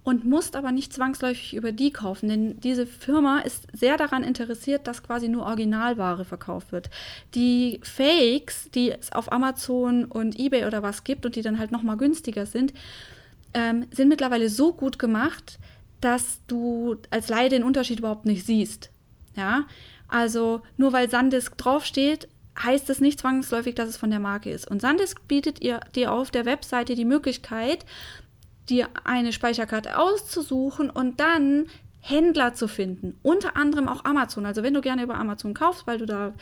und 0.02 0.24
musst 0.24 0.56
aber 0.56 0.72
nicht 0.72 0.92
zwangsläufig 0.92 1.54
über 1.54 1.72
die 1.72 1.92
kaufen, 1.92 2.28
denn 2.28 2.60
diese 2.60 2.86
Firma 2.86 3.40
ist 3.40 3.66
sehr 3.72 3.96
daran 3.96 4.24
interessiert, 4.24 4.86
dass 4.86 5.02
quasi 5.02 5.28
nur 5.28 5.44
Originalware 5.44 6.24
verkauft 6.24 6.72
wird. 6.72 6.88
Die 7.34 7.80
Fakes, 7.82 8.70
die 8.70 8.92
es 8.92 9.12
auf 9.12 9.30
Amazon 9.30 10.06
und 10.06 10.38
eBay 10.38 10.64
oder 10.64 10.82
was 10.82 11.04
gibt 11.04 11.26
und 11.26 11.36
die 11.36 11.42
dann 11.42 11.58
halt 11.58 11.70
nochmal 11.70 11.98
günstiger 11.98 12.46
sind, 12.46 12.72
ähm, 13.52 13.86
sind 13.90 14.08
mittlerweile 14.08 14.48
so 14.48 14.72
gut 14.72 14.98
gemacht, 14.98 15.58
dass 16.00 16.40
du 16.46 16.96
als 17.10 17.28
Laie 17.28 17.48
den 17.48 17.64
Unterschied 17.64 17.98
überhaupt 17.98 18.26
nicht 18.26 18.46
siehst. 18.46 18.90
Ja, 19.36 19.66
also 20.08 20.62
nur 20.76 20.92
weil 20.92 21.08
Sandisk 21.08 21.56
draufsteht, 21.56 22.28
heißt 22.62 22.90
es 22.90 23.00
nicht 23.00 23.20
zwangsläufig, 23.20 23.74
dass 23.74 23.88
es 23.88 23.96
von 23.96 24.10
der 24.10 24.20
Marke 24.20 24.50
ist. 24.50 24.70
Und 24.70 24.82
Sandisk 24.82 25.26
bietet 25.28 25.60
ihr 25.60 25.80
dir 25.94 26.12
auf 26.12 26.30
der 26.30 26.44
Webseite 26.44 26.94
die 26.94 27.04
Möglichkeit, 27.04 27.84
dir 28.68 28.88
eine 29.04 29.32
Speicherkarte 29.32 29.98
auszusuchen 29.98 30.90
und 30.90 31.20
dann 31.20 31.66
Händler 32.00 32.54
zu 32.54 32.66
finden. 32.66 33.18
Unter 33.22 33.56
anderem 33.56 33.88
auch 33.88 34.04
Amazon. 34.04 34.46
Also 34.46 34.62
wenn 34.62 34.74
du 34.74 34.80
gerne 34.80 35.02
über 35.02 35.16
Amazon 35.16 35.54
kaufst, 35.54 35.86
weil 35.86 35.98
du 35.98 36.06
da 36.06 36.32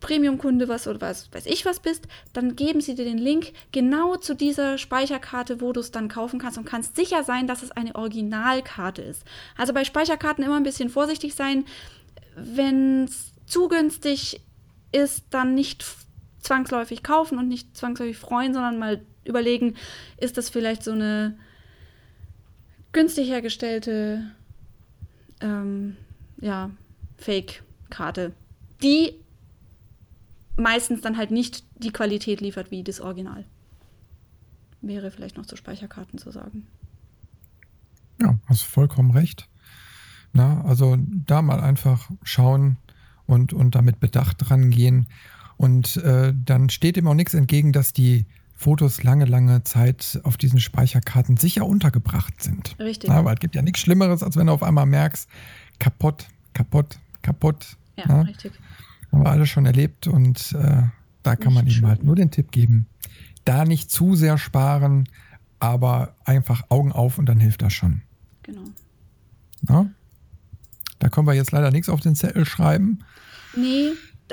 Premium-Kunde 0.00 0.68
was 0.68 0.86
oder 0.86 1.00
was 1.00 1.32
weiß 1.32 1.46
ich 1.46 1.64
was 1.64 1.80
bist, 1.80 2.06
dann 2.32 2.56
geben 2.56 2.80
sie 2.80 2.94
dir 2.94 3.04
den 3.04 3.18
Link 3.18 3.52
genau 3.72 4.16
zu 4.16 4.34
dieser 4.34 4.78
Speicherkarte, 4.78 5.60
wo 5.60 5.72
du 5.72 5.80
es 5.80 5.90
dann 5.90 6.08
kaufen 6.08 6.38
kannst 6.38 6.58
und 6.58 6.64
kannst 6.64 6.96
sicher 6.96 7.24
sein, 7.24 7.46
dass 7.46 7.62
es 7.62 7.70
eine 7.72 7.94
Originalkarte 7.94 9.02
ist. 9.02 9.24
Also 9.56 9.72
bei 9.72 9.84
Speicherkarten 9.84 10.44
immer 10.44 10.56
ein 10.56 10.62
bisschen 10.62 10.88
vorsichtig 10.88 11.34
sein. 11.34 11.64
Wenn 12.36 13.04
es 13.04 13.32
zu 13.46 13.68
günstig 13.68 14.40
ist, 14.92 15.24
dann 15.30 15.54
nicht 15.54 15.84
zwangsläufig 16.40 17.02
kaufen 17.02 17.38
und 17.38 17.48
nicht 17.48 17.76
zwangsläufig 17.76 18.16
freuen, 18.16 18.54
sondern 18.54 18.78
mal 18.78 19.02
überlegen, 19.24 19.74
ist 20.16 20.38
das 20.38 20.48
vielleicht 20.48 20.82
so 20.82 20.92
eine 20.92 21.36
günstig 22.92 23.28
hergestellte 23.28 24.30
ähm, 25.40 25.96
ja, 26.40 26.70
Fake-Karte, 27.18 28.32
die 28.82 29.14
meistens 30.58 31.00
dann 31.00 31.16
halt 31.16 31.30
nicht 31.30 31.64
die 31.76 31.92
Qualität 31.92 32.40
liefert 32.40 32.70
wie 32.70 32.82
das 32.82 33.00
Original. 33.00 33.44
Wäre 34.80 35.10
vielleicht 35.10 35.36
noch 35.36 35.46
zu 35.46 35.56
Speicherkarten 35.56 36.18
zu 36.18 36.30
sagen. 36.30 36.66
Ja, 38.20 38.38
hast 38.46 38.62
vollkommen 38.62 39.12
recht. 39.12 39.48
Na, 40.32 40.62
also 40.64 40.96
da 40.98 41.42
mal 41.42 41.60
einfach 41.60 42.10
schauen 42.22 42.76
und, 43.26 43.52
und 43.52 43.74
damit 43.74 44.00
bedacht 44.00 44.50
rangehen. 44.50 45.06
Und 45.56 45.96
äh, 45.98 46.34
dann 46.44 46.70
steht 46.70 46.96
ihm 46.96 47.08
auch 47.08 47.14
nichts 47.14 47.34
entgegen, 47.34 47.72
dass 47.72 47.92
die 47.92 48.26
Fotos 48.54 49.02
lange, 49.04 49.24
lange 49.24 49.62
Zeit 49.64 50.20
auf 50.24 50.36
diesen 50.36 50.60
Speicherkarten 50.60 51.36
sicher 51.36 51.64
untergebracht 51.64 52.42
sind. 52.42 52.76
Richtig. 52.78 53.08
Na, 53.08 53.24
weil 53.24 53.34
es 53.34 53.40
gibt 53.40 53.54
ja 53.54 53.62
nichts 53.62 53.80
Schlimmeres, 53.80 54.22
als 54.22 54.36
wenn 54.36 54.48
du 54.48 54.52
auf 54.52 54.62
einmal 54.62 54.86
merkst, 54.86 55.28
kaputt, 55.78 56.26
kaputt, 56.54 56.98
kaputt. 57.22 57.76
Ja, 57.96 58.04
na? 58.08 58.20
richtig. 58.22 58.52
Haben 59.12 59.22
wir 59.24 59.30
alle 59.30 59.46
schon 59.46 59.66
erlebt 59.66 60.06
und 60.06 60.52
äh, 60.52 60.82
da 61.22 61.36
kann 61.36 61.52
man 61.54 61.64
Nicht 61.64 61.78
ihm 61.80 61.86
halt 61.86 62.04
nur 62.04 62.14
den 62.16 62.30
Tipp 62.30 62.50
geben. 62.52 62.86
Da 63.44 63.64
nicht 63.64 63.90
zu 63.90 64.14
sehr 64.14 64.38
sparen, 64.38 65.08
aber 65.60 66.14
einfach 66.24 66.62
Augen 66.68 66.92
auf 66.92 67.18
und 67.18 67.26
dann 67.26 67.40
hilft 67.40 67.62
das 67.62 67.72
schon. 67.72 68.02
Genau. 68.42 68.64
Na? 69.62 69.90
Da 70.98 71.08
können 71.08 71.26
wir 71.26 71.34
jetzt 71.34 71.52
leider 71.52 71.70
nichts 71.70 71.88
auf 71.88 72.00
den 72.00 72.14
Zettel 72.14 72.44
schreiben. 72.44 73.00
Nee, 73.56 73.92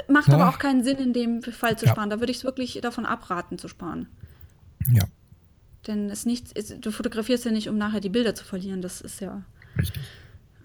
macht 0.10 0.28
Ja. 0.28 0.36
aber 0.36 0.50
auch 0.50 0.60
keinen 0.60 0.84
Sinn, 0.84 0.98
in 0.98 1.14
dem 1.14 1.42
Fall 1.42 1.78
zu 1.78 1.86
Ja. 1.86 1.92
sparen. 1.94 2.10
Da 2.10 2.20
würde 2.20 2.32
ich 2.32 2.44
wirklich 2.44 2.80
davon 2.82 3.06
abraten 3.06 3.58
zu 3.58 3.68
sparen. 3.68 4.08
Ja, 4.92 5.04
Denn 5.88 6.10
es 6.10 6.26
nichts, 6.26 6.52
es, 6.54 6.74
du 6.80 6.92
fotografierst 6.92 7.46
ja 7.46 7.52
nicht, 7.52 7.70
um 7.70 7.78
nachher 7.78 8.02
die 8.02 8.10
Bilder 8.10 8.34
zu 8.36 8.44
verlieren. 8.44 8.82
Das 8.82 9.02
ist 9.02 9.22
ja 9.22 9.44
richtig. 9.78 10.02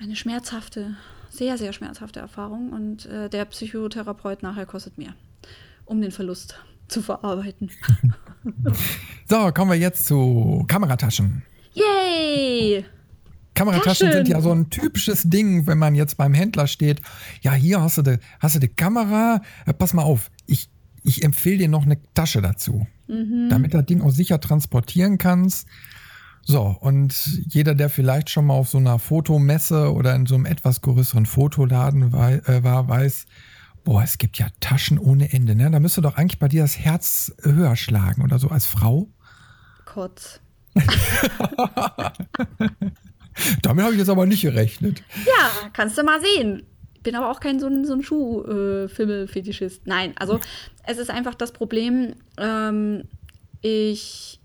eine 0.00 0.16
schmerzhafte, 0.16 0.96
sehr, 1.30 1.56
sehr 1.56 1.72
schmerzhafte 1.72 2.20
Erfahrung. 2.20 2.72
Und 2.72 3.06
äh, 3.06 3.30
der 3.30 3.46
Psychotherapeut 3.46 4.42
nachher 4.42 4.66
kostet 4.66 4.98
mehr, 4.98 5.14
um 5.86 6.00
den 6.00 6.10
Verlust 6.10 6.56
zu 6.88 7.02
verarbeiten. 7.02 7.70
So, 9.28 9.52
kommen 9.52 9.70
wir 9.70 9.78
jetzt 9.78 10.06
zu 10.06 10.64
Kamerataschen. 10.66 11.42
Yay! 11.74 12.84
Kamerataschen 13.54 14.08
Taschen. 14.08 14.12
sind 14.12 14.28
ja 14.28 14.40
so 14.40 14.50
ein 14.50 14.70
typisches 14.70 15.24
Ding, 15.24 15.66
wenn 15.66 15.78
man 15.78 15.94
jetzt 15.94 16.16
beim 16.16 16.32
Händler 16.32 16.66
steht. 16.66 17.02
Ja, 17.42 17.52
hier 17.52 17.80
hast 17.82 17.98
du 17.98 18.02
die, 18.02 18.16
hast 18.40 18.54
du 18.54 18.58
die 18.58 18.68
Kamera. 18.68 19.42
Äh, 19.66 19.74
pass 19.74 19.92
mal 19.92 20.02
auf, 20.02 20.30
ich, 20.46 20.70
ich 21.04 21.22
empfehle 21.22 21.58
dir 21.58 21.68
noch 21.68 21.84
eine 21.84 21.98
Tasche 22.14 22.40
dazu, 22.40 22.86
damit 23.06 23.74
du 23.74 23.78
das 23.78 23.86
Ding 23.86 24.00
auch 24.00 24.10
sicher 24.10 24.40
transportieren 24.40 25.18
kannst. 25.18 25.68
So, 26.50 26.76
und 26.80 27.14
jeder, 27.46 27.76
der 27.76 27.88
vielleicht 27.88 28.28
schon 28.28 28.46
mal 28.46 28.54
auf 28.54 28.68
so 28.68 28.78
einer 28.78 28.98
Fotomesse 28.98 29.92
oder 29.92 30.16
in 30.16 30.26
so 30.26 30.34
einem 30.34 30.46
etwas 30.46 30.80
größeren 30.80 31.24
Fotoladen 31.24 32.12
äh, 32.12 32.64
war, 32.64 32.88
weiß, 32.88 33.26
boah, 33.84 34.02
es 34.02 34.18
gibt 34.18 34.36
ja 34.38 34.48
Taschen 34.58 34.98
ohne 34.98 35.32
Ende. 35.32 35.54
Ne? 35.54 35.70
Da 35.70 35.78
müsste 35.78 36.00
doch 36.00 36.16
eigentlich 36.16 36.40
bei 36.40 36.48
dir 36.48 36.62
das 36.62 36.76
Herz 36.76 37.32
höher 37.42 37.76
schlagen 37.76 38.22
oder 38.22 38.40
so 38.40 38.48
als 38.48 38.66
Frau. 38.66 39.06
Kotz. 39.84 40.40
Damit 43.62 43.84
habe 43.84 43.92
ich 43.92 44.00
jetzt 44.00 44.10
aber 44.10 44.26
nicht 44.26 44.42
gerechnet. 44.42 45.04
Ja, 45.24 45.70
kannst 45.72 45.96
du 45.98 46.02
mal 46.02 46.20
sehen. 46.20 46.64
Ich 46.94 47.02
bin 47.02 47.14
aber 47.14 47.30
auch 47.30 47.38
kein 47.38 47.60
so 47.60 47.68
ein, 47.68 47.84
so 47.84 47.92
ein 47.92 48.02
Schuh-Fimmel-Fetischist. 48.02 49.86
Nein, 49.86 50.14
also 50.16 50.40
es 50.84 50.98
ist 50.98 51.10
einfach 51.10 51.36
das 51.36 51.52
Problem, 51.52 52.16
ähm, 52.38 53.04
ich, 53.62 54.39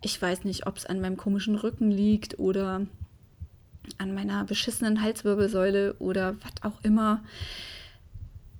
ich 0.00 0.20
weiß 0.20 0.44
nicht, 0.44 0.66
ob 0.66 0.76
es 0.76 0.86
an 0.86 1.00
meinem 1.00 1.16
komischen 1.16 1.56
Rücken 1.56 1.90
liegt 1.90 2.38
oder 2.38 2.86
an 3.96 4.14
meiner 4.14 4.44
beschissenen 4.44 5.02
Halswirbelsäule 5.02 5.94
oder 5.98 6.36
was 6.42 6.62
auch 6.62 6.82
immer. 6.82 7.22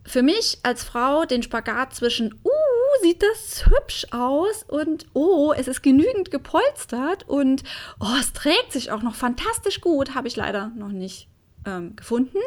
Für 0.04 0.22
mich 0.22 0.58
als 0.62 0.84
Frau 0.84 1.26
den 1.26 1.42
Spagat 1.42 1.94
zwischen, 1.94 2.32
uh, 2.32 3.02
sieht 3.02 3.22
das 3.22 3.66
hübsch 3.66 4.06
aus 4.10 4.64
und 4.66 5.06
oh, 5.12 5.52
es 5.56 5.68
ist 5.68 5.82
genügend 5.82 6.30
gepolstert 6.30 7.28
und 7.28 7.62
oh, 8.00 8.16
es 8.18 8.32
trägt 8.32 8.72
sich 8.72 8.90
auch 8.90 9.02
noch 9.02 9.14
fantastisch 9.14 9.80
gut, 9.80 10.14
habe 10.14 10.28
ich 10.28 10.36
leider 10.36 10.68
noch 10.76 10.88
nicht 10.88 11.28
ähm, 11.66 11.94
gefunden. 11.94 12.38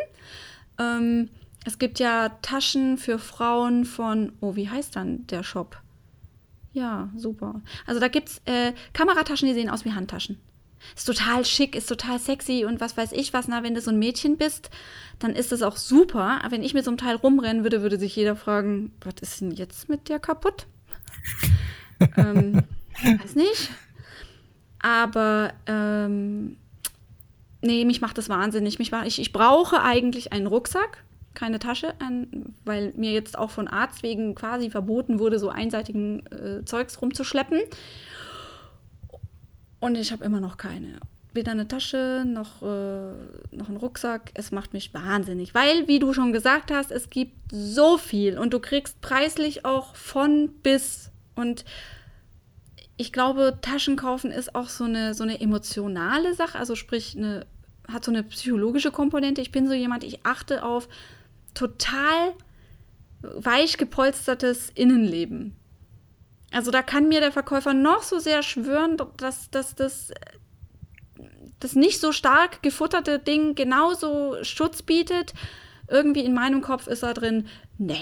Ähm, 0.79 1.29
es 1.63 1.77
gibt 1.77 1.99
ja 1.99 2.29
Taschen 2.41 2.97
für 2.97 3.19
Frauen 3.19 3.85
von, 3.85 4.33
oh, 4.41 4.55
wie 4.55 4.69
heißt 4.69 4.95
dann 4.95 5.27
der 5.27 5.43
Shop? 5.43 5.80
Ja, 6.73 7.09
super. 7.15 7.61
Also 7.85 7.99
da 7.99 8.07
gibt 8.07 8.29
es 8.29 8.41
äh, 8.45 8.73
Kamerataschen, 8.93 9.47
die 9.47 9.53
sehen 9.53 9.69
aus 9.69 9.85
wie 9.85 9.91
Handtaschen. 9.91 10.39
Ist 10.95 11.05
total 11.05 11.45
schick, 11.45 11.75
ist 11.75 11.87
total 11.87 12.19
sexy 12.19 12.65
und 12.65 12.81
was 12.81 12.97
weiß 12.97 13.11
ich 13.11 13.33
was. 13.33 13.47
Na, 13.47 13.63
wenn 13.63 13.75
du 13.75 13.81
so 13.81 13.91
ein 13.91 13.99
Mädchen 13.99 14.37
bist, 14.37 14.69
dann 15.19 15.35
ist 15.35 15.51
das 15.51 15.61
auch 15.61 15.77
super. 15.77 16.39
Aber 16.41 16.51
wenn 16.51 16.63
ich 16.63 16.73
mit 16.73 16.83
so 16.83 16.91
einem 16.91 16.97
Teil 16.97 17.15
rumrennen 17.15 17.63
würde, 17.63 17.81
würde 17.81 17.99
sich 17.99 18.15
jeder 18.15 18.35
fragen, 18.35 18.91
was 19.01 19.15
ist 19.21 19.41
denn 19.41 19.51
jetzt 19.51 19.89
mit 19.89 20.09
der 20.09 20.19
kaputt? 20.19 20.65
ähm, 22.17 22.63
weiß 23.03 23.35
nicht. 23.35 23.69
Aber 24.79 25.53
ähm, 25.67 26.57
nee, 27.61 27.85
mich 27.85 28.01
macht 28.01 28.17
das 28.17 28.29
wahnsinnig. 28.29 28.79
Mich 28.79 28.91
macht, 28.91 29.05
ich, 29.05 29.19
ich 29.19 29.31
brauche 29.31 29.81
eigentlich 29.83 30.33
einen 30.33 30.47
Rucksack, 30.47 31.03
keine 31.33 31.59
Tasche, 31.59 31.93
ein, 31.99 32.53
weil 32.65 32.93
mir 32.95 33.11
jetzt 33.11 33.37
auch 33.37 33.51
von 33.51 33.67
Arzt 33.67 34.03
wegen 34.03 34.35
quasi 34.35 34.69
verboten 34.69 35.19
wurde, 35.19 35.39
so 35.39 35.49
einseitigen 35.49 36.25
äh, 36.27 36.65
Zeugs 36.65 37.01
rumzuschleppen. 37.01 37.61
Und 39.79 39.95
ich 39.95 40.11
habe 40.11 40.23
immer 40.23 40.39
noch 40.39 40.57
keine. 40.57 40.99
Weder 41.33 41.53
eine 41.53 41.67
Tasche 41.67 42.23
noch, 42.27 42.61
äh, 42.61 43.55
noch 43.55 43.69
einen 43.69 43.77
Rucksack. 43.77 44.31
Es 44.33 44.51
macht 44.51 44.73
mich 44.73 44.93
wahnsinnig. 44.93 45.53
Weil, 45.53 45.87
wie 45.87 45.99
du 45.99 46.13
schon 46.13 46.33
gesagt 46.33 46.71
hast, 46.71 46.91
es 46.91 47.09
gibt 47.09 47.51
so 47.51 47.97
viel 47.97 48.37
und 48.37 48.53
du 48.53 48.59
kriegst 48.59 49.01
preislich 49.01 49.65
auch 49.65 49.95
von 49.95 50.49
bis. 50.61 51.09
Und 51.35 51.63
ich 52.97 53.13
glaube, 53.13 53.57
Taschen 53.61 53.95
kaufen 53.95 54.29
ist 54.29 54.53
auch 54.53 54.67
so 54.67 54.83
eine, 54.83 55.13
so 55.13 55.23
eine 55.23 55.39
emotionale 55.39 56.35
Sache. 56.35 56.59
Also 56.59 56.75
sprich, 56.75 57.17
eine, 57.17 57.47
hat 57.87 58.03
so 58.03 58.11
eine 58.11 58.23
psychologische 58.23 58.91
Komponente. 58.91 59.41
Ich 59.41 59.51
bin 59.51 59.67
so 59.67 59.73
jemand, 59.73 60.03
ich 60.03 60.25
achte 60.25 60.63
auf 60.63 60.89
total 61.53 62.33
weich 63.21 63.77
gepolstertes 63.77 64.71
Innenleben. 64.73 65.55
Also 66.51 66.71
da 66.71 66.81
kann 66.81 67.07
mir 67.07 67.21
der 67.21 67.31
Verkäufer 67.31 67.73
noch 67.73 68.03
so 68.03 68.19
sehr 68.19 68.43
schwören, 68.43 68.97
dass, 69.17 69.49
dass 69.51 69.75
das, 69.75 70.11
das 71.59 71.75
nicht 71.75 72.01
so 72.01 72.11
stark 72.11 72.61
gefutterte 72.61 73.19
Ding 73.19 73.55
genauso 73.55 74.35
Schutz 74.43 74.81
bietet. 74.81 75.33
Irgendwie 75.87 76.25
in 76.25 76.33
meinem 76.33 76.61
Kopf 76.61 76.87
ist 76.87 77.03
da 77.03 77.13
drin, 77.13 77.47
nee, 77.77 78.01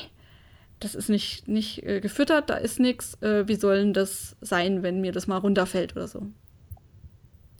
das 0.79 0.95
ist 0.95 1.09
nicht, 1.09 1.47
nicht 1.47 1.83
äh, 1.83 1.99
gefüttert, 1.99 2.49
da 2.49 2.55
ist 2.55 2.79
nichts. 2.79 3.21
Äh, 3.21 3.47
wie 3.47 3.55
soll 3.55 3.77
denn 3.77 3.93
das 3.93 4.35
sein, 4.41 4.81
wenn 4.81 5.01
mir 5.01 5.11
das 5.11 5.27
mal 5.27 5.37
runterfällt 5.37 5.95
oder 5.95 6.07
so? 6.07 6.19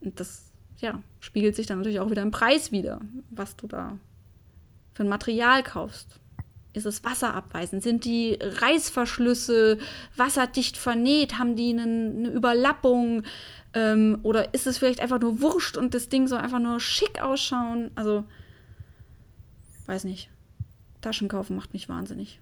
Und 0.01 0.19
das, 0.19 0.51
ja, 0.77 1.03
spiegelt 1.19 1.55
sich 1.55 1.67
dann 1.67 1.79
natürlich 1.79 1.99
auch 1.99 2.09
wieder 2.09 2.21
im 2.21 2.31
Preis 2.31 2.71
wieder, 2.71 3.01
was 3.29 3.57
du 3.57 3.67
da 3.67 3.99
für 4.99 5.05
ein 5.05 5.09
Material 5.09 5.63
kaufst. 5.63 6.19
Ist 6.73 6.85
es 6.85 7.05
wasserabweisend? 7.05 7.81
Sind 7.81 8.03
die 8.03 8.37
Reißverschlüsse 8.41 9.77
wasserdicht 10.17 10.75
vernäht? 10.75 11.39
Haben 11.39 11.55
die 11.55 11.69
einen, 11.69 12.17
eine 12.17 12.27
Überlappung? 12.27 13.23
Ähm, 13.73 14.19
oder 14.23 14.53
ist 14.53 14.67
es 14.67 14.77
vielleicht 14.77 14.99
einfach 14.99 15.21
nur 15.21 15.39
wurscht 15.39 15.77
und 15.77 15.93
das 15.93 16.09
Ding 16.09 16.27
soll 16.27 16.39
einfach 16.39 16.59
nur 16.59 16.81
schick 16.81 17.21
ausschauen? 17.21 17.91
Also, 17.95 18.25
weiß 19.85 20.03
nicht. 20.03 20.29
Taschen 20.99 21.29
kaufen 21.29 21.55
macht 21.55 21.71
mich 21.71 21.87
wahnsinnig. 21.87 22.41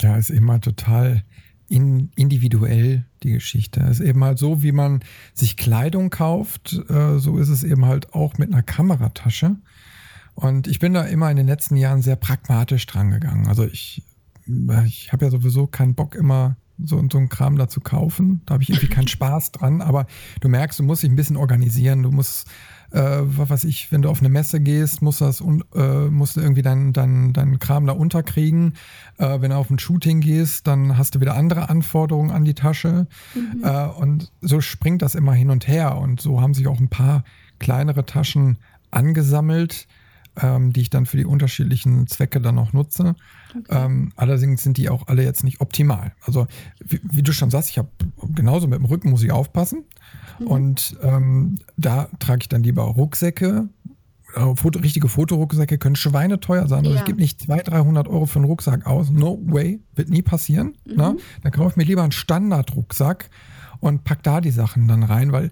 Ja, 0.00 0.16
ist 0.16 0.30
eben 0.30 0.50
halt 0.50 0.64
total 0.64 1.22
in, 1.68 2.10
individuell 2.16 3.04
die 3.22 3.32
Geschichte. 3.32 3.80
Ist 3.80 4.00
eben 4.00 4.24
halt 4.24 4.38
so, 4.38 4.62
wie 4.62 4.72
man 4.72 5.00
sich 5.34 5.58
Kleidung 5.58 6.08
kauft, 6.08 6.80
äh, 6.88 7.18
so 7.18 7.36
ist 7.36 7.50
es 7.50 7.62
eben 7.62 7.84
halt 7.84 8.14
auch 8.14 8.38
mit 8.38 8.50
einer 8.50 8.62
Kameratasche. 8.62 9.56
Und 10.34 10.66
ich 10.66 10.78
bin 10.78 10.94
da 10.94 11.02
immer 11.02 11.30
in 11.30 11.36
den 11.36 11.46
letzten 11.46 11.76
Jahren 11.76 12.02
sehr 12.02 12.16
pragmatisch 12.16 12.86
dran 12.86 13.10
gegangen. 13.10 13.46
Also 13.48 13.64
ich, 13.64 14.02
ich 14.86 15.12
habe 15.12 15.24
ja 15.24 15.30
sowieso 15.30 15.66
keinen 15.66 15.94
Bock 15.94 16.14
immer 16.14 16.56
so, 16.84 17.02
so 17.10 17.18
einen 17.18 17.28
Kram 17.28 17.56
da 17.56 17.68
zu 17.68 17.80
kaufen. 17.80 18.40
Da 18.46 18.54
habe 18.54 18.62
ich 18.62 18.70
irgendwie 18.70 18.88
keinen 18.88 19.08
Spaß 19.08 19.52
dran. 19.52 19.80
Aber 19.80 20.06
du 20.40 20.48
merkst, 20.48 20.78
du 20.78 20.82
musst 20.82 21.02
dich 21.02 21.10
ein 21.10 21.16
bisschen 21.16 21.36
organisieren. 21.36 22.02
Du 22.02 22.10
musst, 22.10 22.48
äh, 22.90 23.20
was 23.20 23.50
weiß 23.50 23.64
ich, 23.64 23.92
wenn 23.92 24.02
du 24.02 24.08
auf 24.08 24.20
eine 24.20 24.28
Messe 24.28 24.60
gehst, 24.60 25.02
musst, 25.02 25.20
das, 25.20 25.40
äh, 25.40 26.06
musst 26.08 26.36
du 26.36 26.40
irgendwie 26.40 26.62
deinen 26.62 26.92
dein, 26.92 27.32
dein 27.32 27.58
Kram 27.58 27.86
da 27.86 27.92
unterkriegen. 27.92 28.74
Äh, 29.18 29.40
wenn 29.40 29.50
du 29.50 29.56
auf 29.56 29.70
ein 29.70 29.78
Shooting 29.78 30.20
gehst, 30.20 30.66
dann 30.66 30.96
hast 30.98 31.14
du 31.14 31.20
wieder 31.20 31.36
andere 31.36 31.68
Anforderungen 31.68 32.30
an 32.30 32.44
die 32.44 32.54
Tasche. 32.54 33.06
Äh, 33.62 33.86
und 33.86 34.32
so 34.40 34.60
springt 34.60 35.02
das 35.02 35.14
immer 35.14 35.34
hin 35.34 35.50
und 35.50 35.68
her. 35.68 35.98
Und 35.98 36.20
so 36.20 36.40
haben 36.40 36.54
sich 36.54 36.66
auch 36.66 36.80
ein 36.80 36.88
paar 36.88 37.24
kleinere 37.58 38.04
Taschen 38.06 38.58
angesammelt, 38.90 39.86
ähm, 40.40 40.72
die 40.72 40.80
ich 40.80 40.90
dann 40.90 41.04
für 41.06 41.16
die 41.16 41.24
unterschiedlichen 41.26 42.06
Zwecke 42.06 42.40
dann 42.40 42.58
auch 42.58 42.72
nutze. 42.72 43.14
Ähm, 43.68 44.12
allerdings 44.16 44.62
sind 44.62 44.78
die 44.78 44.88
auch 44.88 45.08
alle 45.08 45.22
jetzt 45.22 45.44
nicht 45.44 45.60
optimal. 45.60 46.12
Also 46.22 46.46
wie, 46.84 47.00
wie 47.02 47.22
du 47.22 47.32
schon 47.32 47.50
sagst, 47.50 47.70
ich 47.70 47.78
habe 47.78 47.88
genauso 48.34 48.66
mit 48.66 48.78
dem 48.78 48.86
Rücken 48.86 49.10
muss 49.10 49.22
ich 49.22 49.30
aufpassen. 49.32 49.84
Und 50.44 50.96
ähm, 51.02 51.58
da 51.76 52.08
trage 52.18 52.42
ich 52.42 52.48
dann 52.48 52.62
lieber 52.62 52.82
Rucksäcke. 52.84 53.68
Äh, 54.34 54.56
Foto, 54.56 54.78
richtige 54.78 55.08
Fotorucksäcke 55.08 55.76
können 55.76 55.96
schweineteuer 55.96 56.66
sein. 56.66 56.80
Also 56.86 56.92
Ja. 56.94 57.00
ich 57.00 57.04
gebe 57.04 57.20
nicht 57.20 57.40
200, 57.42 57.68
300 57.68 58.08
Euro 58.08 58.24
für 58.26 58.38
einen 58.38 58.46
Rucksack 58.46 58.86
aus. 58.86 59.10
No 59.10 59.38
way, 59.44 59.80
wird 59.94 60.08
nie 60.08 60.22
passieren. 60.22 60.76
Ne? 60.86 61.16
Dann 61.42 61.52
kaufe 61.52 61.70
ich 61.70 61.76
mir 61.76 61.84
lieber 61.84 62.02
einen 62.02 62.12
Standardrucksack 62.12 63.28
und 63.80 64.04
pack 64.04 64.22
da 64.22 64.40
die 64.40 64.50
Sachen 64.50 64.88
dann 64.88 65.02
rein, 65.02 65.32
weil 65.32 65.50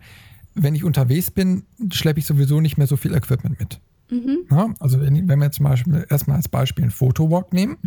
wenn 0.55 0.75
ich 0.75 0.85
unterwegs 0.85 1.31
bin, 1.31 1.65
schleppe 1.93 2.21
ich 2.21 2.27
sowieso 2.27 2.61
nicht 2.61 2.79
mehr 2.79 2.87
so 2.87 2.97
viel 2.97 3.15
Equipment 3.15 3.61
mit. 3.61 3.81
Mhm. 4.11 4.41
Ja, 4.51 4.75
also 4.81 5.01
wenn, 5.01 5.29
wenn, 5.29 5.39
wir 5.39 5.47
jetzt 5.47 5.57
zum 5.57 5.65
Beispiel 5.65 6.07
erstmal 6.09 6.37
als 6.37 6.49
Beispiel 6.49 6.85
einen 6.85 6.91
Fotowalk 6.91 7.53
nehmen, 7.53 7.79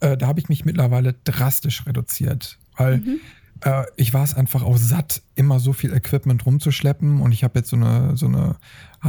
äh, 0.00 0.16
da 0.16 0.26
habe 0.26 0.40
ich 0.40 0.48
mich 0.48 0.64
mittlerweile 0.64 1.14
drastisch 1.24 1.86
reduziert, 1.86 2.58
weil 2.76 2.98
mhm. 2.98 3.20
äh, 3.62 3.84
ich 3.96 4.14
war 4.14 4.24
es 4.24 4.34
einfach 4.34 4.62
auch 4.62 4.76
satt, 4.76 5.22
immer 5.34 5.58
so 5.58 5.72
viel 5.72 5.92
Equipment 5.92 6.46
rumzuschleppen 6.46 7.20
und 7.20 7.32
ich 7.32 7.44
habe 7.44 7.58
jetzt 7.58 7.70
so 7.70 7.76
eine, 7.76 8.16
so 8.16 8.26
eine 8.26 8.56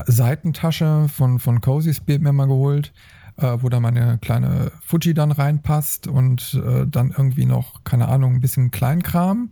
Seitentasche 0.08 1.08
von, 1.14 1.40
von 1.40 1.62
Cozy 1.62 1.94
Speed 1.94 2.22
mir 2.22 2.34
mal 2.34 2.48
geholt, 2.48 2.94
äh, 3.38 3.58
wo 3.60 3.70
da 3.70 3.80
meine 3.80 4.18
kleine 4.20 4.72
Fuji 4.82 5.14
dann 5.14 5.32
reinpasst 5.32 6.08
und 6.08 6.60
äh, 6.66 6.86
dann 6.88 7.12
irgendwie 7.12 7.46
noch, 7.46 7.84
keine 7.84 8.08
Ahnung, 8.08 8.36
ein 8.36 8.42
bisschen 8.42 8.72
Kleinkram. 8.72 9.52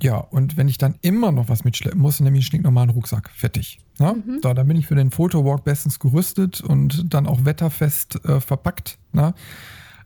Ja, 0.00 0.16
und 0.16 0.56
wenn 0.56 0.68
ich 0.68 0.78
dann 0.78 0.94
immer 1.02 1.32
noch 1.32 1.48
was 1.48 1.64
mitschleppen 1.64 2.00
muss, 2.00 2.20
nehme 2.20 2.36
ich 2.36 2.42
einen 2.42 2.46
stinknormalen 2.46 2.90
Rucksack. 2.90 3.30
Fertig. 3.30 3.80
Ja? 3.98 4.14
Mhm. 4.14 4.40
So, 4.42 4.52
dann 4.54 4.66
bin 4.66 4.76
ich 4.76 4.86
für 4.86 4.94
den 4.94 5.10
Fotowalk 5.10 5.64
bestens 5.64 5.98
gerüstet 5.98 6.60
und 6.60 7.12
dann 7.12 7.26
auch 7.26 7.44
wetterfest 7.44 8.24
äh, 8.24 8.40
verpackt. 8.40 8.98
Ne? 9.12 9.34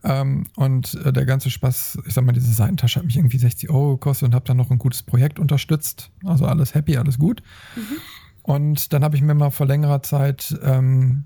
Ähm, 0.05 0.47
und 0.57 0.95
äh, 1.05 1.13
der 1.13 1.27
ganze 1.27 1.51
Spaß, 1.51 1.99
ich 2.07 2.15
sag 2.15 2.25
mal, 2.25 2.33
diese 2.33 2.53
Seitentasche 2.53 2.99
hat 2.99 3.07
mich 3.07 3.17
irgendwie 3.17 3.39
60 3.39 3.71
Euro 3.71 3.93
gekostet 3.93 4.29
und 4.29 4.35
habe 4.35 4.45
dann 4.47 4.57
noch 4.57 4.71
ein 4.71 4.79
gutes 4.79 5.03
Projekt 5.03 5.39
unterstützt. 5.39 6.11
Also 6.25 6.47
alles 6.47 6.75
happy, 6.75 6.97
alles 6.97 7.19
gut. 7.19 7.43
Mhm. 7.77 7.99
Und 8.43 8.93
dann 8.93 9.05
habe 9.05 9.17
ich 9.17 9.23
mir 9.23 9.35
mal 9.35 9.51
vor 9.51 9.67
längerer 9.67 10.03
Zeit, 10.03 10.59
ähm, 10.63 11.25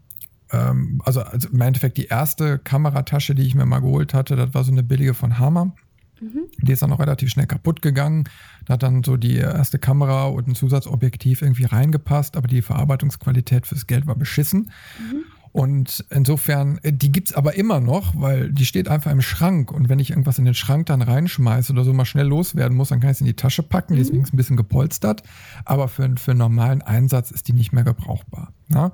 ähm, 0.51 1.01
also, 1.05 1.23
also 1.23 1.49
im 1.49 1.61
Endeffekt 1.61 1.97
die 1.97 2.07
erste 2.07 2.59
Kameratasche, 2.59 3.35
die 3.35 3.43
ich 3.43 3.55
mir 3.55 3.65
mal 3.65 3.81
geholt 3.81 4.13
hatte, 4.13 4.37
das 4.37 4.53
war 4.53 4.65
so 4.65 4.73
eine 4.73 4.83
billige 4.83 5.15
von 5.15 5.39
Hammer. 5.39 5.75
Mhm. 6.21 6.47
Die 6.63 6.73
ist 6.73 6.83
dann 6.83 6.93
auch 6.93 7.01
relativ 7.01 7.31
schnell 7.31 7.47
kaputt 7.47 7.83
gegangen. 7.83 8.25
Da 8.65 8.75
hat 8.75 8.83
dann 8.83 9.03
so 9.05 9.17
die 9.17 9.37
erste 9.37 9.79
Kamera 9.79 10.25
und 10.27 10.49
ein 10.49 10.55
Zusatzobjektiv 10.55 11.43
irgendwie 11.43 11.65
reingepasst, 11.65 12.37
aber 12.37 12.49
die 12.49 12.63
Verarbeitungsqualität 12.63 13.67
fürs 13.67 13.87
Geld 13.87 14.07
war 14.07 14.17
beschissen. 14.17 14.71
Mhm. 14.99 15.25
Und 15.57 16.05
insofern, 16.11 16.79
äh, 16.83 16.93
die 16.93 17.11
gibt 17.11 17.31
es 17.31 17.35
aber 17.35 17.55
immer 17.55 17.81
noch, 17.81 18.13
weil 18.15 18.53
die 18.53 18.67
steht 18.67 18.89
einfach 18.89 19.11
im 19.11 19.23
Schrank. 19.23 19.73
Und 19.73 19.89
wenn 19.89 19.99
ich 19.99 20.11
irgendwas 20.11 20.39
in 20.39 20.45
den 20.45 20.53
Schrank 20.53 20.85
dann 20.85 21.01
reinschmeiße 21.01 21.73
oder 21.73 21.83
so 21.83 21.95
mal 21.95 22.05
schnell 22.05 22.27
loswerden 22.27 22.77
muss, 22.77 22.91
dann 22.91 23.01
kann 23.01 23.09
ich 23.09 23.17
es 23.17 23.21
in 23.23 23.27
die 23.27 23.37
Tasche 23.37 23.63
packen. 23.63 23.95
Mhm. 23.95 23.99
Deswegen 23.99 24.21
ist 24.21 24.29
es 24.29 24.35
ein 24.35 24.37
bisschen 24.37 24.59
gepolstert. 24.59 25.23
Aber 25.65 25.89
für, 25.89 26.15
für 26.19 26.33
einen 26.33 26.41
normalen 26.41 26.83
Einsatz 26.83 27.31
ist 27.31 27.49
die 27.49 27.55
nicht 27.55 27.73
mehr 27.73 27.85
gebrauchbar. 27.85 28.53
Ja? 28.69 28.93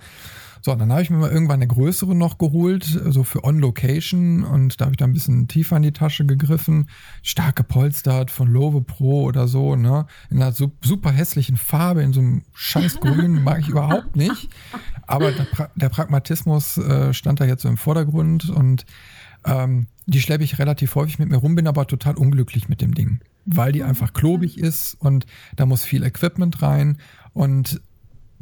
So, 0.64 0.76
dann 0.76 0.92
habe 0.92 1.02
ich 1.02 1.10
mir 1.10 1.16
mal 1.16 1.30
irgendwann 1.30 1.56
eine 1.56 1.66
größere 1.66 2.14
noch 2.14 2.38
geholt, 2.38 2.84
so 2.84 3.24
für 3.24 3.42
On-Location. 3.42 4.44
Und 4.44 4.80
da 4.80 4.84
habe 4.84 4.94
ich 4.94 4.96
da 4.96 5.04
ein 5.04 5.12
bisschen 5.12 5.48
tiefer 5.48 5.76
in 5.76 5.82
die 5.82 5.92
Tasche 5.92 6.24
gegriffen. 6.24 6.88
Stark 7.22 7.56
gepolstert 7.56 8.30
von 8.30 8.48
Love 8.48 8.80
Pro 8.82 9.24
oder 9.24 9.48
so, 9.48 9.74
ne? 9.74 10.06
In 10.30 10.40
einer 10.40 10.52
super 10.52 11.10
hässlichen 11.10 11.56
Farbe, 11.56 12.02
in 12.02 12.12
so 12.12 12.20
einem 12.20 12.42
scheiß 12.54 13.00
Grün, 13.00 13.42
mag 13.42 13.58
ich 13.58 13.70
überhaupt 13.70 14.14
nicht. 14.14 14.50
Aber 15.08 15.32
der, 15.32 15.44
pra 15.44 15.68
der 15.74 15.88
Pragmatismus 15.88 16.78
äh, 16.78 17.12
stand 17.12 17.40
da 17.40 17.44
jetzt 17.44 17.62
so 17.62 17.68
im 17.68 17.76
Vordergrund 17.76 18.48
und 18.48 18.86
ähm, 19.44 19.88
die 20.06 20.20
schleppe 20.20 20.44
ich 20.44 20.60
relativ 20.60 20.94
häufig 20.94 21.18
mit 21.18 21.28
mir 21.28 21.38
rum, 21.38 21.56
bin 21.56 21.66
aber 21.66 21.88
total 21.88 22.14
unglücklich 22.14 22.68
mit 22.68 22.80
dem 22.80 22.94
Ding, 22.94 23.20
weil 23.44 23.72
die 23.72 23.82
einfach 23.82 24.12
klobig 24.12 24.58
ist 24.58 24.94
und 25.00 25.26
da 25.56 25.66
muss 25.66 25.82
viel 25.84 26.04
Equipment 26.04 26.62
rein 26.62 26.98
und 27.32 27.80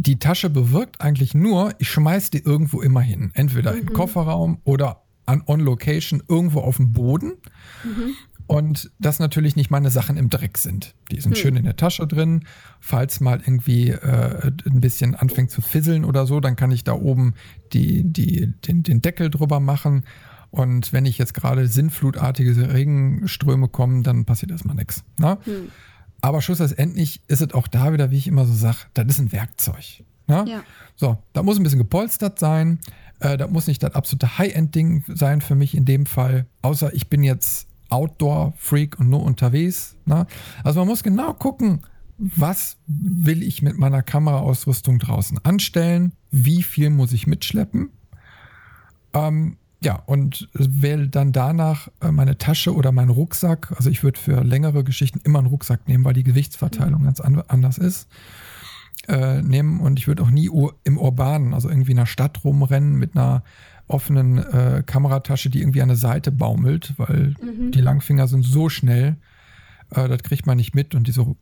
die 0.01 0.19
Tasche 0.19 0.49
bewirkt 0.49 1.03
eigentlich 1.03 1.35
nur, 1.35 1.75
ich 1.79 1.91
schmeiß 1.91 2.31
die 2.31 2.39
irgendwo 2.39 2.81
immer 2.81 3.03
hin. 3.03 3.33
Entweder 3.35 3.73
mhm. 3.73 3.81
im 3.81 3.93
Kofferraum 3.93 4.61
oder 4.65 5.03
an 5.27 5.43
On 5.47 5.61
Location 5.61 6.23
irgendwo 6.27 6.61
auf 6.61 6.77
dem 6.77 6.93
Boden. 6.93 7.35
Mhm. 7.85 8.15
Und 8.47 8.91
das 8.99 9.19
natürlich 9.19 9.57
nicht 9.57 9.71
meine 9.71 9.91
Sachen 9.91 10.17
im 10.17 10.31
Dreck 10.31 10.57
sind. 10.57 10.95
Die 11.13 11.21
sind 11.21 11.33
mhm. 11.33 11.37
schön 11.37 11.57
in 11.57 11.65
der 11.65 11.77
Tasche 11.77 12.07
drin. 12.07 12.47
Falls 12.81 13.21
mal 13.21 13.41
irgendwie 13.41 13.91
äh, 13.91 14.51
ein 14.67 14.81
bisschen 14.81 15.15
anfängt 15.15 15.51
zu 15.51 15.61
fisseln 15.61 16.07
oder 16.07 16.27
so, 16.27 16.41
dann 16.41 16.57
kann 16.57 16.73
ich 16.73 16.83
da 16.83 16.95
oben 16.95 17.35
die, 17.75 18.03
die, 18.03 18.53
den, 18.67 18.83
den 18.83 19.03
Deckel 19.03 19.29
drüber 19.29 19.61
machen. 19.61 20.05
Und 20.51 20.95
wenn 20.95 21.05
ich 21.05 21.19
jetzt 21.19 21.35
gerade 21.35 21.69
sinnflutartige 21.69 22.73
Regenströme 22.73 23.69
kommen, 23.69 24.03
dann 24.03 24.25
passiert 24.25 24.51
erstmal 24.51 24.77
nichts. 24.77 25.05
Ne? 25.19 25.39
Aber 26.21 26.43
schlussendlich 26.43 27.23
ist 27.29 27.41
es 27.41 27.55
auch 27.55 27.69
da 27.69 27.93
wieder, 27.93 28.11
wie 28.11 28.19
ich 28.19 28.27
immer 28.27 28.47
so 28.47 28.53
sage, 28.53 28.79
das 28.95 29.07
ist 29.07 29.19
ein 29.19 29.33
Werkzeug. 29.33 30.05
Ne? 30.27 30.45
Ja. 30.47 30.63
So, 30.97 31.19
da 31.33 31.43
muss 31.43 31.59
ein 31.59 31.63
bisschen 31.63 31.79
gepolstert 31.79 32.39
sein. 32.39 32.79
Äh, 33.21 33.37
das 33.37 33.51
muss 33.51 33.67
nicht 33.67 33.83
das 33.83 33.95
absolute 33.95 34.39
High-End-Ding 34.39 35.05
sein 35.09 35.41
für 35.41 35.55
mich 35.55 35.75
in 35.75 35.85
dem 35.85 36.07
Fall. 36.07 36.47
Außer 36.63 36.95
ich 36.95 37.09
bin 37.09 37.23
jetzt 37.23 37.69
Outdoor-Freak 37.89 38.99
und 39.01 39.11
nur 39.11 39.23
unterwegs. 39.23 39.97
Ne? 40.07 40.27
Also 40.63 40.81
man 40.81 40.89
muss 40.89 41.03
genau 41.03 41.35
gucken, 41.35 41.81
was 42.19 42.77
will 42.87 43.43
ich 43.43 43.63
mit 43.63 43.79
meiner 43.79 44.03
Kameraausrüstung 44.03 44.99
draußen 44.99 45.39
anstellen? 45.45 46.13
Wie 46.31 46.63
viel 46.63 46.91
muss 46.91 47.13
ich 47.13 47.27
mitschleppen? 47.27 47.91
Ähm, 49.15 49.57
ja, 49.83 50.03
und 50.07 50.49
wähle 50.53 51.09
dann 51.09 51.33
danach 51.33 51.89
äh, 52.01 52.11
meine 52.11 52.37
Tasche 52.37 52.75
oder 52.75 52.93
meinen 52.93 53.11
Rucksack. 53.11 53.73
Also 53.77 53.89
ich 53.89 54.03
würde 54.03 54.21
für 54.21 54.45
längere 54.45 54.85
Geschichten 54.85 55.21
immer 55.25 55.39
einen 55.39 55.49
Rucksack 55.49 55.89
nehmen, 55.89 56.05
weil 56.05 56.13
die 56.13 56.23
Gewichtsverteilung 56.23 57.01
mhm. 57.01 57.05
ganz 57.05 57.21
an, 57.21 57.43
anders 57.49 57.79
ist. 57.79 58.09
Äh, 59.09 59.41
nehmen 59.41 59.81
und 59.81 59.99
ich 59.99 60.07
würde 60.07 60.23
auch 60.23 60.31
nie 60.31 60.51
im 60.85 60.99
Urbanen, 60.99 61.55
also 61.55 61.71
irgendwie 61.71 61.93
in 61.93 61.99
einer 61.99 62.07
Stadt 62.07 62.45
rumrennen 62.45 62.97
mit 62.97 63.17
einer 63.17 63.43
offenen 63.89 64.39
äh, 64.39 64.83
Kameratasche, 64.85 65.49
die 65.49 65.61
irgendwie 65.61 65.81
an 65.81 65.89
der 65.89 65.97
Seite 65.97 66.31
baumelt, 66.31 66.95
weil 66.99 67.35
mhm. 67.43 67.73
die 67.73 67.81
Langfinger 67.81 68.29
sind 68.29 68.45
so 68.45 68.69
schnell, 68.69 69.17
äh, 69.91 70.07
das 70.07 70.23
kriegt 70.23 70.47
man 70.47 70.59
nicht 70.59 70.75
mit 70.75 70.95
und 70.95 71.09
diese 71.09 71.35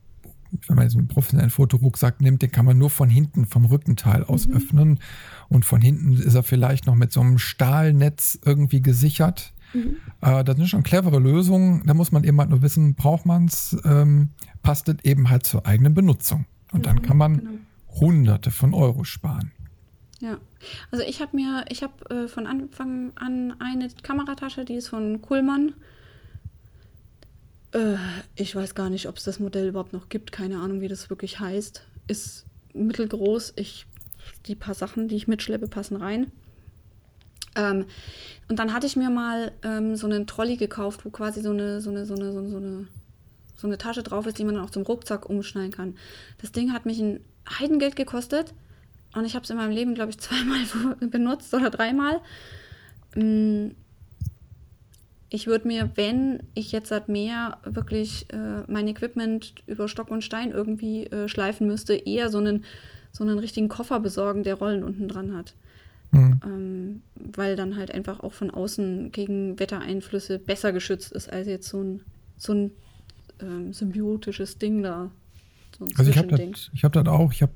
wenn 0.67 0.77
man 0.77 0.85
jetzt 0.85 0.97
einen 0.97 1.09
professionellen 1.09 1.51
Fotorucksack 1.51 2.21
nimmt, 2.21 2.43
den 2.43 2.51
kann 2.51 2.65
man 2.65 2.79
nur 2.79 2.91
von 2.91 3.09
hinten, 3.09 3.47
vom 3.47 3.65
Rückenteil 3.65 4.25
aus 4.25 4.47
mhm. 4.47 4.57
öffnen. 4.57 4.99
Und 5.49 5.65
von 5.65 5.81
hinten 5.81 6.13
ist 6.15 6.35
er 6.35 6.43
vielleicht 6.43 6.87
noch 6.87 6.95
mit 6.95 7.13
so 7.13 7.21
einem 7.21 7.39
Stahlnetz 7.39 8.39
irgendwie 8.45 8.83
gesichert. 8.83 9.53
Mhm. 9.75 9.97
Äh, 10.21 10.45
das 10.45 10.57
sind 10.57 10.69
schon 10.69 10.83
clevere 10.83 11.19
Lösungen. 11.19 11.83
Da 11.87 11.95
muss 11.95 12.13
man 12.13 12.25
eben 12.25 12.39
halt 12.39 12.51
nur 12.51 12.63
wissen, 12.63 12.95
braucht 12.95 13.27
man 13.27 13.47
es, 13.47 13.77
ähm, 13.85 14.31
passt 14.63 14.89
es 14.89 14.97
eben 15.05 15.31
halt 15.31 15.45
zur 15.45 15.67
eigenen 15.67 15.95
Benutzung. 15.95 16.47
Und 16.73 16.81
mhm, 16.81 16.83
dann 16.85 17.03
kann 17.03 17.17
man 17.17 17.39
genau. 17.39 17.51
Hunderte 18.01 18.51
von 18.51 18.75
Euro 18.75 19.05
sparen. 19.05 19.53
Ja, 20.21 20.39
also 20.91 21.05
ich 21.05 21.21
habe 21.21 21.37
mir, 21.37 21.65
ich 21.69 21.83
habe 21.83 22.11
äh, 22.11 22.29
von 22.29 22.47
Anfang 22.47 23.13
an 23.15 23.55
eine 23.61 23.89
Kameratasche, 24.03 24.65
die 24.65 24.75
ist 24.75 24.89
von 24.89 25.23
Kuhlmann. 25.23 25.75
Äh, 27.73 27.97
ich 28.37 28.55
weiß 28.55 28.75
gar 28.75 28.91
nicht, 28.91 29.09
ob 29.09 29.17
es 29.17 29.25
das 29.25 29.41
Modell 29.41 29.69
überhaupt 29.69 29.93
noch 29.93 30.09
gibt. 30.09 30.33
Keine 30.33 30.59
Ahnung, 30.59 30.81
wie 30.81 30.89
das 30.89 31.11
wirklich 31.11 31.41
heißt. 31.41 31.83
Ist 32.07 32.47
mittelgroß. 32.75 33.55
Ich, 33.57 33.87
die 34.47 34.55
paar 34.55 34.75
Sachen, 34.75 35.09
die 35.09 35.17
ich 35.17 35.29
mitschleppe, 35.29 35.69
passen 35.69 35.97
rein. 35.97 36.33
Ähm, 37.57 37.87
und 38.49 38.59
dann 38.59 38.73
hatte 38.73 38.87
ich 38.87 38.97
mir 38.97 39.11
mal 39.11 39.53
ähm, 39.63 39.97
so 39.97 40.07
einen 40.07 40.27
Trolley 40.27 40.57
gekauft, 40.57 41.05
wo 41.05 41.11
quasi 41.11 41.41
so 41.41 41.51
eine, 41.51 41.81
so 41.81 41.91
eine, 41.91 42.07
so 42.07 42.15
eine, 42.15 42.33
so 42.33 42.39
eine, 42.39 42.51
so 42.51 42.57
eine, 42.57 42.89
so 43.57 43.67
eine 43.67 43.79
Tasche 43.79 44.03
drauf 44.03 44.27
ist, 44.27 44.39
die 44.39 44.45
man 44.45 44.55
dann 44.55 44.65
auch 44.65 44.71
zum 44.71 44.85
Rucksack 44.85 45.29
umschneiden 45.29 45.73
kann. 45.73 45.97
Das 46.41 46.53
Ding 46.53 46.73
hat 46.73 46.87
mich 46.87 47.01
ein 47.01 47.21
Heidengeld 47.59 47.97
gekostet. 47.97 48.55
Und 49.15 49.25
ich 49.25 49.35
habe 49.35 49.45
es 49.45 49.51
in 49.51 49.57
meinem 49.57 49.73
Leben, 49.73 49.95
glaube 49.95 50.11
ich, 50.11 50.19
zweimal 50.21 50.61
benutzt 51.01 51.53
oder 51.53 51.71
dreimal. 51.71 52.21
Mm, 53.15 53.71
ich 55.31 55.47
würde 55.47 55.69
mir, 55.69 55.91
wenn 55.95 56.43
ich 56.55 56.73
jetzt 56.73 56.91
halt 56.91 57.09
mehr 57.09 57.59
wirklich 57.65 58.27
äh, 58.33 58.63
mein 58.67 58.89
Equipment 58.89 59.55
über 59.67 59.89
Stock 59.89 60.11
und 60.11 60.25
Stein 60.25 60.53
irgendwie 60.53 61.07
äh, 61.07 61.29
schleifen 61.29 61.67
müsste, 61.67 61.95
eher 61.95 62.31
so 62.31 62.39
einen, 62.39 62.65
so 63.13 63.25
einen 63.25 63.39
richtigen 63.39 63.69
Koffer 63.69 64.01
besorgen, 64.01 64.43
der 64.43 64.55
Rollen 64.55 64.83
unten 64.83 65.09
dran 65.09 65.37
hat. 65.37 65.55
Mhm. 66.13 66.41
Ähm, 66.45 67.03
weil 67.15 67.57
dann 67.57 67.77
halt 67.77 67.93
einfach 67.93 68.21
auch 68.21 68.33
von 68.33 68.51
außen 68.51 69.13
gegen 69.13 69.59
Wettereinflüsse 69.59 70.39
besser 70.39 70.73
geschützt 70.73 71.13
ist, 71.13 71.31
als 71.31 71.47
jetzt 71.47 71.69
so 71.69 71.83
ein, 71.83 72.01
so 72.39 72.55
ein 72.55 72.71
ähm, 73.41 73.75
symbiotisches 73.75 74.57
Ding 74.57 74.83
da. 74.83 75.11
So 75.79 75.87
also 75.97 76.11
ich 76.11 76.17
habe 76.17 76.29
das 76.29 76.83
hab 76.83 77.09
auch, 77.09 77.33
ich 77.33 77.43
habe 77.43 77.53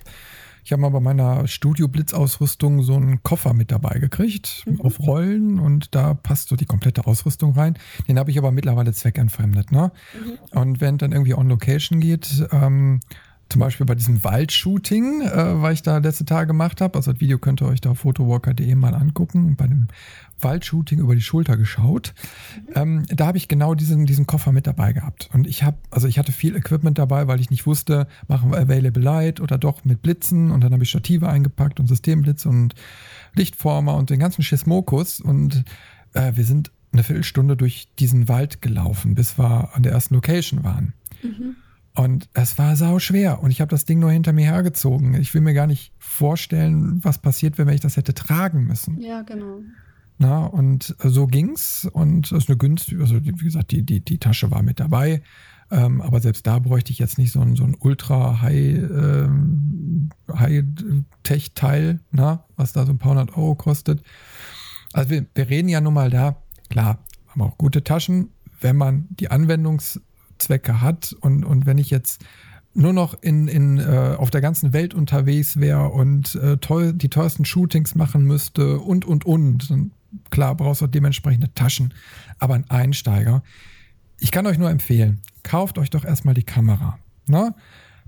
ich 0.65 0.73
habe 0.73 0.83
mal 0.83 0.91
bei 0.91 1.01
meiner 1.01 1.47
Studio-Blitzausrüstung 1.47 2.83
so 2.83 2.95
einen 2.95 3.23
Koffer 3.23 3.53
mit 3.55 3.73
dabei 3.73 3.99
gekriegt, 3.99 4.65
mhm. 4.67 4.81
auf 4.81 5.01
Rollen 5.01 5.59
und 5.59 5.95
da 5.95 6.15
passt 6.15 6.49
so 6.49 6.57
die 6.57 6.67
komplette 6.67 7.07
Ausrüstung 7.07 7.53
rein. 7.53 7.77
Den 8.09 8.19
habe 8.19 8.31
ich 8.31 8.39
aber 8.39 8.53
mittlerweile 8.53 8.93
zweckentfremdet. 8.93 9.73
Ne? 9.73 9.91
Mhm. 10.15 10.59
Und 10.59 10.81
wenn 10.81 10.99
dann 10.99 11.13
irgendwie 11.13 11.35
on 11.35 11.49
Location 11.49 12.01
geht, 12.01 12.47
ähm, 12.53 13.01
zum 13.49 13.61
Beispiel 13.61 13.85
bei 13.85 13.95
diesem 13.95 14.25
Waldshooting, 14.25 15.23
äh, 15.23 15.61
was 15.61 15.75
ich 15.75 15.83
da 15.83 15.99
letzte 15.99 16.25
Tage 16.25 16.47
gemacht 16.47 16.81
habe. 16.81 16.97
Also 16.97 17.13
das 17.13 17.21
Video 17.21 17.39
könnt 17.39 17.61
ihr 17.61 17.67
euch 17.67 17.83
da 17.83 17.91
auf 17.91 17.99
photowalker.de 17.99 18.75
mal 18.75 18.95
angucken. 18.95 19.57
Bei 19.57 19.67
dem 19.67 19.89
Waldshooting 20.43 20.99
über 20.99 21.15
die 21.15 21.21
Schulter 21.21 21.57
geschaut. 21.57 22.15
Ähm, 22.75 23.05
da 23.09 23.27
habe 23.27 23.39
ich 23.39 23.49
genau 23.49 23.75
diesen, 23.75 24.07
diesen 24.07 24.27
Koffer 24.27 24.53
mit 24.53 24.67
dabei 24.67 24.93
gehabt. 24.93 25.31
Und 25.33 25.47
ich 25.47 25.63
habe, 25.63 25.79
also 25.91 26.09
ich 26.09 26.19
hatte 26.19 26.33
viel 26.33 26.57
Equipment 26.57 26.99
dabei, 26.99 27.27
weil 27.27 27.41
ich 27.41 27.51
nicht 27.51 27.67
wusste, 27.67 28.07
machen 28.29 28.51
wir 28.51 28.59
Available 28.59 29.03
Light 29.03 29.41
oder 29.41 29.59
doch 29.59 29.85
mit 29.85 30.03
Blitzen. 30.03 30.51
Und 30.51 30.63
dann 30.63 30.73
habe 30.73 30.83
ich 30.83 30.91
Stative 30.91 31.29
eingepackt 31.29 31.81
und 31.81 31.87
Systemblitz 31.87 32.47
und 32.47 32.75
Lichtformer 33.35 33.97
und 33.97 34.11
den 34.11 34.19
ganzen 34.19 34.43
Schismokus. 34.43 35.21
Und 35.21 35.65
äh, 36.15 36.33
wir 36.35 36.45
sind 36.45 36.71
eine 36.93 37.03
Viertelstunde 37.03 37.57
durch 37.57 37.89
diesen 37.99 38.29
Wald 38.29 38.61
gelaufen, 38.63 39.15
bis 39.15 39.39
wir 39.39 39.75
an 39.75 39.83
der 39.83 39.93
ersten 39.93 40.15
Location 40.15 40.63
waren. 40.63 40.93
Mhm. 41.23 41.57
Und 41.95 42.29
es 42.33 42.57
war 42.57 42.75
sau 42.77 42.99
schwer 42.99 43.43
und 43.43 43.51
ich 43.51 43.61
habe 43.61 43.71
das 43.71 43.85
Ding 43.85 43.99
nur 43.99 44.11
hinter 44.11 44.33
mir 44.33 44.47
hergezogen. 44.47 45.15
Ich 45.15 45.35
will 45.35 45.43
mir 45.43 45.53
gar 45.53 45.67
nicht 45.67 45.93
vorstellen, 45.99 47.05
was 47.05 47.19
passiert 47.19 47.59
wäre, 47.59 47.69
wenn 47.69 47.75
ich 47.75 47.83
das 47.83 47.99
hätte 47.99 48.15
tragen 48.15 48.67
müssen. 48.67 48.99
Ja, 49.01 49.23
genau. 49.23 49.61
Na, 50.23 50.47
und 50.47 50.95
so 51.03 51.27
ging's 51.27 51.85
und 51.85 52.31
es 52.31 52.45
ist 52.45 52.49
eine 52.49 52.57
günstige, 52.57 53.03
also 53.03 53.17
wie 53.25 53.33
gesagt, 53.33 53.73
die, 53.73 53.83
die, 53.83 53.99
die 54.05 54.19
Tasche 54.19 54.53
war 54.53 54.63
mit 54.63 54.79
dabei. 54.79 55.21
Ähm, 55.69 56.01
aber 56.01 56.21
selbst 56.21 56.47
da 56.47 56.61
bräuchte 56.61 56.93
ich 56.93 57.01
jetzt 57.01 57.19
nicht 57.19 57.33
so 57.33 57.41
ein, 57.41 57.57
so 57.57 57.65
ein 57.65 57.75
ultra 57.77 58.41
high, 58.41 58.55
ähm, 58.55 60.11
High-Tech-Teil, 60.33 61.99
was 62.55 62.73
da 62.73 62.87
so 62.87 62.93
ein 62.93 62.99
paar 62.99 63.11
hundert 63.11 63.37
Euro 63.37 63.57
kostet. 63.57 64.01
Also 64.93 65.11
wir, 65.11 65.27
wir 65.35 65.51
reden 65.51 65.69
ja 65.69 65.81
nun 65.81 65.95
mal 65.95 66.09
da, 66.09 66.37
klar, 66.71 67.01
haben 67.27 67.43
auch 67.43 67.59
gute 67.59 67.83
Taschen, 67.83 68.29
wenn 68.61 68.77
man 68.77 69.09
die 69.11 69.29
Anwendungszwecke 69.29 70.81
hat 70.81 71.17
und, 71.21 71.45
und 71.45 71.67
wenn 71.67 71.79
ich 71.79 71.91
jetzt 71.91 72.25
nur 72.75 72.93
noch 72.93 73.21
in, 73.21 73.49
in, 73.49 73.81
äh, 73.81 74.15
auf 74.17 74.31
der 74.31 74.41
ganzen 74.41 74.73
Welt 74.73 74.95
unterwegs 74.95 75.59
wäre 75.59 75.89
und 75.89 76.37
äh, 76.37 76.59
teuer, 76.59 76.93
die 76.93 77.09
teuersten 77.09 77.45
Shootings 77.45 77.97
machen 77.97 78.23
müsste 78.23 78.79
und, 78.79 79.05
und, 79.05 79.27
und, 79.27 79.69
dann 79.69 79.91
klar 80.31 80.57
brauchst 80.57 80.81
du 80.83 80.87
dementsprechende 80.87 81.53
Taschen. 81.55 81.95
Aber 82.39 82.55
ein 82.55 82.69
Einsteiger, 82.71 83.43
ich 84.19 84.31
kann 84.31 84.47
euch 84.47 84.59
nur 84.59 84.71
empfehlen, 84.71 85.21
kauft 85.43 85.79
euch 85.79 85.91
doch 85.91 86.05
erstmal 86.05 86.35
die 86.35 86.45
Kamera. 86.45 86.99
Ne? 87.27 87.55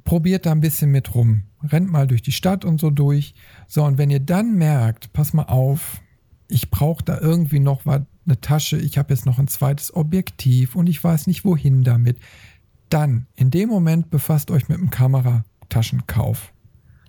Probiert 0.05 0.47
da 0.47 0.53
ein 0.53 0.61
bisschen 0.61 0.91
mit 0.91 1.15
rum. 1.15 1.45
Rennt 1.63 1.91
mal 1.91 2.07
durch 2.07 2.23
die 2.23 2.33
Stadt 2.33 2.65
und 2.65 2.81
so 2.81 2.91
durch. 2.91 3.35
So, 3.67 3.85
und 3.85 3.99
wenn 3.99 4.11
ihr 4.11 4.21
dann 4.21 4.57
merkt, 4.57 5.13
pass 5.13 5.33
mal 5.33 5.45
auf, 5.45 6.01
ich 6.49 6.71
brauche 6.71 7.03
da 7.03 7.19
irgendwie 7.21 7.61
noch 7.61 7.87
was, 7.87 8.03
eine 8.27 8.41
Tasche, 8.41 8.79
ich 8.79 8.97
habe 8.97 9.13
jetzt 9.13 9.27
noch 9.27 9.39
ein 9.39 9.49
zweites 9.49 9.95
Objektiv 9.95 10.77
und 10.77 10.89
ich 10.89 11.03
weiß 11.03 11.27
nicht 11.27 11.45
wohin 11.45 11.85
damit, 11.85 12.19
dann 12.91 13.27
in 13.35 13.51
dem 13.51 13.69
Moment 13.69 14.11
befasst 14.11 14.51
euch 14.51 14.69
mit 14.69 14.79
dem 14.79 14.91
Kamerataschenkauf. 14.91 16.53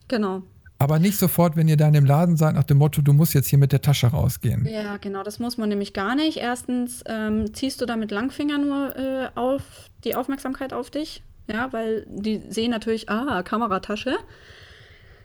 Genau. 0.07 0.43
Aber 0.77 0.99
nicht 0.99 1.17
sofort, 1.17 1.55
wenn 1.55 1.67
ihr 1.67 1.77
da 1.77 1.87
in 1.87 1.93
dem 1.93 2.05
Laden 2.05 2.35
seid, 2.35 2.55
nach 2.55 2.65
dem 2.65 2.77
Motto, 2.77 3.01
du 3.01 3.13
musst 3.13 3.33
jetzt 3.33 3.47
hier 3.47 3.59
mit 3.59 3.71
der 3.71 3.81
Tasche 3.81 4.07
rausgehen. 4.07 4.65
Ja, 4.65 4.97
genau, 4.97 5.23
das 5.23 5.39
muss 5.39 5.57
man 5.57 5.69
nämlich 5.69 5.93
gar 5.93 6.15
nicht. 6.15 6.37
Erstens 6.37 7.01
ähm, 7.05 7.53
ziehst 7.53 7.79
du 7.79 7.85
da 7.85 7.95
mit 7.95 8.11
Langfinger 8.11 8.57
nur 8.57 8.95
äh, 8.95 9.29
auf 9.35 9.61
die 10.03 10.15
Aufmerksamkeit 10.15 10.73
auf 10.73 10.91
dich. 10.91 11.23
Ja, 11.47 11.71
weil 11.71 12.05
die 12.09 12.41
sehen 12.49 12.71
natürlich, 12.71 13.09
ah, 13.09 13.41
Kameratasche. 13.43 14.17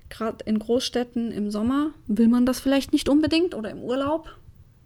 Gerade 0.08 0.44
in 0.44 0.58
Großstädten 0.58 1.32
im 1.32 1.50
Sommer 1.50 1.90
will 2.06 2.28
man 2.28 2.46
das 2.46 2.60
vielleicht 2.60 2.92
nicht 2.92 3.08
unbedingt 3.08 3.54
oder 3.54 3.70
im 3.70 3.82
Urlaub, 3.82 4.36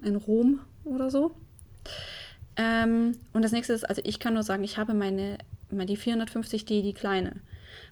in 0.02 0.16
Rom 0.16 0.60
oder 0.84 1.10
so. 1.10 1.32
Ähm, 2.56 3.12
und 3.32 3.42
das 3.42 3.52
nächste 3.52 3.72
ist, 3.72 3.88
also 3.88 4.00
ich 4.04 4.18
kann 4.18 4.34
nur 4.34 4.42
sagen, 4.42 4.64
ich 4.64 4.78
habe 4.78 4.94
meine, 4.94 5.38
meine 5.70 5.86
die 5.86 5.98
450D, 5.98 6.82
die 6.82 6.94
kleine 6.94 7.40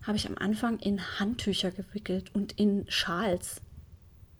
habe 0.03 0.16
ich 0.16 0.26
am 0.26 0.36
Anfang 0.36 0.78
in 0.78 1.00
Handtücher 1.18 1.70
gewickelt 1.70 2.34
und 2.34 2.53
in 2.53 2.84
Schals. 2.88 3.61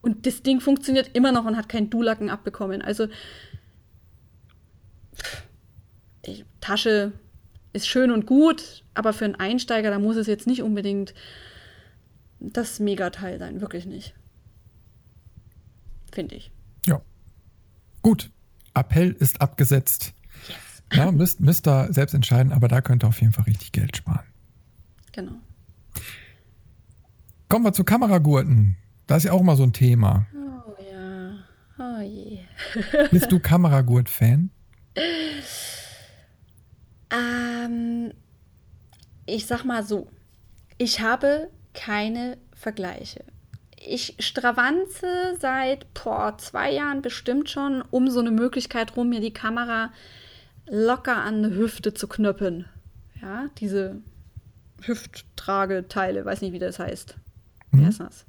Und 0.01 0.27
das 0.27 0.43
Ding 0.43 0.61
funktioniert 0.61 1.11
immer 1.15 1.33
noch 1.33 1.45
und 1.45 1.57
hat 1.57 1.69
keinen 1.69 1.89
Dulacken 1.91 2.29
abbekommen. 2.29 2.83
Also 2.83 3.07
die 6.27 6.45
Tasche 6.61 7.13
ist 7.73 7.87
schön 7.89 8.11
und 8.11 8.27
gut, 8.27 8.85
aber 8.95 9.13
für 9.13 9.25
einen 9.25 9.37
Einsteiger, 9.37 9.91
da 9.91 9.99
muss 9.99 10.17
es 10.17 10.27
jetzt 10.27 10.47
nicht 10.47 10.63
unbedingt 10.63 11.15
das 12.41 12.81
Megateil 12.81 13.39
sein, 13.39 13.61
wirklich 13.61 13.87
nicht. 13.87 14.15
Finde 16.13 16.35
ich. 16.35 16.51
Ja. 16.87 17.01
Gut. 18.03 18.31
Appell 18.75 19.13
ist 19.13 19.41
abgesetzt. 19.41 20.13
Yes. 20.49 20.83
Ja, 20.93 21.13
müsst, 21.13 21.41
müsst 21.41 21.67
ihr 21.69 21.93
selbst 21.93 22.15
entscheiden, 22.15 22.53
aber 22.53 22.69
da 22.69 22.81
könnt 22.81 23.05
ihr 23.05 23.09
auf 23.09 23.21
jeden 23.21 23.33
Fall 23.33 23.45
richtig 23.45 23.73
Geld 23.73 23.97
sparen. 23.97 24.27
Genau. 25.13 25.33
Kommen 27.53 27.67
wir 27.67 27.75
zu 27.75 27.85
Kameragurten. 27.85 28.79
Das 29.07 29.19
ist 29.19 29.25
ja 29.25 29.33
auch 29.33 29.43
mal 29.43 29.57
so 29.57 29.63
ein 29.63 29.75
Thema. 29.75 30.27
Oh 30.35 30.73
ja. 30.91 31.35
Oh 31.79 32.01
je. 32.01 32.39
Bist 33.11 33.31
du 33.31 33.41
Kameragurt-Fan? 33.41 34.49
Ähm, 37.15 38.15
ich 39.27 39.45
sag 39.45 39.65
mal 39.65 39.85
so. 39.85 40.09
Ich 40.79 41.03
habe 41.03 41.51
keine 41.75 42.39
Vergleiche. 42.55 43.23
Ich 43.79 44.17
stravanze 44.19 45.37
seit 45.39 45.93
boah, 45.93 46.39
zwei 46.39 46.73
Jahren 46.73 47.03
bestimmt 47.03 47.51
schon 47.51 47.83
um 47.91 48.09
so 48.09 48.21
eine 48.21 48.31
Möglichkeit 48.31 48.97
rum, 48.97 49.11
mir 49.11 49.21
die 49.21 49.35
Kamera 49.35 49.93
locker 50.67 51.19
an 51.19 51.45
eine 51.45 51.55
Hüfte 51.55 51.93
zu 51.93 52.09
knöpfen. 52.09 52.65
Ja, 53.21 53.51
diese 53.59 54.01
Hüfttrageteile, 54.81 56.25
weiß 56.25 56.41
nicht, 56.41 56.55
wie 56.55 56.59
das 56.59 56.79
heißt. 56.79 57.19
Wie 57.73 57.79
hm? 57.79 57.87
heißt 57.87 58.01
das? 58.01 58.27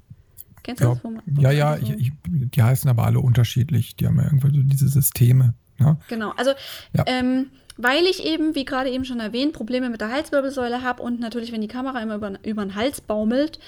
Kennst 0.63 0.81
du 0.81 0.87
ja, 0.87 0.93
das? 0.93 1.03
Wo, 1.03 1.11
wo 1.25 1.41
ja, 1.41 1.51
ja, 1.51 1.77
ich, 1.77 1.89
ich, 1.91 2.11
die 2.25 2.63
heißen 2.63 2.89
aber 2.89 3.05
alle 3.05 3.19
unterschiedlich. 3.19 3.95
Die 3.95 4.07
haben 4.07 4.17
ja 4.17 4.23
irgendwo 4.23 4.47
so 4.47 4.63
diese 4.63 4.87
Systeme. 4.87 5.53
Ja? 5.79 5.97
Genau, 6.07 6.31
also 6.31 6.51
ja. 6.93 7.03
ähm, 7.07 7.47
weil 7.77 8.03
ich 8.05 8.23
eben, 8.25 8.55
wie 8.55 8.65
gerade 8.65 8.89
eben 8.89 9.05
schon 9.05 9.19
erwähnt, 9.19 9.53
Probleme 9.53 9.89
mit 9.89 10.01
der 10.01 10.11
Halswirbelsäule 10.11 10.83
habe 10.83 11.01
und 11.01 11.19
natürlich, 11.19 11.51
wenn 11.51 11.61
die 11.61 11.67
Kamera 11.67 12.01
immer 12.01 12.15
über, 12.15 12.33
über 12.43 12.63
den 12.63 12.75
Hals 12.75 13.01
baumelt, 13.01 13.59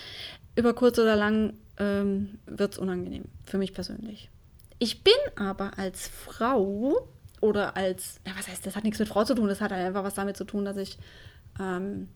über 0.55 0.73
kurz 0.73 0.99
oder 0.99 1.15
lang 1.15 1.53
ähm, 1.78 2.39
wird 2.45 2.73
es 2.73 2.78
unangenehm, 2.78 3.26
für 3.43 3.57
mich 3.57 3.73
persönlich. 3.73 4.30
Ich 4.80 5.03
bin 5.03 5.13
aber 5.36 5.78
als 5.78 6.07
Frau 6.07 7.09
oder 7.41 7.76
als, 7.76 8.19
ja, 8.26 8.34
was 8.38 8.47
heißt, 8.47 8.65
das 8.65 8.76
hat 8.76 8.84
nichts 8.84 8.99
mit 8.99 9.07
Frau 9.07 9.23
zu 9.23 9.36
tun, 9.36 9.47
das 9.47 9.61
hat 9.61 9.71
einfach 9.71 10.03
was 10.03 10.13
damit 10.13 10.38
zu 10.38 10.45
tun, 10.45 10.65
dass 10.65 10.78
ich 10.78 10.97
ähm, 11.59 12.09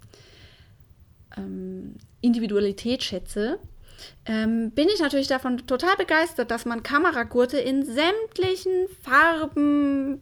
ähm, 1.37 1.95
Individualität 2.21 3.03
schätze, 3.03 3.59
ähm, 4.25 4.71
bin 4.71 4.87
ich 4.93 4.99
natürlich 4.99 5.27
davon 5.27 5.65
total 5.67 5.95
begeistert, 5.97 6.51
dass 6.51 6.65
man 6.65 6.83
Kameragurte 6.83 7.57
in 7.57 7.85
sämtlichen 7.85 8.87
Farben, 9.01 10.21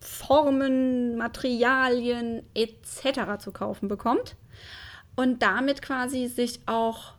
Formen, 0.00 1.16
Materialien 1.16 2.42
etc. 2.54 3.42
zu 3.42 3.50
kaufen 3.50 3.88
bekommt 3.88 4.36
und 5.16 5.42
damit 5.42 5.82
quasi 5.82 6.26
sich 6.28 6.60
auch 6.66 7.14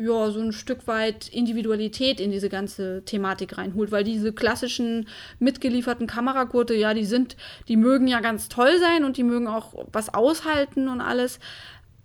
ja, 0.00 0.30
so 0.30 0.40
ein 0.40 0.52
Stück 0.52 0.86
weit 0.86 1.28
Individualität 1.28 2.20
in 2.20 2.30
diese 2.30 2.48
ganze 2.48 3.04
Thematik 3.04 3.58
reinholt, 3.58 3.92
weil 3.92 4.02
diese 4.02 4.32
klassischen 4.32 5.06
mitgelieferten 5.38 6.06
Kameragurte, 6.06 6.74
ja, 6.74 6.94
die 6.94 7.04
sind, 7.04 7.36
die 7.68 7.76
mögen 7.76 8.08
ja 8.08 8.20
ganz 8.20 8.48
toll 8.48 8.78
sein 8.78 9.04
und 9.04 9.18
die 9.18 9.22
mögen 9.22 9.46
auch 9.46 9.74
was 9.92 10.12
aushalten 10.14 10.88
und 10.88 11.02
alles, 11.02 11.38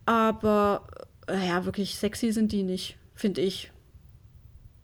aber 0.05 0.87
äh, 1.27 1.47
ja, 1.47 1.65
wirklich 1.65 1.95
sexy 1.95 2.31
sind 2.31 2.51
die 2.51 2.63
nicht, 2.63 2.97
finde 3.13 3.41
ich. 3.41 3.71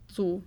So. 0.07 0.43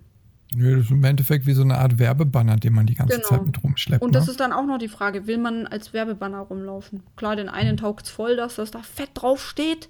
Nö, 0.53 0.77
das 0.77 0.85
ist 0.85 0.91
im 0.91 1.03
Endeffekt 1.03 1.45
wie 1.45 1.53
so 1.53 1.63
eine 1.63 1.77
Art 1.77 1.99
Werbebanner, 1.99 2.57
den 2.57 2.73
man 2.73 2.85
die 2.85 2.95
ganze 2.95 3.17
genau. 3.17 3.27
Zeit 3.27 3.45
mit 3.45 3.63
rumschleppt. 3.63 4.01
Und 4.01 4.13
das 4.13 4.25
ne? 4.25 4.31
ist 4.31 4.39
dann 4.39 4.53
auch 4.53 4.65
noch 4.65 4.77
die 4.77 4.87
Frage, 4.87 5.27
will 5.27 5.37
man 5.37 5.67
als 5.67 5.91
Werbebanner 5.91 6.39
rumlaufen? 6.39 7.03
Klar, 7.15 7.35
den 7.35 7.49
einen 7.49 7.77
taugt 7.77 8.05
es 8.05 8.11
voll, 8.11 8.35
dass 8.35 8.55
das 8.55 8.71
da 8.71 8.81
fett 8.81 9.09
drauf 9.15 9.45
steht, 9.45 9.89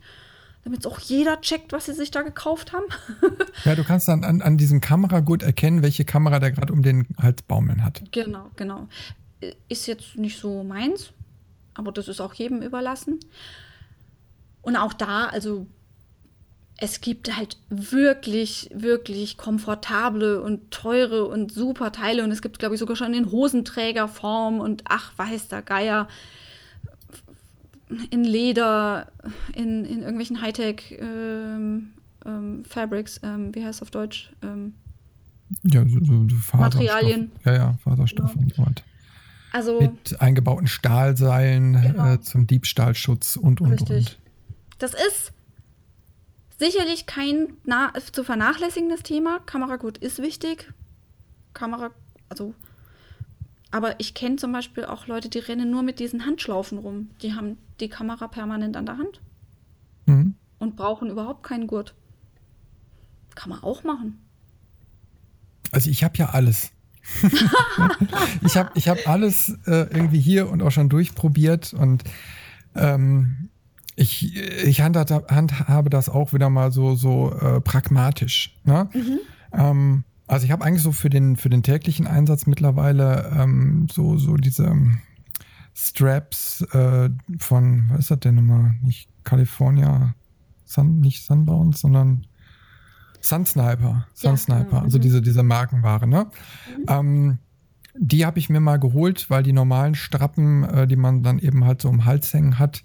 damit 0.63 0.79
es 0.79 0.87
auch 0.87 0.99
jeder 0.99 1.41
checkt, 1.41 1.73
was 1.73 1.85
sie 1.85 1.93
sich 1.93 2.09
da 2.09 2.21
gekauft 2.21 2.73
haben. 2.73 2.85
ja, 3.65 3.75
du 3.75 3.83
kannst 3.83 4.07
dann 4.07 4.23
an, 4.23 4.41
an 4.41 4.57
diesem 4.57 4.81
Kameragurt 4.81 5.43
erkennen, 5.43 5.83
welche 5.83 6.05
Kamera 6.05 6.39
der 6.39 6.51
gerade 6.51 6.73
um 6.73 6.81
den 6.81 7.07
Hals 7.21 7.41
baumeln 7.43 7.83
hat. 7.83 8.01
Genau, 8.11 8.49
genau. 8.55 8.87
Ist 9.67 9.85
jetzt 9.87 10.15
nicht 10.15 10.39
so 10.39 10.63
meins, 10.63 11.11
aber 11.75 11.91
das 11.91 12.07
ist 12.07 12.21
auch 12.21 12.33
jedem 12.33 12.61
überlassen. 12.61 13.19
Und 14.65 14.75
auch 14.75 14.93
da, 14.93 15.27
also 15.27 15.67
es 16.77 16.99
gibt 17.01 17.35
halt 17.35 17.57
wirklich, 17.69 18.69
wirklich 18.73 19.37
komfortable 19.37 20.41
und 20.41 20.71
teure 20.71 21.25
und 21.25 21.51
super 21.51 21.91
Teile. 21.91 22.23
Und 22.23 22.31
es 22.31 22.41
gibt, 22.41 22.59
glaube 22.59 22.75
ich, 22.75 22.79
sogar 22.79 22.95
schon 22.95 23.13
in 23.13 23.31
Hosenträgerform 23.31 24.59
und 24.59 24.83
ach, 24.85 25.13
weiß 25.17 25.47
der 25.47 25.61
Geier. 25.61 26.07
In 28.09 28.23
Leder, 28.23 29.11
in, 29.53 29.85
in 29.85 29.99
irgendwelchen 29.99 30.41
Hightech 30.41 30.97
ähm, 30.99 31.93
ähm, 32.25 32.65
Fabrics, 32.65 33.21
ähm, 33.23 33.53
wie 33.53 33.63
heißt 33.63 33.77
es 33.77 33.81
auf 33.83 33.91
Deutsch? 33.91 34.31
Ähm, 34.41 34.73
ja, 35.63 35.87
so, 35.87 36.03
so, 36.03 36.27
so 36.27 36.57
Materialien. 36.57 37.31
Ja, 37.45 37.53
ja, 37.53 37.77
Faserstoff 37.83 38.33
genau. 38.33 38.43
und 38.43 38.55
so 38.55 38.65
weiter. 38.65 38.83
Also, 39.53 39.79
Mit 39.79 40.19
eingebauten 40.19 40.67
Stahlseilen 40.67 41.79
genau. 41.79 42.13
äh, 42.13 42.21
zum 42.21 42.47
Diebstahlschutz 42.47 43.37
und, 43.37 43.61
und, 43.61 43.73
Richtig. 43.73 44.17
und. 44.17 44.24
Das 44.77 44.93
ist 44.93 45.31
sicherlich 46.57 47.05
kein 47.05 47.57
zu 48.11 48.23
vernachlässigendes 48.23 49.03
Thema. 49.03 49.39
Kameragut 49.39 49.97
ist 49.97 50.21
wichtig. 50.21 50.71
Kamera, 51.53 51.91
also. 52.29 52.53
Aber 53.71 53.99
ich 53.99 54.13
kenne 54.13 54.37
zum 54.37 54.51
Beispiel 54.51 54.85
auch 54.85 55.07
Leute, 55.07 55.29
die 55.29 55.39
rennen 55.39 55.69
nur 55.69 55.83
mit 55.83 55.99
diesen 55.99 56.25
Handschlaufen 56.25 56.77
rum. 56.77 57.09
Die 57.21 57.33
haben 57.33 57.57
die 57.79 57.89
Kamera 57.89 58.27
permanent 58.27 58.77
an 58.77 58.85
der 58.85 58.97
Hand. 58.97 59.21
Mhm. 60.05 60.35
Und 60.59 60.75
brauchen 60.75 61.09
überhaupt 61.09 61.43
keinen 61.43 61.67
Gurt. 61.67 61.93
Kann 63.35 63.49
man 63.49 63.63
auch 63.63 63.83
machen. 63.83 64.21
Also 65.71 65.89
ich 65.89 66.03
habe 66.03 66.17
ja 66.17 66.29
alles. 66.29 66.71
ich 68.41 68.55
habe 68.55 68.71
ich 68.75 68.87
hab 68.87 69.07
alles 69.07 69.49
äh, 69.65 69.87
irgendwie 69.93 70.19
hier 70.19 70.49
und 70.49 70.63
auch 70.63 70.71
schon 70.71 70.89
durchprobiert 70.89 71.73
und 71.73 72.03
ähm, 72.75 73.49
ich, 73.95 74.35
ich 74.35 74.81
handhabe 74.81 75.89
das 75.89 76.09
auch 76.09 76.33
wieder 76.33 76.49
mal 76.49 76.71
so, 76.71 76.95
so 76.95 77.31
äh, 77.33 77.61
pragmatisch. 77.61 78.55
Ne? 78.63 78.89
Mhm. 78.93 79.19
Ähm, 79.53 80.03
also 80.27 80.45
ich 80.45 80.51
habe 80.51 80.65
eigentlich 80.65 80.83
so 80.83 80.91
für 80.91 81.09
den, 81.09 81.37
für 81.37 81.49
den 81.49 81.63
täglichen 81.63 82.07
Einsatz 82.07 82.45
mittlerweile 82.45 83.31
ähm, 83.37 83.87
so, 83.91 84.17
so 84.17 84.35
diese 84.35 84.75
Straps 85.73 86.61
äh, 86.71 87.09
von, 87.39 87.89
was 87.89 87.99
ist 87.99 88.11
das 88.11 88.19
denn 88.19 88.35
nochmal? 88.35 88.75
Nicht 88.81 89.09
California, 89.23 90.15
Sun, 90.65 90.99
nicht 90.99 91.23
Sunbound, 91.25 91.77
sondern 91.77 92.25
Sun 93.21 93.45
Sniper. 93.45 94.07
Sun 94.13 94.37
ja, 94.47 94.63
genau. 94.63 94.79
also 94.79 94.97
mhm. 94.97 95.01
diese, 95.01 95.21
diese 95.21 95.43
Markenware, 95.43 96.07
ne? 96.07 96.27
Mhm. 96.77 96.85
Ähm, 96.87 97.37
die 97.97 98.25
habe 98.25 98.39
ich 98.39 98.49
mir 98.49 98.59
mal 98.59 98.77
geholt, 98.77 99.29
weil 99.29 99.43
die 99.43 99.53
normalen 99.53 99.95
Strappen, 99.95 100.63
äh, 100.63 100.87
die 100.87 100.97
man 100.97 101.23
dann 101.23 101.39
eben 101.39 101.63
halt 101.65 101.81
so 101.81 101.89
im 101.89 102.05
Hals 102.05 102.33
hängen 102.33 102.59
hat, 102.59 102.83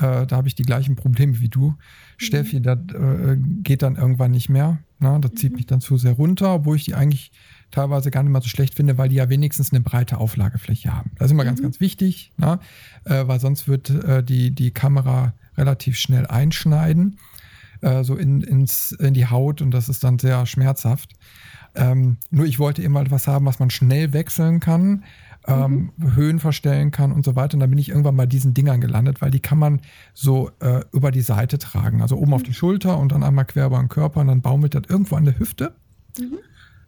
äh, 0.00 0.26
da 0.26 0.36
habe 0.36 0.48
ich 0.48 0.54
die 0.54 0.62
gleichen 0.62 0.96
Probleme 0.96 1.40
wie 1.40 1.48
du. 1.48 1.70
Mhm. 1.70 1.76
Steffi, 2.16 2.60
das 2.60 2.78
äh, 2.94 3.36
geht 3.62 3.82
dann 3.82 3.96
irgendwann 3.96 4.30
nicht 4.30 4.48
mehr. 4.48 4.78
Na, 4.98 5.14
ne? 5.14 5.20
das 5.20 5.34
zieht 5.34 5.52
mhm. 5.52 5.56
mich 5.56 5.66
dann 5.66 5.80
zu 5.80 5.96
sehr 5.96 6.12
runter, 6.12 6.54
obwohl 6.54 6.76
ich 6.76 6.84
die 6.84 6.94
eigentlich 6.94 7.32
teilweise 7.70 8.10
gar 8.10 8.22
nicht 8.22 8.32
mal 8.32 8.42
so 8.42 8.48
schlecht 8.48 8.74
finde, 8.74 8.98
weil 8.98 9.08
die 9.08 9.16
ja 9.16 9.28
wenigstens 9.28 9.72
eine 9.72 9.80
breite 9.80 10.18
Auflagefläche 10.18 10.92
haben. 10.92 11.12
Das 11.16 11.26
ist 11.26 11.32
immer 11.32 11.44
mhm. 11.44 11.48
ganz, 11.48 11.62
ganz 11.62 11.80
wichtig, 11.80 12.32
na? 12.36 12.60
Ne? 13.06 13.20
Äh, 13.20 13.28
weil 13.28 13.40
sonst 13.40 13.68
wird 13.68 13.90
äh, 13.90 14.22
die, 14.22 14.54
die 14.54 14.70
Kamera 14.72 15.34
relativ 15.56 15.96
schnell 15.96 16.26
einschneiden, 16.26 17.18
äh, 17.82 18.04
so 18.04 18.16
in, 18.16 18.40
ins, 18.40 18.92
in 18.92 19.14
die 19.14 19.26
Haut 19.26 19.62
und 19.62 19.70
das 19.70 19.88
ist 19.88 20.02
dann 20.04 20.18
sehr 20.18 20.46
schmerzhaft. 20.46 21.12
Ähm, 21.74 22.16
nur 22.30 22.46
ich 22.46 22.58
wollte 22.58 22.82
immer 22.82 23.00
etwas 23.00 23.28
haben, 23.28 23.46
was 23.46 23.58
man 23.58 23.70
schnell 23.70 24.12
wechseln 24.12 24.58
kann, 24.60 25.04
ähm, 25.46 25.90
mhm. 25.96 26.14
Höhen 26.14 26.38
verstellen 26.38 26.90
kann 26.90 27.12
und 27.12 27.24
so 27.24 27.36
weiter. 27.36 27.54
Und 27.54 27.60
da 27.60 27.66
bin 27.66 27.78
ich 27.78 27.88
irgendwann 27.88 28.16
bei 28.16 28.26
diesen 28.26 28.54
Dingern 28.54 28.80
gelandet, 28.80 29.20
weil 29.20 29.30
die 29.30 29.40
kann 29.40 29.58
man 29.58 29.80
so 30.14 30.50
äh, 30.60 30.82
über 30.92 31.10
die 31.10 31.22
Seite 31.22 31.58
tragen. 31.58 32.02
Also 32.02 32.16
oben 32.16 32.28
mhm. 32.28 32.34
auf 32.34 32.42
die 32.42 32.54
Schulter 32.54 32.98
und 32.98 33.12
dann 33.12 33.22
einmal 33.22 33.44
quer 33.44 33.66
über 33.66 33.78
den 33.78 33.88
Körper 33.88 34.20
und 34.20 34.28
dann 34.28 34.42
baumelt 34.42 34.74
das 34.74 34.82
irgendwo 34.88 35.16
an 35.16 35.24
der 35.24 35.38
Hüfte. 35.38 35.74
Mhm. 36.18 36.38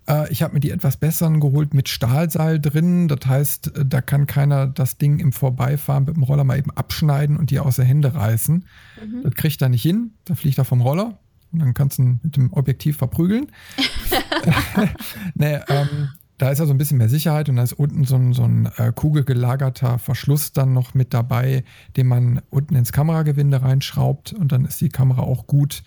Äh, 0.09 0.31
ich 0.33 0.43
habe 0.43 0.55
mir 0.55 0.61
die 0.61 0.71
etwas 0.71 0.97
besseren 0.97 1.41
geholt 1.41 1.75
mit 1.75 1.89
Stahlseil 1.89 2.61
drin. 2.61 3.09
Das 3.09 3.27
heißt, 3.27 3.77
äh, 3.77 3.87
da 3.87 4.01
kann 4.01 4.27
keiner 4.27 4.67
das 4.67 4.99
Ding 4.99 5.19
im 5.19 5.33
Vorbeifahren 5.33 6.05
mit 6.05 6.17
dem 6.17 6.23
Roller 6.23 6.45
mal 6.45 6.59
eben 6.59 6.71
abschneiden 6.71 7.37
und 7.37 7.51
die 7.51 7.59
aus 7.59 7.77
der 7.77 7.85
Hände 7.85 8.15
reißen. 8.15 8.65
Mhm. 9.05 9.23
Das 9.23 9.35
kriegt 9.35 9.63
er 9.63 9.69
nicht 9.69 9.83
hin. 9.83 10.13
Da 10.25 10.35
fliegt 10.35 10.59
er 10.59 10.65
vom 10.65 10.81
Roller. 10.81 11.19
Und 11.53 11.59
dann 11.59 11.75
kannst 11.75 11.99
du 11.99 12.03
ihn 12.03 12.21
mit 12.23 12.37
dem 12.37 12.53
Objektiv 12.53 12.97
verprügeln. 12.97 13.49
nee, 15.35 15.59
ähm, 15.69 16.09
da 16.43 16.51
ist 16.51 16.59
ja 16.59 16.67
so 16.67 16.75
ein 16.75 16.79
bisschen 16.79 16.99
mehr 16.99 17.09
Sicherheit 17.09 17.49
und 17.49 17.55
da 17.55 17.63
ist 17.63 17.73
unten 17.73 18.03
so 18.03 18.17
ein, 18.17 18.33
so 18.33 18.43
ein 18.43 18.69
äh, 18.77 18.91
kugelgelagerter 18.93 20.01
Verschluss 20.01 20.53
dann 20.53 20.73
noch 20.73 20.93
mit 20.93 21.15
dabei, 21.15 21.63
den 21.97 22.09
man 22.09 22.43
unten 22.51 22.75
ins 22.75 22.91
Kameragewinde 22.91 23.63
reinschraubt 23.63 24.33
und 24.33 24.51
dann 24.51 24.65
ist 24.65 24.81
die 24.81 24.89
Kamera 24.89 25.23
auch 25.23 25.47
gut 25.47 25.85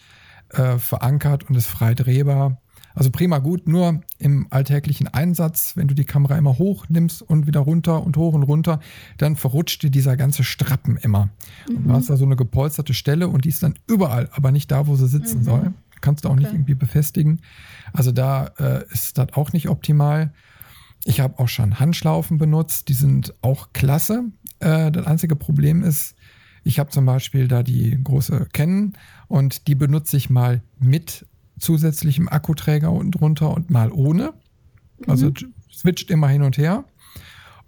äh, 0.51 0.77
verankert 0.77 1.49
und 1.49 1.55
ist 1.55 1.67
frei 1.67 1.93
drehbar. 1.93 2.61
Also 2.93 3.11
prima 3.11 3.39
gut, 3.39 3.67
nur 3.67 3.99
im 4.17 4.47
alltäglichen 4.49 5.09
Einsatz, 5.09 5.75
wenn 5.75 5.89
du 5.89 5.93
die 5.93 6.05
Kamera 6.05 6.37
immer 6.37 6.57
hoch 6.57 6.85
nimmst 6.87 7.21
und 7.21 7.47
wieder 7.47 7.59
runter 7.59 8.01
und 8.01 8.15
hoch 8.15 8.33
und 8.33 8.43
runter, 8.43 8.79
dann 9.17 9.35
verrutscht 9.35 9.83
dir 9.83 9.89
dieser 9.89 10.15
ganze 10.15 10.45
Strappen 10.45 10.95
immer. 10.95 11.25
Mhm. 11.67 11.75
Und 11.75 11.83
du 11.83 11.89
mhm. 11.89 11.93
hast 11.93 12.09
da 12.09 12.15
so 12.15 12.23
eine 12.23 12.37
gepolsterte 12.37 12.93
Stelle 12.93 13.27
und 13.27 13.43
die 13.43 13.49
ist 13.49 13.61
dann 13.61 13.75
überall, 13.87 14.29
aber 14.31 14.53
nicht 14.53 14.71
da, 14.71 14.87
wo 14.87 14.95
sie 14.95 15.09
sitzen 15.09 15.39
mhm. 15.39 15.43
soll. 15.43 15.73
Kannst 16.01 16.23
du 16.23 16.29
auch 16.29 16.33
okay. 16.33 16.43
nicht 16.43 16.53
irgendwie 16.53 16.75
befestigen. 16.75 17.41
Also 17.93 18.11
da 18.11 18.47
äh, 18.59 18.85
ist 18.91 19.17
das 19.17 19.33
auch 19.33 19.53
nicht 19.53 19.69
optimal. 19.69 20.33
Ich 21.03 21.19
habe 21.19 21.39
auch 21.39 21.49
schon 21.49 21.79
Handschlaufen 21.79 22.37
benutzt, 22.37 22.89
die 22.89 22.93
sind 22.93 23.33
auch 23.41 23.73
klasse. 23.73 24.25
Äh, 24.59 24.91
das 24.91 25.05
einzige 25.05 25.35
Problem 25.35 25.83
ist, 25.83 26.15
ich 26.63 26.79
habe 26.79 26.89
zum 26.89 27.05
Beispiel 27.05 27.47
da 27.47 27.61
die 27.61 27.97
große 28.03 28.47
Canon 28.51 28.93
und 29.27 29.67
die 29.67 29.75
benutze 29.75 30.17
ich 30.17 30.31
mal 30.31 30.63
mit 30.79 31.27
zusätzlichem 31.59 32.27
Akkuträger 32.27 32.91
unten 32.91 33.11
drunter 33.11 33.53
und 33.53 33.69
mal 33.69 33.91
ohne. 33.91 34.33
Also 35.07 35.27
mhm. 35.27 35.53
switcht 35.71 36.09
immer 36.09 36.27
hin 36.27 36.41
und 36.41 36.57
her. 36.57 36.85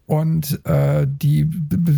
Und 0.08 0.66
äh, 0.66 1.06
die 1.08 1.50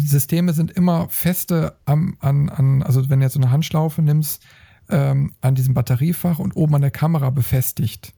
Systeme 0.04 0.54
sind 0.54 0.72
immer 0.72 1.08
feste 1.10 1.78
am, 1.86 2.18
an, 2.20 2.50
an, 2.50 2.82
also 2.84 3.08
wenn 3.10 3.20
du 3.20 3.26
jetzt 3.26 3.34
so 3.34 3.40
eine 3.40 3.52
Handschlaufe 3.52 4.02
nimmst, 4.02 4.44
ähm, 4.90 5.34
an 5.42 5.56
diesem 5.56 5.74
Batteriefach 5.74 6.40
und 6.40 6.56
oben 6.56 6.76
an 6.76 6.82
der 6.82 6.92
Kamera 6.92 7.30
befestigt. 7.30 8.14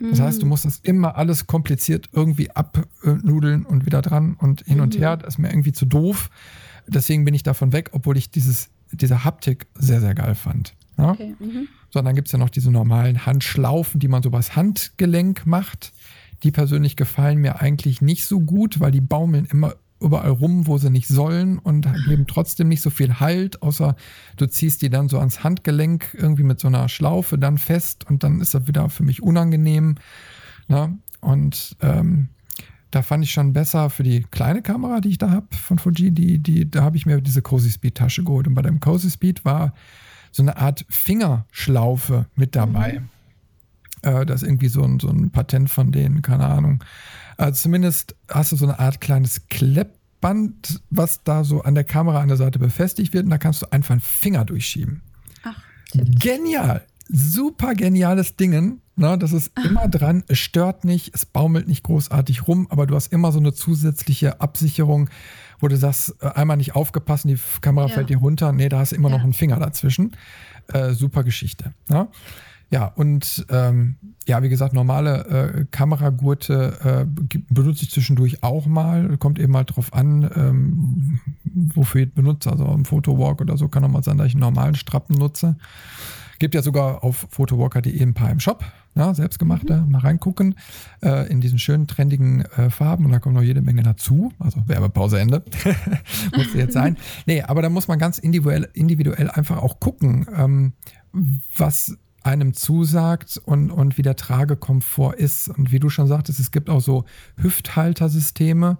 Das 0.00 0.20
heißt, 0.20 0.42
du 0.42 0.46
mhm. 0.46 0.50
musst 0.50 0.64
das 0.64 0.80
immer 0.82 1.16
alles 1.16 1.46
kompliziert 1.46 2.08
irgendwie 2.12 2.50
abnudeln 2.50 3.64
und 3.64 3.86
wieder 3.86 4.02
dran 4.02 4.36
und 4.38 4.62
hin 4.62 4.80
und 4.80 4.96
mhm. 4.96 4.98
her. 4.98 5.16
Das 5.16 5.34
ist 5.34 5.38
mir 5.38 5.48
irgendwie 5.48 5.72
zu 5.72 5.86
doof. 5.86 6.30
Deswegen 6.88 7.24
bin 7.24 7.32
ich 7.32 7.44
davon 7.44 7.72
weg, 7.72 7.90
obwohl 7.92 8.16
ich 8.16 8.30
dieses, 8.30 8.70
diese 8.90 9.24
Haptik 9.24 9.66
sehr, 9.74 10.00
sehr 10.00 10.14
geil 10.14 10.34
fand. 10.34 10.74
Ja? 10.98 11.12
Okay. 11.12 11.36
Mhm 11.38 11.68
sondern 11.94 12.16
gibt 12.16 12.26
es 12.26 12.32
ja 12.32 12.40
noch 12.40 12.50
diese 12.50 12.72
normalen 12.72 13.24
Handschlaufen, 13.24 14.00
die 14.00 14.08
man 14.08 14.20
so 14.20 14.28
übers 14.28 14.56
Handgelenk 14.56 15.46
macht. 15.46 15.92
Die 16.42 16.50
persönlich 16.50 16.96
gefallen 16.96 17.38
mir 17.38 17.60
eigentlich 17.60 18.02
nicht 18.02 18.26
so 18.26 18.40
gut, 18.40 18.80
weil 18.80 18.90
die 18.90 19.00
baumeln 19.00 19.46
immer 19.46 19.76
überall 20.04 20.30
rum, 20.30 20.66
wo 20.66 20.78
sie 20.78 20.90
nicht 20.90 21.08
sollen 21.08 21.58
und 21.58 21.88
geben 22.06 22.26
trotzdem 22.26 22.68
nicht 22.68 22.82
so 22.82 22.90
viel 22.90 23.20
Halt, 23.20 23.62
außer 23.62 23.96
du 24.36 24.46
ziehst 24.46 24.82
die 24.82 24.90
dann 24.90 25.08
so 25.08 25.18
ans 25.18 25.42
Handgelenk 25.42 26.14
irgendwie 26.14 26.42
mit 26.42 26.60
so 26.60 26.68
einer 26.68 26.88
Schlaufe 26.88 27.38
dann 27.38 27.58
fest 27.58 28.08
und 28.08 28.22
dann 28.22 28.40
ist 28.40 28.54
das 28.54 28.66
wieder 28.66 28.88
für 28.90 29.02
mich 29.02 29.22
unangenehm. 29.22 29.96
Ne? 30.68 30.98
Und 31.20 31.76
ähm, 31.80 32.28
da 32.90 33.02
fand 33.02 33.24
ich 33.24 33.32
schon 33.32 33.52
besser 33.52 33.90
für 33.90 34.04
die 34.04 34.22
kleine 34.30 34.62
Kamera, 34.62 35.00
die 35.00 35.08
ich 35.08 35.18
da 35.18 35.30
habe 35.30 35.48
von 35.50 35.78
Fuji, 35.78 36.12
die, 36.12 36.38
die, 36.38 36.70
da 36.70 36.82
habe 36.82 36.96
ich 36.96 37.06
mir 37.06 37.20
diese 37.20 37.42
Cozy 37.42 37.70
Speed 37.70 37.96
Tasche 37.96 38.22
geholt. 38.22 38.46
Und 38.46 38.54
bei 38.54 38.62
dem 38.62 38.78
Cozy 38.78 39.10
Speed 39.10 39.44
war 39.44 39.74
so 40.30 40.42
eine 40.42 40.56
Art 40.56 40.84
Fingerschlaufe 40.88 42.26
mit 42.36 42.54
dabei. 42.54 43.00
Mhm. 43.00 43.08
Äh, 44.02 44.26
das 44.26 44.42
ist 44.42 44.48
irgendwie 44.48 44.68
so 44.68 44.82
ein, 44.84 45.00
so 45.00 45.08
ein 45.08 45.30
Patent 45.30 45.70
von 45.70 45.90
denen, 45.90 46.22
keine 46.22 46.46
Ahnung. 46.46 46.84
Also 47.36 47.62
zumindest 47.62 48.14
hast 48.28 48.52
du 48.52 48.56
so 48.56 48.64
eine 48.66 48.78
Art 48.78 49.00
kleines 49.00 49.48
Kleppband, 49.48 50.80
was 50.90 51.22
da 51.24 51.44
so 51.44 51.62
an 51.62 51.74
der 51.74 51.84
Kamera 51.84 52.20
an 52.20 52.28
der 52.28 52.36
Seite 52.36 52.58
befestigt 52.58 53.12
wird 53.12 53.24
und 53.24 53.30
da 53.30 53.38
kannst 53.38 53.62
du 53.62 53.72
einfach 53.72 53.92
einen 53.92 54.00
Finger 54.00 54.44
durchschieben. 54.44 55.02
Ach, 55.42 55.60
Genial! 55.92 56.84
Super 57.08 57.74
geniales 57.74 58.36
Ding. 58.36 58.80
Ne, 58.96 59.18
das 59.18 59.32
ist 59.32 59.50
Ach. 59.56 59.64
immer 59.64 59.88
dran, 59.88 60.22
es 60.28 60.38
stört 60.38 60.84
nicht, 60.84 61.14
es 61.14 61.26
baumelt 61.26 61.66
nicht 61.66 61.82
großartig 61.82 62.46
rum, 62.46 62.68
aber 62.70 62.86
du 62.86 62.94
hast 62.94 63.12
immer 63.12 63.32
so 63.32 63.40
eine 63.40 63.52
zusätzliche 63.52 64.40
Absicherung, 64.40 65.10
wo 65.58 65.66
du 65.66 65.76
sagst, 65.76 66.14
äh, 66.20 66.28
einmal 66.28 66.56
nicht 66.56 66.76
aufgepasst, 66.76 67.24
die 67.24 67.38
Kamera 67.60 67.88
ja. 67.88 67.94
fällt 67.94 68.08
dir 68.08 68.18
runter. 68.18 68.52
Nee, 68.52 68.68
da 68.68 68.78
hast 68.78 68.92
du 68.92 68.96
immer 68.96 69.10
ja. 69.10 69.16
noch 69.16 69.24
einen 69.24 69.32
Finger 69.32 69.58
dazwischen. 69.58 70.16
Äh, 70.68 70.92
super 70.92 71.24
Geschichte. 71.24 71.74
Ja, 71.90 72.08
ja 72.74 72.86
und 72.86 73.46
ähm, 73.50 73.96
ja, 74.26 74.42
wie 74.42 74.48
gesagt, 74.48 74.72
normale 74.72 75.26
äh, 75.26 75.64
Kameragurte 75.70 77.06
äh, 77.06 77.38
benutze 77.48 77.84
ich 77.84 77.90
zwischendurch 77.90 78.42
auch 78.42 78.66
mal. 78.66 79.16
Kommt 79.18 79.38
eben 79.38 79.52
mal 79.52 79.62
drauf 79.62 79.92
an, 79.92 80.28
ähm, 80.34 81.20
wofür 81.44 82.02
ich 82.02 82.12
benutze. 82.12 82.50
Also 82.50 82.66
im 82.66 82.84
Photowalk 82.84 83.40
oder 83.40 83.56
so 83.56 83.68
kann 83.68 83.84
auch 83.84 83.88
mal 83.88 84.02
sein, 84.02 84.18
dass 84.18 84.26
ich 84.26 84.34
einen 84.34 84.40
normalen 84.40 84.74
Strappen 84.74 85.14
nutze. 85.16 85.56
Gibt 86.40 86.56
ja 86.56 86.62
sogar 86.62 87.04
auf 87.04 87.28
photowalker.de 87.30 88.02
ein 88.02 88.14
paar 88.14 88.30
im 88.30 88.40
Shop 88.40 88.64
ja, 88.96 89.14
selbstgemachte, 89.14 89.76
mhm. 89.76 89.92
mal 89.92 89.98
reingucken 90.00 90.56
äh, 91.00 91.30
in 91.30 91.40
diesen 91.40 91.58
schönen, 91.58 91.86
trendigen 91.86 92.42
äh, 92.56 92.70
Farben 92.70 93.04
und 93.04 93.12
da 93.12 93.20
kommt 93.20 93.36
noch 93.36 93.42
jede 93.42 93.62
Menge 93.62 93.82
dazu. 93.82 94.32
Also 94.40 94.62
Werbepause 94.66 95.20
Ende. 95.20 95.44
muss 96.36 96.54
jetzt 96.54 96.72
sein. 96.72 96.96
Nee, 97.26 97.42
aber 97.42 97.62
da 97.62 97.68
muss 97.68 97.88
man 97.88 98.00
ganz 98.00 98.18
individuell, 98.18 98.68
individuell 98.72 99.30
einfach 99.30 99.58
auch 99.58 99.78
gucken, 99.78 100.26
ähm, 100.36 100.72
was 101.56 101.96
einem 102.24 102.54
zusagt 102.54 103.40
und, 103.44 103.70
und 103.70 103.98
wie 103.98 104.02
der 104.02 104.16
Tragekomfort 104.16 105.14
ist. 105.14 105.48
Und 105.48 105.70
wie 105.70 105.78
du 105.78 105.90
schon 105.90 106.06
sagtest, 106.06 106.40
es 106.40 106.50
gibt 106.50 106.70
auch 106.70 106.80
so 106.80 107.04
Hüfthaltersysteme, 107.36 108.78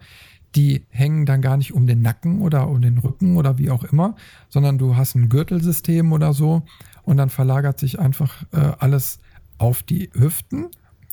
die 0.57 0.87
hängen 0.89 1.27
dann 1.27 1.43
gar 1.43 1.57
nicht 1.57 1.75
um 1.75 1.87
den 1.87 2.01
Nacken 2.01 2.41
oder 2.41 2.69
um 2.69 2.81
den 2.81 2.99
Rücken 2.99 3.37
oder 3.37 3.59
wie 3.59 3.71
auch 3.71 3.85
immer, 3.85 4.17
sondern 4.49 4.79
du 4.79 4.97
hast 4.97 5.15
ein 5.15 5.29
Gürtelsystem 5.29 6.13
oder 6.13 6.33
so 6.33 6.63
und 7.03 7.17
dann 7.17 7.29
verlagert 7.29 7.79
sich 7.79 7.99
einfach 7.99 8.45
äh, 8.53 8.73
alles 8.79 9.19
auf 9.59 9.83
die 9.83 10.11
Hüften. 10.15 10.69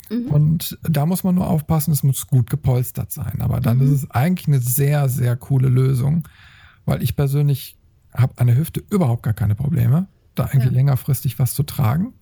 Mhm. 0.09 0.27
Und 0.27 0.79
da 0.83 1.05
muss 1.05 1.23
man 1.23 1.35
nur 1.35 1.47
aufpassen, 1.47 1.91
es 1.91 2.03
muss 2.03 2.27
gut 2.27 2.49
gepolstert 2.49 3.11
sein. 3.11 3.41
Aber 3.41 3.59
dann 3.59 3.77
mhm. 3.77 3.83
ist 3.85 3.91
es 3.91 4.11
eigentlich 4.11 4.47
eine 4.47 4.59
sehr, 4.59 5.09
sehr 5.09 5.35
coole 5.35 5.69
Lösung, 5.69 6.27
weil 6.85 7.01
ich 7.03 7.15
persönlich 7.15 7.75
habe 8.13 8.33
an 8.37 8.47
der 8.47 8.57
Hüfte 8.57 8.83
überhaupt 8.89 9.23
gar 9.23 9.33
keine 9.33 9.55
Probleme, 9.55 10.07
da 10.35 10.45
irgendwie 10.45 10.67
ja. 10.67 10.73
längerfristig 10.73 11.39
was 11.39 11.53
zu 11.53 11.63
tragen. 11.63 12.13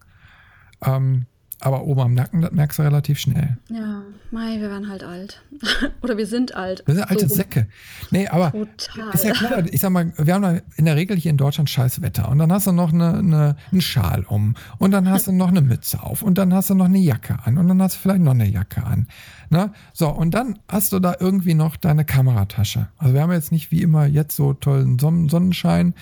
Ähm, 0.85 1.25
Aber 1.61 1.83
oben 1.83 1.99
am 1.99 2.13
Nacken, 2.13 2.41
das 2.41 2.51
merkst 2.53 2.79
du 2.79 2.83
relativ 2.83 3.19
schnell. 3.19 3.57
Ja, 3.67 4.03
Mai, 4.31 4.61
wir 4.61 4.69
werden 4.69 4.87
halt 4.87 5.03
alt. 5.03 5.43
Oder 6.01 6.15
wir 6.17 6.25
sind 6.25 6.55
alt. 6.55 6.83
Wir 6.85 6.95
sind 6.95 7.03
alte 7.03 7.27
So. 7.27 7.35
Säcke. 7.35 7.67
Nee, 8.11 8.29
aber 8.29 8.51
Total. 8.53 9.13
ist 9.13 9.25
ja 9.25 9.33
klar, 9.33 9.65
ich 9.69 9.81
sag 9.81 9.89
mal, 9.89 10.13
wir 10.17 10.33
haben 10.35 10.61
in 10.77 10.85
der 10.85 10.95
Regel 10.95 11.17
hier 11.17 11.31
in 11.31 11.37
Deutschland 11.37 11.69
scheiß 11.69 12.01
Wetter. 12.01 12.29
Und 12.29 12.37
dann 12.37 12.49
hast 12.53 12.67
du 12.67 12.71
noch 12.71 12.93
eine, 12.93 13.17
eine, 13.17 13.55
einen 13.73 13.81
Schal 13.81 14.23
um. 14.23 14.55
Und 14.77 14.91
dann 14.91 15.09
hast 15.09 15.27
du 15.27 15.33
noch 15.33 15.49
eine 15.49 15.59
Mütze 15.61 16.01
auf. 16.01 16.21
Und 16.21 16.37
dann 16.37 16.53
hast 16.53 16.69
du 16.69 16.75
noch 16.75 16.85
eine 16.85 16.99
Jacke 16.99 17.39
an. 17.43 17.57
Und 17.57 17.67
dann 17.67 17.81
hast 17.81 17.95
du 17.95 17.99
vielleicht 17.99 18.21
noch 18.21 18.31
eine 18.31 18.47
Jacke 18.47 18.85
an. 18.85 19.07
Ne? 19.49 19.73
So, 19.91 20.07
und 20.07 20.33
dann 20.33 20.59
hast 20.69 20.93
du 20.93 20.99
da 20.99 21.17
irgendwie 21.19 21.55
noch 21.55 21.75
deine 21.75 22.05
Kameratasche. 22.05 22.87
Also 22.97 23.13
wir 23.13 23.21
haben 23.21 23.33
jetzt 23.33 23.51
nicht 23.51 23.69
wie 23.71 23.81
immer 23.81 24.05
jetzt 24.05 24.33
so 24.37 24.53
tollen 24.53 24.97
Sonnen 24.97 25.27
Sonnenschein, 25.27 25.93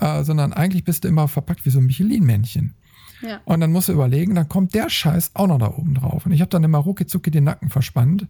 äh, 0.00 0.22
sondern 0.22 0.52
eigentlich 0.52 0.84
bist 0.84 1.02
du 1.02 1.08
immer 1.08 1.26
verpackt 1.26 1.64
wie 1.66 1.70
so 1.70 1.80
ein 1.80 1.86
Michelin-Männchen. 1.86 2.74
Ja. 3.22 3.40
Und 3.44 3.60
dann 3.60 3.72
musst 3.72 3.88
du 3.88 3.92
überlegen, 3.92 4.34
dann 4.34 4.48
kommt 4.48 4.74
der 4.74 4.88
Scheiß 4.88 5.32
auch 5.34 5.46
noch 5.46 5.58
da 5.58 5.68
oben 5.68 5.94
drauf. 5.94 6.26
Und 6.26 6.32
ich 6.32 6.40
habe 6.40 6.50
dann 6.50 6.64
immer 6.64 6.78
rucki 6.78 7.06
zucki 7.06 7.30
den 7.30 7.44
Nacken 7.44 7.70
verspannt. 7.70 8.26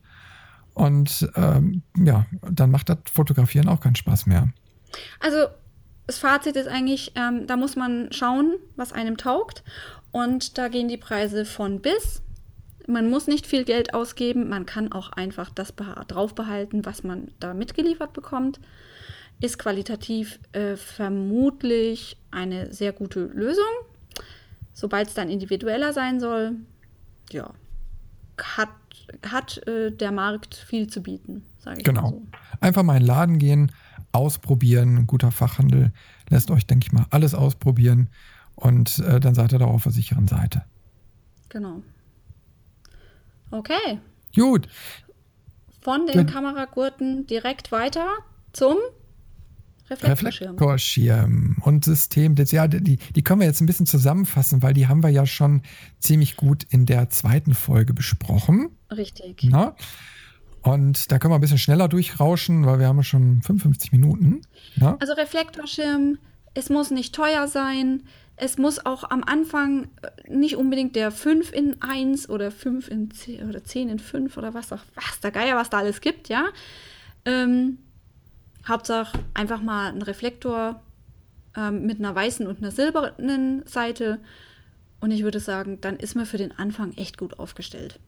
Und 0.75 1.29
ähm, 1.37 1.83
ja, 1.97 2.27
dann 2.43 2.71
macht 2.71 2.89
das 2.89 2.99
Fotografieren 3.13 3.69
auch 3.69 3.81
keinen 3.81 3.97
Spaß 3.97 4.27
mehr. 4.27 4.49
Also, 5.21 5.47
das 6.07 6.19
Fazit 6.19 6.57
ist 6.57 6.69
eigentlich, 6.69 7.13
ähm, 7.15 7.47
da 7.47 7.57
muss 7.57 7.77
man 7.77 8.13
schauen, 8.13 8.57
was 8.77 8.93
einem 8.93 9.17
taugt. 9.17 9.63
Und 10.11 10.59
da 10.59 10.69
gehen 10.69 10.89
die 10.89 10.97
Preise 10.97 11.45
von 11.45 11.81
bis. 11.81 12.23
Man 12.87 13.11
muss 13.11 13.29
nicht 13.29 13.47
viel 13.47 13.65
Geld 13.65 13.95
ausgeben. 13.95 14.49
Man 14.49 14.67
kann 14.67 14.91
auch 14.91 15.13
einfach 15.13 15.51
das 15.51 15.75
drauf 16.09 16.35
behalten, 16.35 16.85
was 16.85 17.05
man 17.05 17.31
da 17.39 17.55
mitgeliefert 17.55 18.13
bekommt. 18.13 18.59
Ist 19.41 19.59
qualitativ 19.59 20.41
äh, 20.53 20.77
vermutlich 20.77 22.17
eine 22.31 22.73
sehr 22.73 22.93
gute 22.93 23.21
Lösung. 23.21 23.65
Sobald 24.73 25.09
es 25.09 25.15
dann 25.15 25.29
individueller 25.31 25.93
sein 25.93 26.21
soll, 26.21 26.57
ja, 27.31 27.51
hat, 28.41 28.69
hat 29.27 29.67
äh, 29.67 29.91
der 29.91 30.13
Markt 30.13 30.55
viel 30.55 30.87
zu 30.89 31.03
bieten, 31.03 31.43
sage 31.59 31.81
ich 31.81 31.87
mal 31.87 31.93
Genau. 31.95 32.11
so. 32.11 32.27
Einfach 32.61 32.83
mal 32.83 32.95
in 32.97 33.03
den 33.03 33.07
Laden 33.07 33.39
gehen, 33.39 33.73
ausprobieren. 34.13 35.07
Guter 35.07 35.31
Fachhandel 35.31 35.93
lässt 36.29 36.51
euch, 36.51 36.67
denke 36.67 36.87
ich 36.87 36.93
mal, 36.93 37.07
alles 37.11 37.35
ausprobieren. 37.35 38.09
Und 38.55 38.99
äh, 39.01 39.21
dann 39.21 39.35
seid 39.35 39.53
ihr 39.53 39.59
da 39.59 39.67
auf 39.67 39.83
der 39.85 39.93
sicheren 39.93 40.29
Seite. 40.29 40.65
Genau. 41.49 41.83
Okay. 43.51 43.99
Gut, 44.37 44.69
Von 45.81 46.07
den 46.07 46.27
Kameragurten 46.27 47.27
direkt 47.27 47.73
weiter 47.73 48.07
zum 48.53 48.77
Reflektorschirm. 49.91 50.51
Reflektorschirm 50.51 51.57
und 51.63 51.85
System. 51.85 52.35
Ja, 52.37 52.69
die, 52.69 52.97
die 52.97 53.23
können 53.23 53.41
wir 53.41 53.47
jetzt 53.47 53.61
ein 53.61 53.67
bisschen 53.67 53.87
zusammenfassen, 53.87 54.63
weil 54.63 54.75
die 54.75 54.87
haben 54.87 55.03
wir 55.03 55.11
ja 55.11 55.27
schon 55.27 55.63
ziemlich 55.99 56.37
gut 56.37 56.65
in 56.71 56.87
der 56.87 57.11
zweiten 57.11 57.55
Folge 57.55 57.93
besprochen. 57.93 58.71
Richtig. 58.91 59.43
Na? 59.45 59.75
Und 60.63 61.11
da 61.11 61.19
können 61.19 61.33
wir 61.33 61.39
ein 61.39 61.41
bisschen 61.41 61.59
schneller 61.59 61.89
durchrauschen, 61.89 62.67
weil 62.67 62.79
wir 62.79 62.87
haben 62.87 62.99
ja 62.99 63.03
schon 63.03 63.43
55 63.43 63.93
Minuten. 63.93 64.43
Ja? 64.77 64.97
Also 65.01 65.15
Reflektorschirm, 65.15 66.19
es 66.55 66.69
muss 66.69 66.91
nicht 66.91 67.15
teuer 67.15 67.49
sein. 67.49 68.03
Es 68.37 68.57
muss 68.57 68.85
auch 68.85 69.05
am 69.11 69.23
Anfang 69.23 69.89
äh, 70.03 70.33
nicht 70.33 70.57
unbedingt 70.57 70.97
der 70.97 71.11
5 71.11 71.53
in 71.53 71.83
1 71.83 72.29
oder 72.31 72.51
5 72.51 72.89
in 72.89 73.11
10 73.11 73.49
oder 73.49 73.63
10 73.63 73.89
in 73.91 73.99
5 73.99 74.37
oder 74.37 74.55
was 74.55 74.73
auch, 74.73 74.83
was 74.95 75.21
der 75.21 75.31
Geier, 75.31 75.57
was 75.57 75.69
da 75.69 75.79
alles 75.79 76.01
gibt, 76.01 76.29
ja. 76.29 76.47
Ähm, 77.27 77.79
Hauptsache 78.71 79.19
einfach 79.35 79.61
mal 79.61 79.93
ein 79.93 80.03
Reflektor 80.03 80.81
ähm, 81.57 81.87
mit 81.87 81.99
einer 81.99 82.15
weißen 82.15 82.47
und 82.47 82.59
einer 82.59 82.71
silbernen 82.71 83.67
Seite. 83.67 84.19
Und 85.01 85.11
ich 85.11 85.23
würde 85.23 85.41
sagen, 85.41 85.81
dann 85.81 85.97
ist 85.97 86.15
man 86.15 86.27
für 86.27 86.39
den 86.39 86.53
Anfang 86.59 86.93
echt 86.95 87.19
gut 87.19 87.39
aufgestellt. 87.39 88.01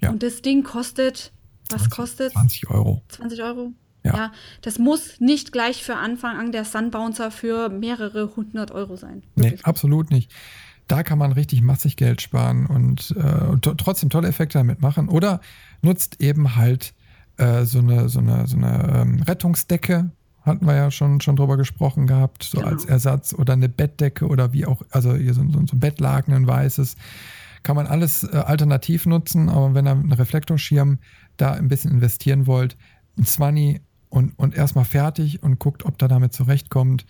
Ja. 0.00 0.10
Und 0.10 0.22
das 0.22 0.42
Ding 0.42 0.62
kostet, 0.62 1.32
was 1.70 1.82
20, 1.82 1.90
kostet 1.96 2.32
20 2.32 2.70
Euro. 2.70 3.02
20 3.08 3.42
Euro? 3.42 3.72
Ja. 4.06 4.32
das 4.60 4.78
muss 4.78 5.18
nicht 5.18 5.50
gleich 5.50 5.82
für 5.82 5.96
Anfang 5.96 6.36
an 6.36 6.52
der 6.52 6.66
Sunbouncer 6.66 7.30
für 7.30 7.70
mehrere 7.70 8.36
hundert 8.36 8.70
Euro 8.70 8.96
sein. 8.96 9.22
Nee, 9.34 9.44
Wirklich. 9.44 9.64
absolut 9.64 10.10
nicht. 10.10 10.30
Da 10.88 11.02
kann 11.02 11.16
man 11.16 11.32
richtig 11.32 11.62
massig 11.62 11.96
Geld 11.96 12.20
sparen 12.20 12.66
und, 12.66 13.14
äh, 13.16 13.44
und 13.46 13.62
trotzdem 13.78 14.10
tolle 14.10 14.28
Effekte 14.28 14.58
damit 14.58 14.82
machen. 14.82 15.08
Oder 15.08 15.40
nutzt 15.80 16.20
eben 16.20 16.56
halt 16.56 16.92
äh, 17.36 17.64
so 17.64 17.78
eine, 17.78 18.08
so 18.08 18.20
eine, 18.20 18.46
so 18.46 18.56
eine 18.56 18.92
ähm, 18.94 19.22
Rettungsdecke, 19.22 20.10
hatten 20.42 20.66
wir 20.66 20.74
ja 20.74 20.90
schon, 20.90 21.20
schon 21.20 21.36
drüber 21.36 21.56
gesprochen 21.56 22.06
gehabt, 22.06 22.42
so 22.42 22.58
Genau. 22.58 22.70
als 22.70 22.84
Ersatz 22.84 23.34
oder 23.34 23.54
eine 23.54 23.68
Bettdecke 23.68 24.26
oder 24.26 24.52
wie 24.52 24.66
auch, 24.66 24.82
also 24.90 25.14
hier 25.14 25.34
so, 25.34 25.42
so, 25.50 25.66
so 25.66 25.76
ein 25.76 25.80
Bettlaken, 25.80 26.34
ein 26.34 26.46
weißes. 26.46 26.96
Kann 27.62 27.76
man 27.76 27.86
alles 27.86 28.24
äh, 28.24 28.36
alternativ 28.36 29.06
nutzen, 29.06 29.48
aber 29.48 29.74
wenn 29.74 29.86
ihr 29.86 29.92
einen 29.92 30.12
Reflektorschirm 30.12 30.98
da 31.38 31.52
ein 31.52 31.68
bisschen 31.68 31.92
investieren 31.92 32.46
wollt, 32.46 32.76
ein 33.18 33.24
20 33.24 33.80
und, 34.10 34.38
und 34.38 34.54
erstmal 34.54 34.84
fertig 34.84 35.42
und 35.42 35.58
guckt, 35.58 35.84
ob 35.84 36.00
ihr 36.00 36.08
damit 36.08 36.32
zurechtkommt, 36.34 37.06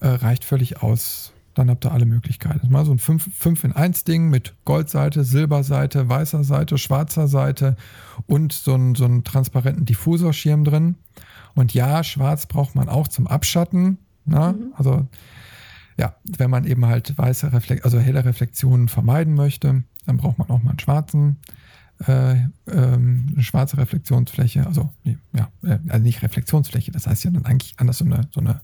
äh, 0.00 0.06
reicht 0.08 0.44
völlig 0.44 0.82
aus. 0.82 1.32
Dann 1.56 1.70
habt 1.70 1.86
ihr 1.86 1.92
alle 1.92 2.04
Möglichkeiten. 2.04 2.70
Mal 2.70 2.84
so 2.84 2.92
ein 2.92 2.98
5, 2.98 3.64
in 3.64 3.72
1 3.72 4.04
Ding 4.04 4.28
mit 4.28 4.54
Goldseite, 4.66 5.24
Silberseite, 5.24 6.06
weißer 6.06 6.44
Seite, 6.44 6.76
schwarzer 6.76 7.28
Seite 7.28 7.76
und 8.26 8.52
so 8.52 8.74
einen, 8.74 8.94
so 8.94 9.06
einen 9.06 9.24
transparenten 9.24 9.86
Diffusorschirm 9.86 10.64
drin. 10.64 10.96
Und 11.54 11.72
ja, 11.72 12.04
schwarz 12.04 12.44
braucht 12.44 12.74
man 12.74 12.90
auch 12.90 13.08
zum 13.08 13.26
Abschatten. 13.26 13.96
Na? 14.26 14.54
Also 14.74 15.08
ja, 15.98 16.14
wenn 16.36 16.50
man 16.50 16.66
eben 16.66 16.84
halt 16.84 17.16
weiße 17.16 17.50
Reflekt 17.54 17.86
also 17.86 17.98
helle 17.98 18.26
Reflexionen 18.26 18.88
vermeiden 18.88 19.32
möchte, 19.32 19.82
dann 20.04 20.16
braucht 20.18 20.36
man 20.36 20.50
auch 20.50 20.62
mal 20.62 20.70
einen 20.70 20.78
schwarzen, 20.78 21.38
äh, 22.06 22.34
ähm, 22.70 23.28
eine 23.32 23.42
schwarze 23.42 23.78
Reflexionsfläche. 23.78 24.66
Also, 24.66 24.92
nee, 25.04 25.16
ja, 25.32 25.48
äh, 25.62 25.78
also 25.88 26.02
nicht 26.02 26.20
Reflexionsfläche, 26.20 26.92
das 26.92 27.06
heißt 27.06 27.24
ja 27.24 27.30
dann 27.30 27.46
eigentlich 27.46 27.72
anders 27.78 27.96
so 27.96 28.04
eine, 28.04 28.28
so 28.30 28.40
eine 28.40 28.60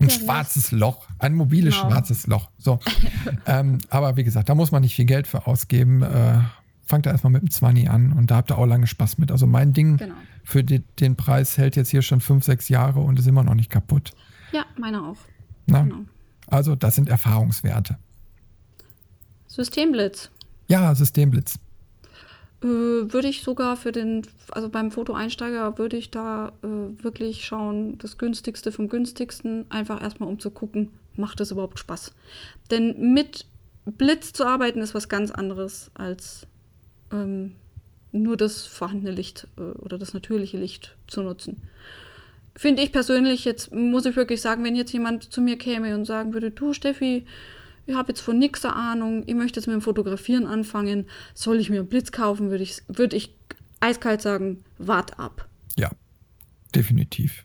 ein 0.00 0.08
Ja, 0.08 0.14
schwarzes 0.14 0.72
Loch, 0.72 1.06
ein 1.18 1.34
mobiles 1.34 1.74
Genau. 1.74 1.90
schwarzes 1.90 2.26
Loch. 2.26 2.50
So. 2.58 2.78
ähm, 3.46 3.78
aber 3.90 4.16
wie 4.16 4.24
gesagt, 4.24 4.48
da 4.48 4.54
muss 4.54 4.70
man 4.72 4.82
nicht 4.82 4.94
viel 4.94 5.06
Geld 5.06 5.26
für 5.26 5.46
ausgeben. 5.46 6.02
Äh, 6.02 6.40
fangt 6.84 7.06
da 7.06 7.10
erstmal 7.10 7.32
mit 7.32 7.42
dem 7.42 7.50
20 7.50 7.88
an 7.90 8.12
und 8.12 8.30
da 8.30 8.36
habt 8.36 8.50
ihr 8.50 8.58
auch 8.58 8.66
lange 8.66 8.86
Spaß 8.86 9.18
mit. 9.18 9.30
Also 9.32 9.46
mein 9.46 9.72
Ding 9.72 9.96
Genau. 9.96 10.14
für 10.44 10.62
die, 10.62 10.80
den 11.00 11.16
Preis 11.16 11.56
hält 11.58 11.76
jetzt 11.76 11.88
hier 11.90 12.02
schon 12.02 12.20
fünf, 12.20 12.44
sechs 12.44 12.68
Jahre 12.68 13.00
und 13.00 13.18
ist 13.18 13.26
immer 13.26 13.42
noch 13.42 13.54
nicht 13.54 13.70
kaputt. 13.70 14.12
Ja, 14.52 14.64
meine 14.78 15.02
auch. 15.02 15.16
Na? 15.66 15.82
Genau. 15.82 16.00
Also 16.46 16.76
das 16.76 16.94
sind 16.94 17.08
Erfahrungswerte. 17.08 17.98
Systemblitz. 19.48 20.30
Ja, 20.68 20.94
Systemblitz. 20.94 21.58
Äh, 22.66 23.12
würde 23.12 23.28
ich 23.28 23.42
sogar 23.42 23.76
für 23.76 23.92
den, 23.92 24.26
also 24.50 24.68
beim 24.68 24.90
Fotoeinsteiger 24.90 25.78
würde 25.78 25.96
ich 25.96 26.10
da 26.10 26.52
äh, 26.62 27.02
wirklich 27.02 27.44
schauen, 27.44 27.96
das 27.98 28.18
günstigste 28.18 28.72
vom 28.72 28.88
günstigsten, 28.88 29.66
einfach 29.68 30.02
erstmal 30.02 30.28
um 30.28 30.40
zu 30.40 30.50
gucken, 30.50 30.90
macht 31.14 31.40
es 31.40 31.52
überhaupt 31.52 31.78
Spaß. 31.78 32.12
Denn 32.72 33.14
mit 33.14 33.46
Blitz 33.84 34.32
zu 34.32 34.44
arbeiten 34.44 34.80
ist 34.80 34.94
was 34.96 35.08
ganz 35.08 35.30
anderes 35.30 35.92
als 35.94 36.48
ähm, 37.12 37.54
nur 38.10 38.36
das 38.36 38.66
vorhandene 38.66 39.12
Licht 39.12 39.46
äh, 39.58 39.60
oder 39.60 39.96
das 39.96 40.12
natürliche 40.12 40.58
Licht 40.58 40.96
zu 41.06 41.22
nutzen. 41.22 41.62
Finde 42.56 42.82
ich 42.82 42.90
persönlich, 42.90 43.44
jetzt 43.44 43.72
muss 43.72 44.06
ich 44.06 44.16
wirklich 44.16 44.40
sagen, 44.40 44.64
wenn 44.64 44.74
jetzt 44.74 44.92
jemand 44.92 45.30
zu 45.30 45.40
mir 45.40 45.56
käme 45.56 45.94
und 45.94 46.04
sagen 46.04 46.32
würde, 46.32 46.50
du 46.50 46.72
Steffi, 46.72 47.26
ich 47.86 47.94
habe 47.94 48.08
jetzt 48.08 48.20
von 48.20 48.36
eine 48.42 48.76
Ahnung, 48.76 49.22
ich 49.26 49.34
möchte 49.34 49.60
jetzt 49.60 49.66
mit 49.66 49.74
dem 49.74 49.80
Fotografieren 49.80 50.46
anfangen, 50.46 51.06
soll 51.34 51.58
ich 51.58 51.70
mir 51.70 51.80
einen 51.80 51.88
Blitz 51.88 52.12
kaufen, 52.12 52.50
würde 52.50 52.64
ich, 52.64 52.82
würde 52.88 53.16
ich 53.16 53.34
eiskalt 53.80 54.22
sagen, 54.22 54.64
wart 54.78 55.18
ab. 55.18 55.48
Ja, 55.76 55.90
definitiv. 56.74 57.44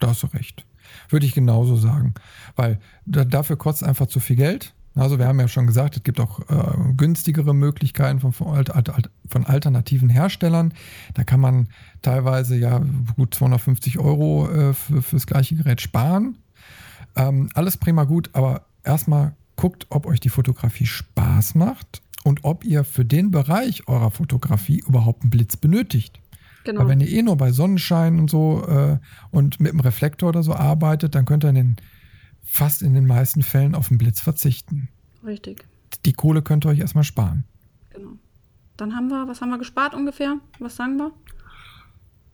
Da 0.00 0.08
hast 0.08 0.22
du 0.22 0.26
recht. 0.28 0.64
Würde 1.08 1.26
ich 1.26 1.34
genauso 1.34 1.76
sagen. 1.76 2.14
Weil 2.56 2.78
da, 3.04 3.24
dafür 3.24 3.56
kostet 3.56 3.88
einfach 3.88 4.06
zu 4.06 4.20
viel 4.20 4.36
Geld. 4.36 4.74
Also 4.94 5.18
wir 5.18 5.26
haben 5.26 5.38
ja 5.38 5.48
schon 5.48 5.66
gesagt, 5.66 5.96
es 5.96 6.02
gibt 6.02 6.18
auch 6.18 6.40
äh, 6.48 6.92
günstigere 6.96 7.54
Möglichkeiten 7.54 8.18
von, 8.20 8.32
von 8.32 9.46
alternativen 9.46 10.08
Herstellern. 10.08 10.74
Da 11.14 11.24
kann 11.24 11.40
man 11.40 11.68
teilweise 12.02 12.56
ja 12.56 12.82
gut 13.16 13.34
250 13.34 13.98
Euro 13.98 14.50
äh, 14.50 14.74
für, 14.74 15.02
fürs 15.02 15.26
gleiche 15.26 15.54
Gerät 15.54 15.80
sparen. 15.80 16.38
Ähm, 17.14 17.48
alles 17.54 17.76
prima 17.76 18.04
gut, 18.04 18.30
aber 18.32 18.66
erstmal 18.82 19.36
guckt, 19.58 19.86
ob 19.90 20.06
euch 20.06 20.20
die 20.20 20.30
Fotografie 20.30 20.86
Spaß 20.86 21.56
macht 21.56 22.00
und 22.24 22.44
ob 22.44 22.64
ihr 22.64 22.84
für 22.84 23.04
den 23.04 23.30
Bereich 23.30 23.88
eurer 23.88 24.10
Fotografie 24.10 24.78
überhaupt 24.86 25.22
einen 25.22 25.30
Blitz 25.30 25.56
benötigt. 25.56 26.20
Genau. 26.64 26.80
Weil 26.80 26.88
wenn 26.88 27.00
ihr 27.00 27.08
eh 27.08 27.22
nur 27.22 27.36
bei 27.36 27.50
Sonnenschein 27.50 28.18
und 28.18 28.30
so 28.30 28.64
äh, 28.66 28.98
und 29.30 29.60
mit 29.60 29.72
dem 29.72 29.80
Reflektor 29.80 30.30
oder 30.30 30.42
so 30.42 30.54
arbeitet, 30.54 31.14
dann 31.14 31.24
könnt 31.24 31.44
ihr 31.44 31.50
in 31.50 31.54
den, 31.56 31.76
fast 32.42 32.82
in 32.82 32.94
den 32.94 33.06
meisten 33.06 33.42
Fällen 33.42 33.74
auf 33.74 33.88
den 33.88 33.98
Blitz 33.98 34.20
verzichten. 34.20 34.88
Richtig, 35.26 35.66
Die 36.04 36.12
Kohle 36.12 36.42
könnt 36.42 36.64
ihr 36.64 36.70
euch 36.70 36.78
erstmal 36.78 37.04
sparen. 37.04 37.44
genau. 37.90 38.12
Dann 38.76 38.94
haben 38.94 39.08
wir, 39.08 39.26
was 39.26 39.40
haben 39.40 39.50
wir 39.50 39.58
gespart 39.58 39.92
ungefähr? 39.92 40.36
Was 40.60 40.76
sagen 40.76 40.98
wir? 40.98 41.10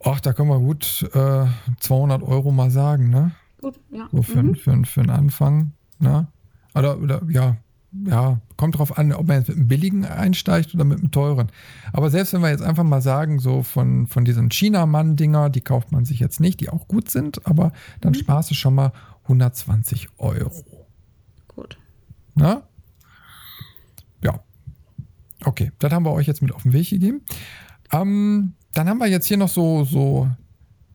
Ach, 0.05 0.21
da 0.21 0.35
können 0.35 0.51
wir 0.51 0.59
gut 0.59 1.09
äh, 1.15 1.47
200 1.81 2.23
Euro 2.23 2.53
mal 2.53 2.71
sagen, 2.71 3.09
ne? 3.09 3.31
Gut, 3.63 3.81
ja. 3.91 4.09
So 4.13 4.21
für, 4.21 4.43
mhm. 4.43 4.55
für, 4.55 4.85
für 4.85 5.01
einen 5.01 5.11
Anfang, 5.11 5.73
ne? 5.99 6.29
Oder, 6.75 6.99
oder 6.99 7.23
ja, 7.29 7.57
ja, 8.07 8.41
kommt 8.57 8.79
drauf 8.79 8.99
an, 8.99 9.13
ob 9.13 9.29
man 9.29 9.39
jetzt 9.39 9.49
mit 9.49 9.57
einem 9.57 9.69
billigen 9.69 10.05
einsteigt 10.05 10.75
oder 10.75 10.85
mit 10.85 10.99
einem 10.99 11.11
teuren. 11.11 11.51
Aber 11.93 12.11
selbst 12.11 12.33
wenn 12.33 12.43
wir 12.43 12.51
jetzt 12.51 12.63
einfach 12.63 12.83
mal 12.83 13.01
sagen, 13.01 13.39
so 13.39 13.63
von, 13.63 14.07
von 14.09 14.25
diesen 14.25 14.51
China-Mann-Dinger, 14.51 15.51
die 15.51 15.61
kauft 15.61 15.93
man 15.93 16.05
sich 16.05 16.19
jetzt 16.19 16.41
nicht, 16.41 16.61
die 16.61 16.71
auch 16.71 16.89
gut 16.89 17.11
sind, 17.11 17.47
aber 17.47 17.73
dann 18.01 18.13
mhm. 18.13 18.17
sparst 18.19 18.51
du 18.51 18.55
schon 18.55 18.75
mal 18.75 18.93
120 19.25 20.09
Euro. 20.19 20.87
Gut. 21.49 21.79
Na? 22.35 22.63
Ja. 24.23 24.41
Okay, 25.45 25.71
das 25.79 25.93
haben 25.93 26.05
wir 26.05 26.13
euch 26.13 26.27
jetzt 26.27 26.43
mit 26.43 26.53
auf 26.53 26.65
den 26.65 26.73
Weg 26.73 26.91
gegeben. 26.91 27.23
Ähm, 27.93 28.55
dann 28.73 28.89
haben 28.89 28.99
wir 28.99 29.07
jetzt 29.07 29.27
hier 29.27 29.37
noch 29.37 29.49
so, 29.49 29.85
so 29.85 30.29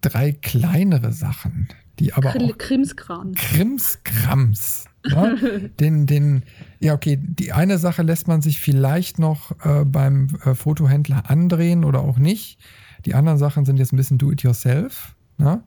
drei 0.02 0.34
kleinere 0.34 1.14
Sachen, 1.14 1.70
die 2.00 2.14
aber. 2.14 2.36
Auch 2.36 2.58
Krimskrams. 2.58 3.39
Krimskrams. 3.39 4.86
Ja, 5.06 5.34
den, 5.80 6.08
den, 6.08 6.43
ja, 6.82 6.93
okay, 6.93 7.18
die 7.22 7.54
eine 7.54 7.78
Sache 7.78 8.02
lässt 8.02 8.28
man 8.28 8.41
sich 8.41 8.60
vielleicht 8.60 9.18
noch 9.18 9.52
äh, 9.64 9.86
beim 9.86 10.28
äh, 10.43 10.54
Fotohändler 10.56 11.30
andrehen 11.30 11.86
oder 11.86 12.02
auch 12.02 12.18
nicht. 12.18 12.60
Die 13.06 13.16
anderen 13.16 13.38
Sachen 13.38 13.64
sind 13.64 13.78
jetzt 13.78 13.93
ein 13.93 13.95
bisschen 13.95 14.18
do-it-yourself. 14.18 15.16
Ne? 15.38 15.64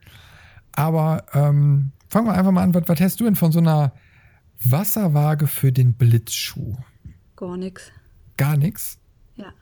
Aber 0.72 1.24
ähm, 1.32 1.92
fangen 2.10 2.26
wir 2.26 2.34
einfach 2.34 2.52
mal 2.52 2.62
an. 2.62 2.74
Was, 2.74 2.86
was 2.86 3.00
hast 3.00 3.20
du 3.20 3.24
denn 3.24 3.36
von 3.36 3.52
so 3.52 3.58
einer 3.60 3.92
Wasserwaage 4.62 5.46
für 5.46 5.72
den 5.72 5.94
Blitzschuh? 5.94 6.76
Gar 7.36 7.56
nichts. 7.56 7.90
Gar 8.36 8.58
nichts? 8.58 8.98
Ja. 9.36 9.52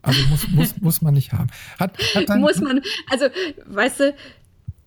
Also 0.00 0.26
muss, 0.28 0.48
muss, 0.48 0.80
muss 0.80 1.02
man 1.02 1.14
nicht 1.14 1.32
haben. 1.32 1.50
Hat, 1.78 1.98
hat 2.14 2.28
muss 2.38 2.60
man, 2.60 2.80
also 3.10 3.26
weißt 3.66 4.00
du, 4.00 4.14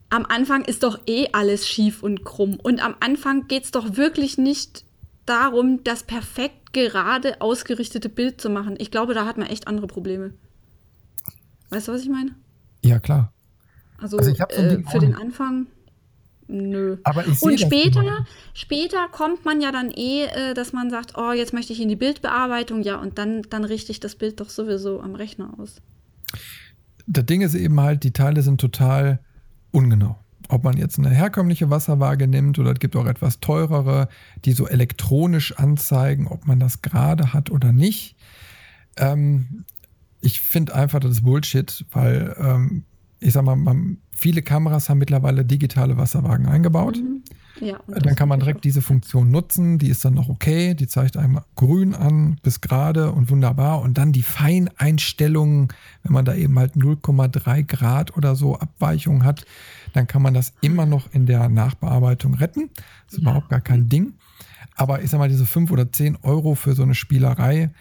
am 0.09 0.25
Anfang 0.25 0.63
ist 0.65 0.83
doch 0.83 0.99
eh 1.07 1.27
alles 1.31 1.67
schief 1.67 2.03
und 2.03 2.23
krumm. 2.23 2.57
Und 2.61 2.83
am 2.83 2.95
Anfang 2.99 3.47
geht 3.47 3.63
es 3.65 3.71
doch 3.71 3.97
wirklich 3.97 4.37
nicht 4.37 4.85
darum, 5.25 5.83
das 5.83 6.03
perfekt 6.03 6.73
gerade 6.73 7.41
ausgerichtete 7.41 8.09
Bild 8.09 8.39
zu 8.39 8.49
machen. 8.49 8.75
Ich 8.77 8.91
glaube, 8.91 9.13
da 9.13 9.25
hat 9.25 9.37
man 9.37 9.47
echt 9.47 9.67
andere 9.67 9.87
Probleme. 9.87 10.33
Weißt 11.69 11.87
du, 11.87 11.93
was 11.93 12.01
ich 12.01 12.09
meine? 12.09 12.35
Ja, 12.83 12.99
klar. 12.99 13.33
Also, 13.97 14.17
also 14.17 14.31
äh, 14.31 14.83
für 14.83 14.99
den 14.99 15.15
Anfang, 15.15 15.67
nö. 16.47 16.97
Aber 17.03 17.25
ich 17.25 17.41
Und 17.41 17.59
später, 17.59 18.25
später 18.53 19.07
kommt 19.11 19.45
man 19.45 19.61
ja 19.61 19.71
dann 19.71 19.89
eh, 19.89 20.25
äh, 20.25 20.53
dass 20.53 20.73
man 20.73 20.89
sagt, 20.89 21.17
oh, 21.17 21.31
jetzt 21.31 21.53
möchte 21.53 21.73
ich 21.73 21.81
in 21.81 21.89
die 21.89 21.95
Bildbearbeitung, 21.95 22.83
ja, 22.83 22.97
und 22.97 23.17
dann, 23.17 23.41
dann 23.49 23.63
richte 23.63 23.91
ich 23.91 23.99
das 23.99 24.15
Bild 24.15 24.39
doch 24.39 24.49
sowieso 24.49 24.99
am 25.01 25.15
Rechner 25.15 25.53
aus. 25.57 25.81
Das 27.07 27.25
Ding 27.25 27.41
ist 27.41 27.55
eben 27.55 27.79
halt, 27.79 28.03
die 28.03 28.11
Teile 28.11 28.41
sind 28.41 28.59
total 28.59 29.19
ungenau. 29.75 30.17
Ob 30.47 30.63
man 30.63 30.77
jetzt 30.77 30.99
eine 30.99 31.09
herkömmliche 31.09 31.69
Wasserwaage 31.69 32.27
nimmt 32.27 32.59
oder 32.59 32.71
es 32.71 32.79
gibt 32.79 32.95
auch 32.95 33.07
etwas 33.07 33.39
teurere, 33.39 34.07
die 34.45 34.51
so 34.51 34.67
elektronisch 34.67 35.57
anzeigen, 35.57 36.27
ob 36.27 36.47
man 36.47 36.59
das 36.59 36.81
gerade 36.81 37.33
hat 37.33 37.49
oder 37.49 37.71
nicht. 37.71 38.15
Ähm, 38.97 39.65
ich 40.21 40.41
finde 40.41 40.75
einfach, 40.75 40.99
das 40.99 41.11
ist 41.11 41.23
Bullshit, 41.23 41.85
weil 41.91 42.35
ähm, 42.39 42.83
ich 43.19 43.33
sag 43.33 43.43
mal, 43.43 43.55
man, 43.55 43.97
viele 44.15 44.41
Kameras 44.41 44.87
haben 44.87 44.99
mittlerweile 44.99 45.43
digitale 45.45 45.97
Wasserwagen 45.97 46.45
eingebaut. 46.45 46.97
Mhm. 46.97 47.23
Ja, 47.61 47.79
dann 47.87 48.15
kann 48.15 48.27
man 48.27 48.39
direkt 48.39 48.65
diese 48.65 48.81
Funktion 48.81 49.31
nutzen, 49.31 49.77
die 49.77 49.87
ist 49.89 50.03
dann 50.03 50.13
noch 50.13 50.27
okay, 50.27 50.73
die 50.73 50.87
zeigt 50.87 51.15
einmal 51.15 51.43
grün 51.55 51.95
an 51.95 52.37
bis 52.43 52.59
gerade 52.59 53.11
und 53.11 53.29
wunderbar 53.29 53.81
und 53.81 53.97
dann 53.97 54.11
die 54.11 54.23
Feineinstellungen, 54.23 55.69
wenn 56.03 56.11
man 56.11 56.25
da 56.25 56.35
eben 56.35 56.59
halt 56.59 56.75
0,3 56.75 57.63
Grad 57.63 58.17
oder 58.17 58.35
so 58.35 58.57
Abweichung 58.57 59.23
hat, 59.23 59.45
dann 59.93 60.07
kann 60.07 60.21
man 60.21 60.33
das 60.33 60.53
immer 60.61 60.85
noch 60.85 61.13
in 61.13 61.25
der 61.25 61.47
Nachbearbeitung 61.47 62.33
retten. 62.33 62.69
Das 63.05 63.13
ist 63.13 63.17
ja. 63.19 63.21
überhaupt 63.21 63.49
gar 63.49 63.61
kein 63.61 63.87
Ding. 63.87 64.15
Aber 64.75 65.01
ich 65.01 65.09
sag 65.09 65.19
mal, 65.19 65.29
diese 65.29 65.45
5 65.45 65.71
oder 65.71 65.89
10 65.89 66.17
Euro 66.23 66.55
für 66.55 66.75
so 66.75 66.83
eine 66.83 66.95
Spielerei, 66.95 67.71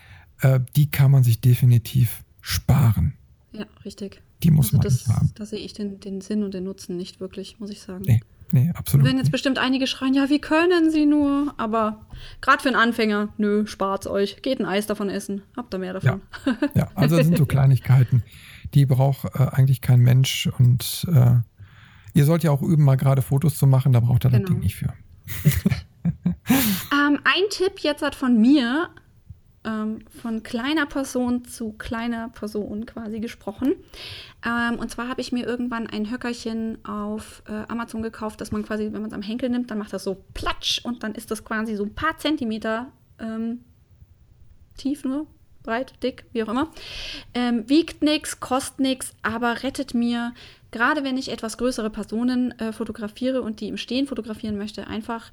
äh, 0.40 0.60
die 0.76 0.90
kann 0.90 1.10
man 1.10 1.24
sich 1.24 1.40
definitiv 1.40 2.22
sparen. 2.40 3.14
Ja, 3.52 3.66
richtig. 3.84 4.22
Die 4.42 4.50
muss 4.50 4.66
also 4.66 4.76
man 4.76 4.84
das, 4.84 5.08
haben. 5.08 5.32
Da 5.34 5.46
sehe 5.46 5.58
ich 5.58 5.72
den, 5.72 6.00
den 6.00 6.20
Sinn 6.20 6.42
und 6.42 6.54
den 6.54 6.64
Nutzen 6.64 6.96
nicht 6.96 7.18
wirklich, 7.18 7.58
muss 7.58 7.70
ich 7.70 7.80
sagen. 7.80 8.04
Nee. 8.06 8.20
Nee, 8.52 8.70
absolut. 8.74 9.06
Wenn 9.06 9.18
jetzt 9.18 9.32
bestimmt 9.32 9.58
einige 9.58 9.86
schreien, 9.86 10.14
ja, 10.14 10.28
wie 10.28 10.40
können 10.40 10.90
sie 10.90 11.06
nur? 11.06 11.54
Aber 11.56 12.06
gerade 12.40 12.62
für 12.62 12.68
einen 12.68 12.76
Anfänger, 12.76 13.28
nö, 13.36 13.66
spart's 13.66 14.06
euch. 14.06 14.42
Geht 14.42 14.60
ein 14.60 14.66
Eis 14.66 14.86
davon 14.86 15.10
essen. 15.10 15.42
Habt 15.56 15.74
ihr 15.74 15.78
mehr 15.78 15.94
davon. 15.94 16.22
Ja, 16.46 16.68
ja 16.74 16.88
also 16.94 17.16
das 17.16 17.26
sind 17.26 17.38
so 17.38 17.46
Kleinigkeiten, 17.54 18.22
die 18.74 18.86
braucht 18.86 19.24
äh, 19.34 19.46
eigentlich 19.50 19.80
kein 19.80 20.00
Mensch. 20.00 20.48
Und 20.58 21.06
äh, 21.12 21.36
ihr 22.12 22.24
sollt 22.24 22.42
ja 22.44 22.50
auch 22.50 22.62
üben, 22.62 22.84
mal 22.84 22.96
gerade 22.96 23.22
Fotos 23.22 23.56
zu 23.56 23.66
machen, 23.66 23.92
da 23.92 24.00
braucht 24.00 24.24
ihr 24.24 24.30
genau. 24.30 24.42
das 24.42 24.50
Ding 24.50 24.60
nicht 24.60 24.76
für. 24.76 24.92
ähm, 26.46 27.18
ein 27.24 27.42
Tipp 27.50 27.80
jetzt 27.80 28.02
hat 28.02 28.14
von 28.14 28.40
mir, 28.40 28.90
ähm, 29.64 30.00
von 30.20 30.42
kleiner 30.42 30.86
Person 30.86 31.44
zu 31.44 31.72
kleiner 31.72 32.28
Person 32.28 32.86
quasi 32.86 33.20
gesprochen. 33.20 33.74
Ähm, 34.44 34.78
und 34.78 34.90
zwar 34.90 35.08
habe 35.08 35.20
ich 35.20 35.32
mir 35.32 35.46
irgendwann 35.46 35.86
ein 35.86 36.10
Höckerchen 36.10 36.84
auf 36.84 37.42
äh, 37.48 37.52
Amazon 37.68 38.02
gekauft, 38.02 38.40
dass 38.40 38.52
man 38.52 38.62
quasi, 38.62 38.84
wenn 38.84 39.00
man 39.00 39.06
es 39.06 39.12
am 39.12 39.22
Henkel 39.22 39.48
nimmt, 39.48 39.70
dann 39.70 39.78
macht 39.78 39.92
das 39.92 40.04
so 40.04 40.22
platsch 40.34 40.84
und 40.84 41.02
dann 41.02 41.14
ist 41.14 41.30
das 41.30 41.44
quasi 41.44 41.76
so 41.76 41.84
ein 41.84 41.94
paar 41.94 42.18
Zentimeter 42.18 42.90
ähm, 43.18 43.60
tief 44.76 45.04
nur, 45.04 45.26
breit, 45.62 45.94
dick, 46.02 46.24
wie 46.32 46.42
auch 46.42 46.48
immer. 46.48 46.68
Ähm, 47.32 47.68
wiegt 47.68 48.02
nichts, 48.02 48.40
kostet 48.40 48.80
nichts, 48.80 49.14
aber 49.22 49.62
rettet 49.62 49.94
mir, 49.94 50.34
gerade 50.70 51.04
wenn 51.04 51.16
ich 51.16 51.30
etwas 51.30 51.58
größere 51.58 51.90
Personen 51.90 52.58
äh, 52.58 52.72
fotografiere 52.72 53.42
und 53.42 53.60
die 53.60 53.68
im 53.68 53.76
Stehen 53.76 54.06
fotografieren 54.06 54.58
möchte, 54.58 54.86
einfach 54.86 55.30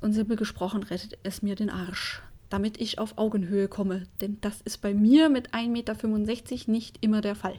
und 0.00 0.12
simpel 0.12 0.36
gesprochen 0.36 0.82
rettet 0.82 1.18
es 1.22 1.42
mir 1.42 1.54
den 1.54 1.70
Arsch 1.70 2.22
damit 2.52 2.80
ich 2.80 2.98
auf 2.98 3.16
Augenhöhe 3.16 3.66
komme. 3.66 4.04
Denn 4.20 4.36
das 4.42 4.60
ist 4.60 4.78
bei 4.82 4.92
mir 4.92 5.28
mit 5.28 5.54
1,65 5.54 5.68
Meter 5.68 6.70
nicht 6.70 6.98
immer 7.00 7.22
der 7.22 7.34
Fall. 7.34 7.58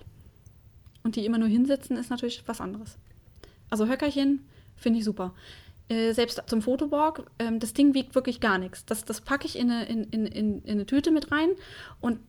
Und 1.03 1.15
die 1.15 1.25
immer 1.25 1.39
nur 1.39 1.47
hinsetzen, 1.47 1.97
ist 1.97 2.11
natürlich 2.11 2.43
was 2.45 2.61
anderes. 2.61 2.97
Also 3.69 3.87
Höckerchen 3.87 4.45
finde 4.75 4.99
ich 4.99 5.05
super. 5.05 5.33
Äh, 5.89 6.13
selbst 6.13 6.41
zum 6.45 6.61
Fotoborg, 6.61 7.29
ähm, 7.39 7.59
das 7.59 7.73
Ding 7.73 7.93
wiegt 7.93 8.13
wirklich 8.13 8.39
gar 8.39 8.57
nichts. 8.59 8.85
Das, 8.85 9.03
das 9.03 9.21
packe 9.21 9.47
ich 9.47 9.57
in 9.57 9.71
eine, 9.71 9.85
in, 9.85 10.03
in, 10.05 10.25
in, 10.27 10.61
in 10.61 10.71
eine 10.71 10.85
Tüte 10.85 11.11
mit 11.11 11.31
rein 11.31 11.49
und 11.99 12.19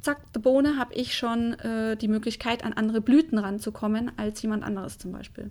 zack, 0.00 0.32
die 0.32 0.38
Bohne 0.38 0.78
habe 0.78 0.94
ich 0.94 1.14
schon 1.16 1.54
äh, 1.54 1.96
die 1.96 2.08
Möglichkeit, 2.08 2.64
an 2.64 2.72
andere 2.72 3.00
Blüten 3.00 3.38
ranzukommen 3.38 4.12
als 4.16 4.40
jemand 4.42 4.62
anderes 4.62 4.98
zum 4.98 5.12
Beispiel. 5.12 5.50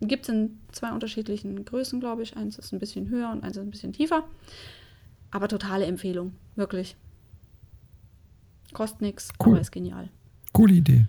Gibt 0.00 0.24
es 0.24 0.28
in 0.30 0.60
zwei 0.72 0.92
unterschiedlichen 0.92 1.64
Größen, 1.64 2.00
glaube 2.00 2.22
ich. 2.22 2.36
Eins 2.36 2.58
ist 2.58 2.72
ein 2.72 2.78
bisschen 2.78 3.08
höher 3.08 3.30
und 3.30 3.44
eins 3.44 3.56
ist 3.56 3.62
ein 3.62 3.70
bisschen 3.70 3.92
tiefer. 3.92 4.24
Aber 5.32 5.48
totale 5.48 5.86
Empfehlung, 5.86 6.34
wirklich. 6.54 6.96
Kostet 8.72 9.00
nichts, 9.00 9.30
cool. 9.44 9.54
aber 9.54 9.60
ist 9.60 9.72
genial. 9.72 10.08
Coole 10.52 10.74
Idee. 10.74 11.06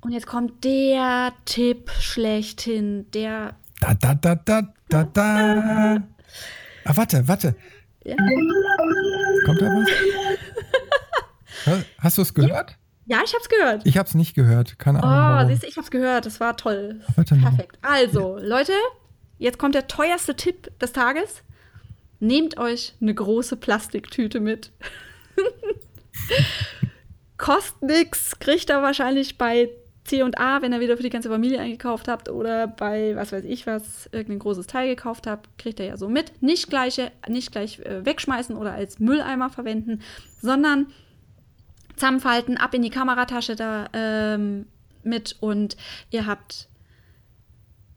Und 0.00 0.12
jetzt 0.12 0.26
kommt 0.26 0.64
der 0.64 1.32
Tipp 1.44 1.90
schlechthin, 2.00 3.10
der. 3.12 3.54
Da, 3.80 3.94
da, 3.94 4.14
da, 4.14 4.34
da, 4.34 4.62
da, 4.88 5.04
da. 5.04 5.96
Ah, 6.84 6.96
warte, 6.96 7.28
warte. 7.28 7.54
Ja. 8.04 8.16
Kommt 9.44 9.60
da 9.60 9.66
was? 9.66 9.88
Hast 11.98 12.18
du 12.18 12.22
es 12.22 12.32
gehört? 12.32 12.76
Ja, 13.06 13.18
ich 13.24 13.34
hab's 13.34 13.48
gehört. 13.48 13.82
Ich 13.84 13.98
hab's 13.98 14.14
nicht 14.14 14.34
gehört. 14.34 14.78
Keine 14.78 15.02
Ahnung. 15.02 15.46
Oh, 15.46 15.48
siehst 15.48 15.62
du, 15.62 15.66
ich 15.66 15.76
hab's 15.76 15.90
gehört. 15.90 16.26
Das 16.26 16.40
war 16.40 16.56
toll. 16.56 17.00
Perfekt. 17.14 17.78
Also, 17.82 18.38
Leute, 18.40 18.72
jetzt 19.38 19.58
kommt 19.58 19.74
der 19.74 19.86
teuerste 19.86 20.34
Tipp 20.34 20.76
des 20.78 20.92
Tages. 20.92 21.42
Nehmt 22.20 22.58
euch 22.58 22.94
eine 23.00 23.14
große 23.14 23.56
Plastiktüte 23.56 24.40
mit. 24.40 24.72
Kostet 27.36 27.82
nichts, 27.82 28.38
kriegt 28.38 28.70
ihr 28.70 28.82
wahrscheinlich 28.82 29.36
bei 29.36 29.68
C&A, 30.04 30.62
wenn 30.62 30.72
ihr 30.72 30.80
wieder 30.80 30.96
für 30.96 31.02
die 31.02 31.10
ganze 31.10 31.28
Familie 31.28 31.60
eingekauft 31.60 32.08
habt 32.08 32.28
oder 32.28 32.66
bei, 32.66 33.14
was 33.16 33.32
weiß 33.32 33.44
ich 33.44 33.66
was, 33.66 34.08
irgendein 34.12 34.38
großes 34.38 34.66
Teil 34.66 34.88
gekauft 34.88 35.26
habt, 35.26 35.58
kriegt 35.58 35.80
ihr 35.80 35.86
ja 35.86 35.96
so 35.96 36.08
mit. 36.08 36.42
Nicht 36.42 36.70
gleich, 36.70 37.00
nicht 37.28 37.52
gleich 37.52 37.80
äh, 37.80 38.04
wegschmeißen 38.04 38.56
oder 38.56 38.72
als 38.72 38.98
Mülleimer 38.98 39.50
verwenden, 39.50 40.00
sondern 40.40 40.86
zusammenfalten, 41.96 42.56
ab 42.56 42.72
in 42.74 42.82
die 42.82 42.90
Kameratasche 42.90 43.56
da 43.56 43.88
ähm, 43.92 44.66
mit 45.02 45.36
und 45.40 45.76
ihr 46.10 46.26
habt 46.26 46.68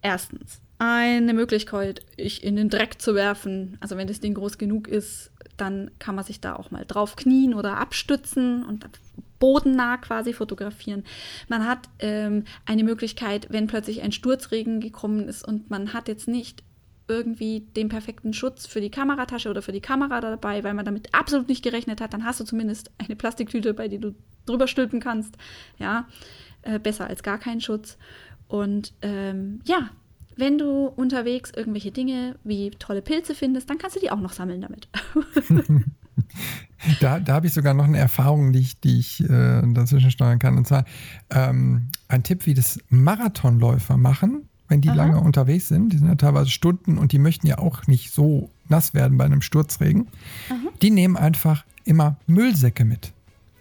erstens 0.01 0.61
eine 0.79 1.33
Möglichkeit, 1.33 2.01
ich 2.15 2.43
in 2.43 2.55
den 2.55 2.69
Dreck 2.69 3.01
zu 3.01 3.13
werfen. 3.13 3.77
Also 3.81 3.97
wenn 3.97 4.07
das 4.07 4.21
Ding 4.21 4.33
groß 4.33 4.57
genug 4.57 4.87
ist, 4.87 5.31
dann 5.57 5.91
kann 5.99 6.15
man 6.15 6.23
sich 6.23 6.39
da 6.39 6.55
auch 6.55 6.71
mal 6.71 6.85
drauf 6.87 7.17
knien 7.17 7.53
oder 7.53 7.77
abstützen 7.77 8.63
und 8.63 8.85
bodennah 9.39 9.97
quasi 9.97 10.33
fotografieren. 10.33 11.03
Man 11.49 11.67
hat 11.67 11.89
ähm, 11.99 12.45
eine 12.65 12.85
Möglichkeit, 12.85 13.47
wenn 13.49 13.67
plötzlich 13.67 14.01
ein 14.01 14.13
Sturzregen 14.13 14.79
gekommen 14.79 15.27
ist 15.27 15.45
und 15.45 15.69
man 15.69 15.93
hat 15.93 16.07
jetzt 16.07 16.27
nicht 16.29 16.63
irgendwie 17.09 17.61
den 17.75 17.89
perfekten 17.89 18.33
Schutz 18.33 18.65
für 18.65 18.81
die 18.81 18.91
Kameratasche 18.91 19.49
oder 19.49 19.61
für 19.61 19.71
die 19.71 19.81
Kamera 19.81 20.21
dabei, 20.21 20.63
weil 20.63 20.75
man 20.75 20.85
damit 20.85 21.13
absolut 21.13 21.49
nicht 21.49 21.63
gerechnet 21.63 21.99
hat, 21.99 22.13
dann 22.13 22.23
hast 22.23 22.39
du 22.39 22.45
zumindest 22.45 22.91
eine 22.99 23.15
Plastiktüte, 23.15 23.73
bei 23.73 23.87
der 23.87 23.99
du 23.99 24.15
drüber 24.45 24.67
stülpen 24.67 24.99
kannst. 24.99 25.35
Ja, 25.77 26.07
äh, 26.61 26.79
besser 26.79 27.07
als 27.07 27.23
gar 27.23 27.39
keinen 27.39 27.61
Schutz. 27.61 27.97
Und 28.47 28.93
ähm, 29.01 29.61
ja, 29.65 29.89
wenn 30.39 30.57
du 30.57 30.87
unterwegs 30.87 31.51
irgendwelche 31.55 31.91
Dinge 31.91 32.35
wie 32.43 32.71
tolle 32.71 33.01
Pilze 33.01 33.35
findest, 33.35 33.69
dann 33.69 33.77
kannst 33.77 33.95
du 33.95 33.99
die 33.99 34.11
auch 34.11 34.19
noch 34.19 34.31
sammeln 34.31 34.61
damit. 34.61 34.87
da 37.01 37.19
da 37.19 37.33
habe 37.33 37.47
ich 37.47 37.53
sogar 37.53 37.73
noch 37.73 37.85
eine 37.85 37.97
Erfahrung, 37.97 38.51
die 38.53 38.59
ich, 38.59 38.79
die 38.79 38.99
ich 38.99 39.23
äh, 39.23 39.61
dazwischen 39.73 40.11
steuern 40.11 40.39
kann. 40.39 40.57
Und 40.57 40.67
zwar 40.67 40.85
ähm, 41.29 41.89
ein 42.07 42.23
Tipp, 42.23 42.45
wie 42.45 42.53
das 42.53 42.79
Marathonläufer 42.89 43.97
machen, 43.97 44.47
wenn 44.67 44.81
die 44.81 44.89
Aha. 44.89 44.97
lange 44.97 45.19
unterwegs 45.19 45.67
sind. 45.67 45.93
Die 45.93 45.97
sind 45.97 46.07
ja 46.07 46.15
teilweise 46.15 46.49
Stunden 46.49 46.97
und 46.97 47.11
die 47.11 47.19
möchten 47.19 47.47
ja 47.47 47.57
auch 47.57 47.87
nicht 47.87 48.11
so 48.11 48.49
nass 48.67 48.93
werden 48.93 49.17
bei 49.17 49.25
einem 49.25 49.41
Sturzregen. 49.41 50.07
Aha. 50.49 50.69
Die 50.81 50.91
nehmen 50.91 51.17
einfach 51.17 51.65
immer 51.85 52.17
Müllsäcke 52.27 52.85
mit. 52.85 53.13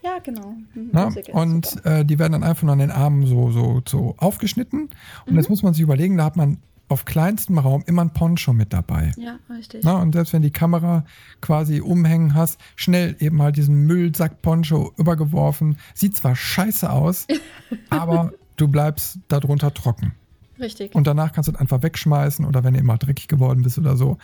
Ja, 0.03 0.19
genau. 0.23 0.55
Na, 0.75 1.11
und 1.33 1.85
äh, 1.85 2.05
die 2.05 2.19
werden 2.19 2.33
dann 2.33 2.45
einfach 2.45 2.63
nur 2.63 2.73
an 2.73 2.79
den 2.79 2.91
Armen 2.91 3.27
so, 3.27 3.51
so, 3.51 3.83
so 3.87 4.15
aufgeschnitten. 4.19 4.91
Und 5.27 5.33
mhm. 5.33 5.39
jetzt 5.39 5.49
muss 5.49 5.63
man 5.63 5.75
sich 5.75 5.83
überlegen, 5.83 6.17
da 6.17 6.25
hat 6.25 6.37
man 6.37 6.59
auf 6.89 7.05
kleinstem 7.05 7.59
Raum 7.59 7.83
immer 7.87 8.03
ein 8.03 8.13
Poncho 8.13 8.53
mit 8.53 8.73
dabei. 8.73 9.13
Ja, 9.17 9.39
richtig. 9.51 9.83
Na, 9.85 10.01
und 10.01 10.13
selbst 10.13 10.33
wenn 10.33 10.43
die 10.43 10.51
Kamera 10.51 11.05
quasi 11.41 11.81
umhängen 11.81 12.35
hast, 12.35 12.59
schnell 12.77 13.17
eben 13.21 13.43
halt 13.43 13.57
diesen 13.57 13.87
Müllsack-Poncho 13.87 14.95
übergeworfen. 14.97 15.77
Sieht 15.95 16.17
zwar 16.17 16.35
scheiße 16.35 16.91
aus, 16.91 17.27
aber 17.91 18.33
du 18.57 18.69
bleibst 18.69 19.19
darunter 19.29 19.75
trocken. 19.75 20.13
Richtig. 20.59 20.95
Und 20.95 21.07
danach 21.07 21.33
kannst 21.33 21.49
du 21.49 21.53
es 21.53 21.59
einfach 21.59 21.83
wegschmeißen 21.83 22.45
oder 22.45 22.65
wenn 22.65 22.75
du 22.75 22.81
immer 22.81 22.97
dreckig 22.97 23.29
geworden 23.29 23.63
bist 23.63 23.79
oder 23.79 23.97
so, 23.97 24.19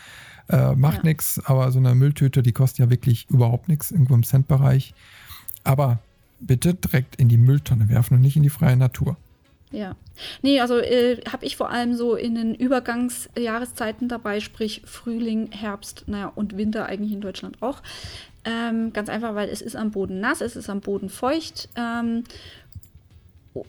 äh, 0.48 0.74
macht 0.74 0.98
ja. 0.98 1.02
nichts. 1.04 1.40
Aber 1.44 1.70
so 1.70 1.78
eine 1.78 1.94
Mülltüte, 1.94 2.42
die 2.42 2.52
kostet 2.52 2.78
ja 2.78 2.90
wirklich 2.90 3.28
überhaupt 3.30 3.68
nichts, 3.68 3.90
irgendwo 3.90 4.14
im 4.14 4.24
Centbereich. 4.24 4.94
Aber 5.64 5.98
bitte 6.40 6.74
direkt 6.74 7.16
in 7.16 7.28
die 7.28 7.38
Mülltonne 7.38 7.88
werfen 7.88 8.14
und 8.14 8.20
nicht 8.20 8.36
in 8.36 8.42
die 8.42 8.50
freie 8.50 8.76
Natur. 8.76 9.16
Ja. 9.74 9.96
Nee, 10.42 10.60
also 10.60 10.78
äh, 10.78 11.20
habe 11.30 11.44
ich 11.44 11.56
vor 11.56 11.70
allem 11.70 11.94
so 11.94 12.14
in 12.14 12.36
den 12.36 12.54
Übergangsjahreszeiten 12.54 14.08
dabei, 14.08 14.38
sprich 14.38 14.82
Frühling, 14.84 15.50
Herbst, 15.50 16.04
naja, 16.06 16.30
und 16.34 16.56
Winter 16.56 16.86
eigentlich 16.86 17.12
in 17.12 17.20
Deutschland 17.20 17.60
auch. 17.60 17.82
Ähm, 18.44 18.92
ganz 18.92 19.08
einfach, 19.08 19.34
weil 19.34 19.48
es 19.48 19.62
ist 19.62 19.74
am 19.74 19.90
Boden 19.90 20.20
nass, 20.20 20.42
es 20.42 20.54
ist 20.54 20.70
am 20.70 20.80
Boden 20.80 21.08
feucht. 21.08 21.68
Ähm, 21.76 22.24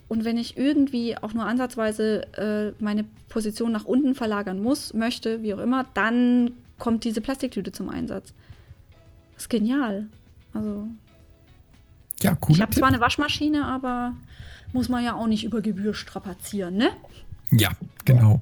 und 0.07 0.25
wenn 0.25 0.37
ich 0.37 0.57
irgendwie 0.57 1.17
auch 1.17 1.33
nur 1.33 1.45
ansatzweise 1.45 2.23
äh, 2.37 2.83
meine 2.83 3.05
Position 3.29 3.71
nach 3.71 3.85
unten 3.85 4.15
verlagern 4.15 4.61
muss, 4.61 4.93
möchte, 4.93 5.41
wie 5.43 5.53
auch 5.53 5.59
immer, 5.59 5.85
dann 5.93 6.51
kommt 6.77 7.03
diese 7.03 7.21
Plastiktüte 7.21 7.71
zum 7.71 7.89
Einsatz. 7.89 8.33
Das 9.33 9.43
ist 9.43 9.49
genial. 9.49 10.07
Also. 10.53 10.87
Ja, 12.21 12.37
cool. 12.47 12.55
Ich 12.55 12.61
habe 12.61 12.73
zwar 12.73 12.87
eine 12.87 12.99
Waschmaschine, 12.99 13.65
aber 13.65 14.13
muss 14.73 14.89
man 14.89 15.03
ja 15.03 15.15
auch 15.15 15.27
nicht 15.27 15.43
über 15.43 15.61
Gebühr 15.61 15.93
strapazieren, 15.93 16.77
ne? 16.77 16.89
Ja, 17.51 17.71
genau. 18.03 18.41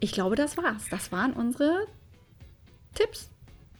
Ich 0.00 0.12
glaube, 0.12 0.36
das 0.36 0.56
war's. 0.56 0.84
Das 0.90 1.12
waren 1.12 1.32
unsere 1.32 1.86
Tipps. 2.94 3.30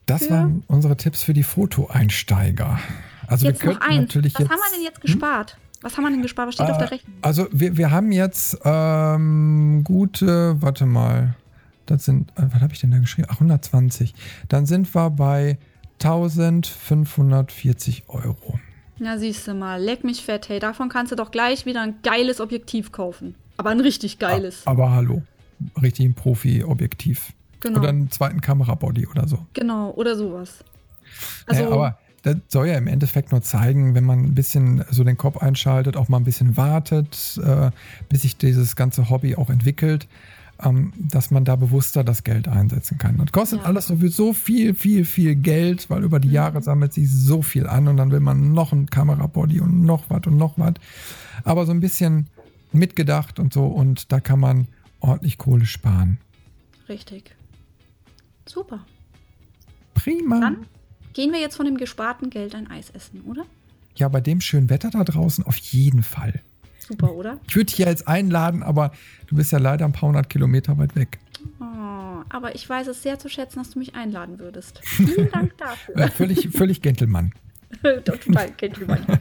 Das 0.07 0.31
waren 0.31 0.63
unsere 0.67 0.97
Tipps 0.97 1.23
für 1.23 1.33
die 1.33 1.43
Fotoeinsteiger. 1.43 2.79
Also 3.27 3.47
jetzt 3.47 3.63
wir 3.63 3.71
könnten 3.71 3.85
noch 3.85 3.91
ein. 3.91 4.01
natürlich 4.03 4.35
Was 4.35 4.41
jetzt, 4.41 4.51
haben 4.51 4.59
wir 4.59 4.77
denn 4.77 4.85
jetzt 4.85 5.01
gespart? 5.01 5.53
Hm? 5.53 5.59
Was 5.83 5.97
haben 5.97 6.05
wir 6.05 6.11
denn 6.11 6.23
gespart? 6.23 6.49
Was 6.49 6.55
steht 6.55 6.69
äh, 6.69 6.73
auf 6.73 6.79
der 6.79 6.91
Rechnung? 6.91 7.17
Also 7.23 7.49
wir, 7.53 7.77
wir 7.77 7.91
haben 7.91 8.13
jetzt 8.13 8.59
ähm, 8.65 9.83
gute, 9.85 10.61
warte 10.63 10.87
mal, 10.87 11.35
das 11.87 12.05
sind, 12.05 12.31
äh, 12.39 12.47
was 12.51 12.61
habe 12.61 12.73
ich 12.73 12.81
denn 12.81 12.91
da 12.91 12.99
geschrieben? 12.99 13.29
Ach, 13.31 13.35
120. 13.35 14.15
Dann 14.49 14.67
sind 14.67 14.95
wir 14.95 15.11
bei 15.11 15.59
1540 16.03 18.05
Euro. 18.09 18.59
Na, 18.99 19.19
siehst 19.19 19.47
du 19.49 19.55
mal, 19.55 19.83
leck 19.83 20.05
mich 20.05 20.25
fett, 20.25 20.49
hey, 20.49 20.61
davon 20.61 20.89
kannst 20.89 21.13
du 21.13 21.17
doch 21.17 21.31
gleich 21.31 21.67
wieder 21.67 21.83
ein 21.83 21.97
geiles 22.03 22.41
Objektiv 22.41 22.93
kaufen. 22.93 23.35
Aber 23.57 23.71
ein 23.71 23.81
richtig 23.81 24.19
geiles. 24.19 24.67
Aber 24.67 24.93
hallo, 24.93 25.23
richtig 25.83 26.07
ein 26.07 26.15
Profi-Objektiv. 26.15 27.33
Genau. 27.61 27.81
Oder 27.81 27.89
einen 27.89 28.11
zweiten 28.11 28.41
Kamerabody 28.41 29.07
oder 29.07 29.27
so. 29.27 29.47
Genau, 29.55 29.91
oder 29.93 30.17
sowas. 30.17 30.63
Also, 31.47 31.63
naja, 31.63 31.75
aber 31.75 31.99
das 32.23 32.37
soll 32.49 32.69
ja 32.69 32.79
im 32.79 32.87
Endeffekt 32.87 33.33
nur 33.33 33.43
zeigen, 33.43 33.95
wenn 33.95 34.05
man 34.05 34.21
ein 34.21 34.35
bisschen 34.35 34.85
so 34.91 35.05
den 35.05 35.17
Kopf 35.17 35.39
einschaltet, 35.39 35.97
auch 35.97 36.09
mal 36.09 36.19
ein 36.19 36.25
bisschen 36.25 36.57
wartet, 36.57 37.39
äh, 37.45 37.71
bis 38.09 38.23
sich 38.23 38.37
dieses 38.37 38.77
ganze 38.77 39.11
Hobby 39.11 39.37
auch 39.37 39.51
entwickelt 39.51 40.07
ähm, 40.63 40.93
dass 40.97 41.31
man 41.31 41.45
da 41.45 41.57
bewusster 41.57 42.05
das 42.05 42.23
Geld 42.23 42.49
einsetzen 42.49 42.99
kann. 42.99 43.19
Das 43.19 43.33
kostet 43.33 43.61
ja. 43.61 43.67
alles 43.67 43.87
sowieso 43.87 44.33
viel, 44.33 44.75
viel, 44.75 45.05
viel 45.05 45.35
Geld, 45.35 45.91
weil 45.91 46.05
über 46.05 46.21
die 46.21 46.29
mhm. 46.29 46.35
Jahre 46.35 46.63
sammelt 46.63 46.93
sich 46.93 47.11
so 47.11 47.43
viel 47.43 47.67
an 47.67 47.89
und 47.89 47.97
dann 47.97 48.11
will 48.11 48.21
man 48.21 48.53
noch 48.53 48.73
ein 48.73 48.87
Kamerabody 48.87 49.61
und 49.61 49.83
noch 49.83 50.11
was 50.11 50.27
und 50.27 50.37
noch 50.37 50.59
was. 50.59 50.75
Aber 51.45 51.67
so 51.67 51.73
ein 51.73 51.81
bisschen 51.81 52.29
mitgedacht 52.73 53.39
und 53.39 53.53
so 53.53 53.67
und 53.67 54.13
da 54.13 54.21
kann 54.21 54.41
man 54.41 54.69
ordentlich 55.01 55.39
Kohle 55.39 55.67
sparen. 55.67 56.19
Richtig. 56.89 57.35
Super. 58.47 58.85
Prima. 59.95 60.41
Dann 60.41 60.67
gehen 61.15 61.33
wir 61.33 61.41
jetzt 61.41 61.57
von 61.57 61.67
dem 61.67 61.77
gesparten 61.77 62.31
Geld 62.31 62.55
ein 62.55 62.71
Eis 62.71 62.91
essen, 62.91 63.23
oder? 63.23 63.45
Ja, 63.97 64.09
bei 64.09 64.21
dem 64.21 64.41
schönen 64.41 64.71
Wetter 64.71 64.91
da 64.91 65.05
draußen 65.05 65.45
auf 65.45 65.57
jeden 65.57 66.03
Fall. 66.03 66.41
Super, 66.87 67.13
oder? 67.13 67.39
Ich 67.49 67.57
würde 67.57 67.67
dich 67.67 67.79
ja 67.79 67.89
jetzt 67.89 68.07
einladen, 68.07 68.63
aber 68.63 68.93
du 69.27 69.37
bist 69.37 69.53
ja 69.53 69.59
leider 69.59 69.85
ein 69.85 69.93
paar 69.93 70.09
hundert 70.09 70.29
Kilometer 70.29 70.77
weit 70.79 70.95
weg. 70.97 71.19
Oh, 71.61 71.65
aber 72.29 72.55
ich 72.55 72.69
weiß 72.69 72.89
es 72.89 73.03
sehr 73.03 73.19
zu 73.19 73.29
schätzen, 73.29 73.59
dass 73.59 73.71
du 73.71 73.79
mich 73.79 73.95
einladen 73.95 74.39
würdest. 74.39 74.81
Vielen 74.85 75.31
Dank 75.31 75.57
dafür. 75.59 75.99
Ja, 75.99 76.09
völlig, 76.09 76.49
völlig 76.51 76.83
Gentleman. 76.83 77.33
Total 77.83 78.51
Gentleman. 78.57 79.05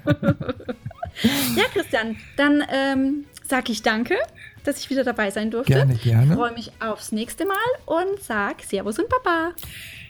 ja, 1.55 1.64
Christian, 1.74 2.18
dann 2.38 2.64
ähm, 2.70 3.26
sage 3.43 3.72
ich 3.72 3.82
danke, 3.82 4.16
dass 4.64 4.80
ich 4.80 4.89
wieder 4.89 5.03
dabei 5.03 5.32
sein 5.32 5.51
durfte. 5.51 5.74
Gerne, 5.74 5.95
gerne. 5.95 6.28
Ich 6.28 6.34
freue 6.34 6.53
mich 6.53 6.72
aufs 6.80 7.11
nächste 7.11 7.45
Mal 7.45 7.55
und 7.86 8.22
sag 8.22 8.61
Servus 8.61 8.99
und 8.99 9.07
Baba. 9.09 9.53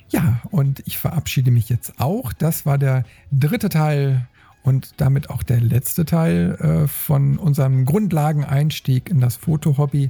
Ja, 0.09 0.41
und 0.51 0.83
ich 0.85 0.97
verabschiede 0.97 1.49
mich 1.51 1.69
jetzt 1.69 1.99
auch. 1.99 2.33
Das 2.33 2.65
war 2.65 2.77
der 2.77 3.03
dritte 3.31 3.69
Teil 3.69 4.27
und 4.63 4.93
damit 4.97 5.29
auch 5.29 5.43
der 5.43 5.61
letzte 5.61 6.05
Teil 6.05 6.55
äh, 6.59 6.87
von 6.87 7.37
unserem 7.37 7.85
Grundlageneinstieg 7.85 9.09
in 9.09 9.19
das 9.19 9.35
Fotohobby. 9.35 10.09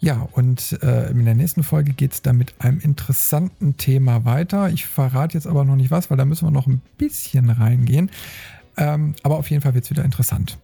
Ja, 0.00 0.28
und 0.32 0.78
äh, 0.82 1.10
in 1.10 1.24
der 1.24 1.34
nächsten 1.34 1.62
Folge 1.62 1.92
geht 1.92 2.12
es 2.12 2.22
dann 2.22 2.36
mit 2.36 2.54
einem 2.58 2.80
interessanten 2.80 3.76
Thema 3.76 4.24
weiter. 4.24 4.68
Ich 4.68 4.86
verrate 4.86 5.34
jetzt 5.34 5.46
aber 5.46 5.64
noch 5.64 5.76
nicht 5.76 5.90
was, 5.90 6.10
weil 6.10 6.18
da 6.18 6.24
müssen 6.24 6.46
wir 6.46 6.50
noch 6.50 6.66
ein 6.66 6.82
bisschen 6.98 7.48
reingehen. 7.48 8.10
Ähm, 8.76 9.14
aber 9.22 9.38
auf 9.38 9.48
jeden 9.50 9.62
Fall 9.62 9.74
wird 9.74 9.84
es 9.84 9.90
wieder 9.90 10.04
interessant. 10.04 10.58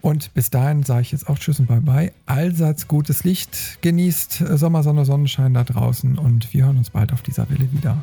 Und 0.00 0.34
bis 0.34 0.50
dahin 0.50 0.82
sage 0.82 1.02
ich 1.02 1.12
jetzt 1.12 1.28
auch 1.28 1.38
Tschüss 1.38 1.58
und 1.58 1.66
Bye-bye. 1.66 2.12
Allseits 2.26 2.86
gutes 2.86 3.24
Licht, 3.24 3.78
genießt 3.80 4.44
Sommersonne, 4.58 5.04
Sonnenschein 5.04 5.54
da 5.54 5.64
draußen 5.64 6.18
und 6.18 6.52
wir 6.52 6.66
hören 6.66 6.76
uns 6.76 6.90
bald 6.90 7.12
auf 7.12 7.22
dieser 7.22 7.48
Welle 7.48 7.72
wieder. 7.72 8.02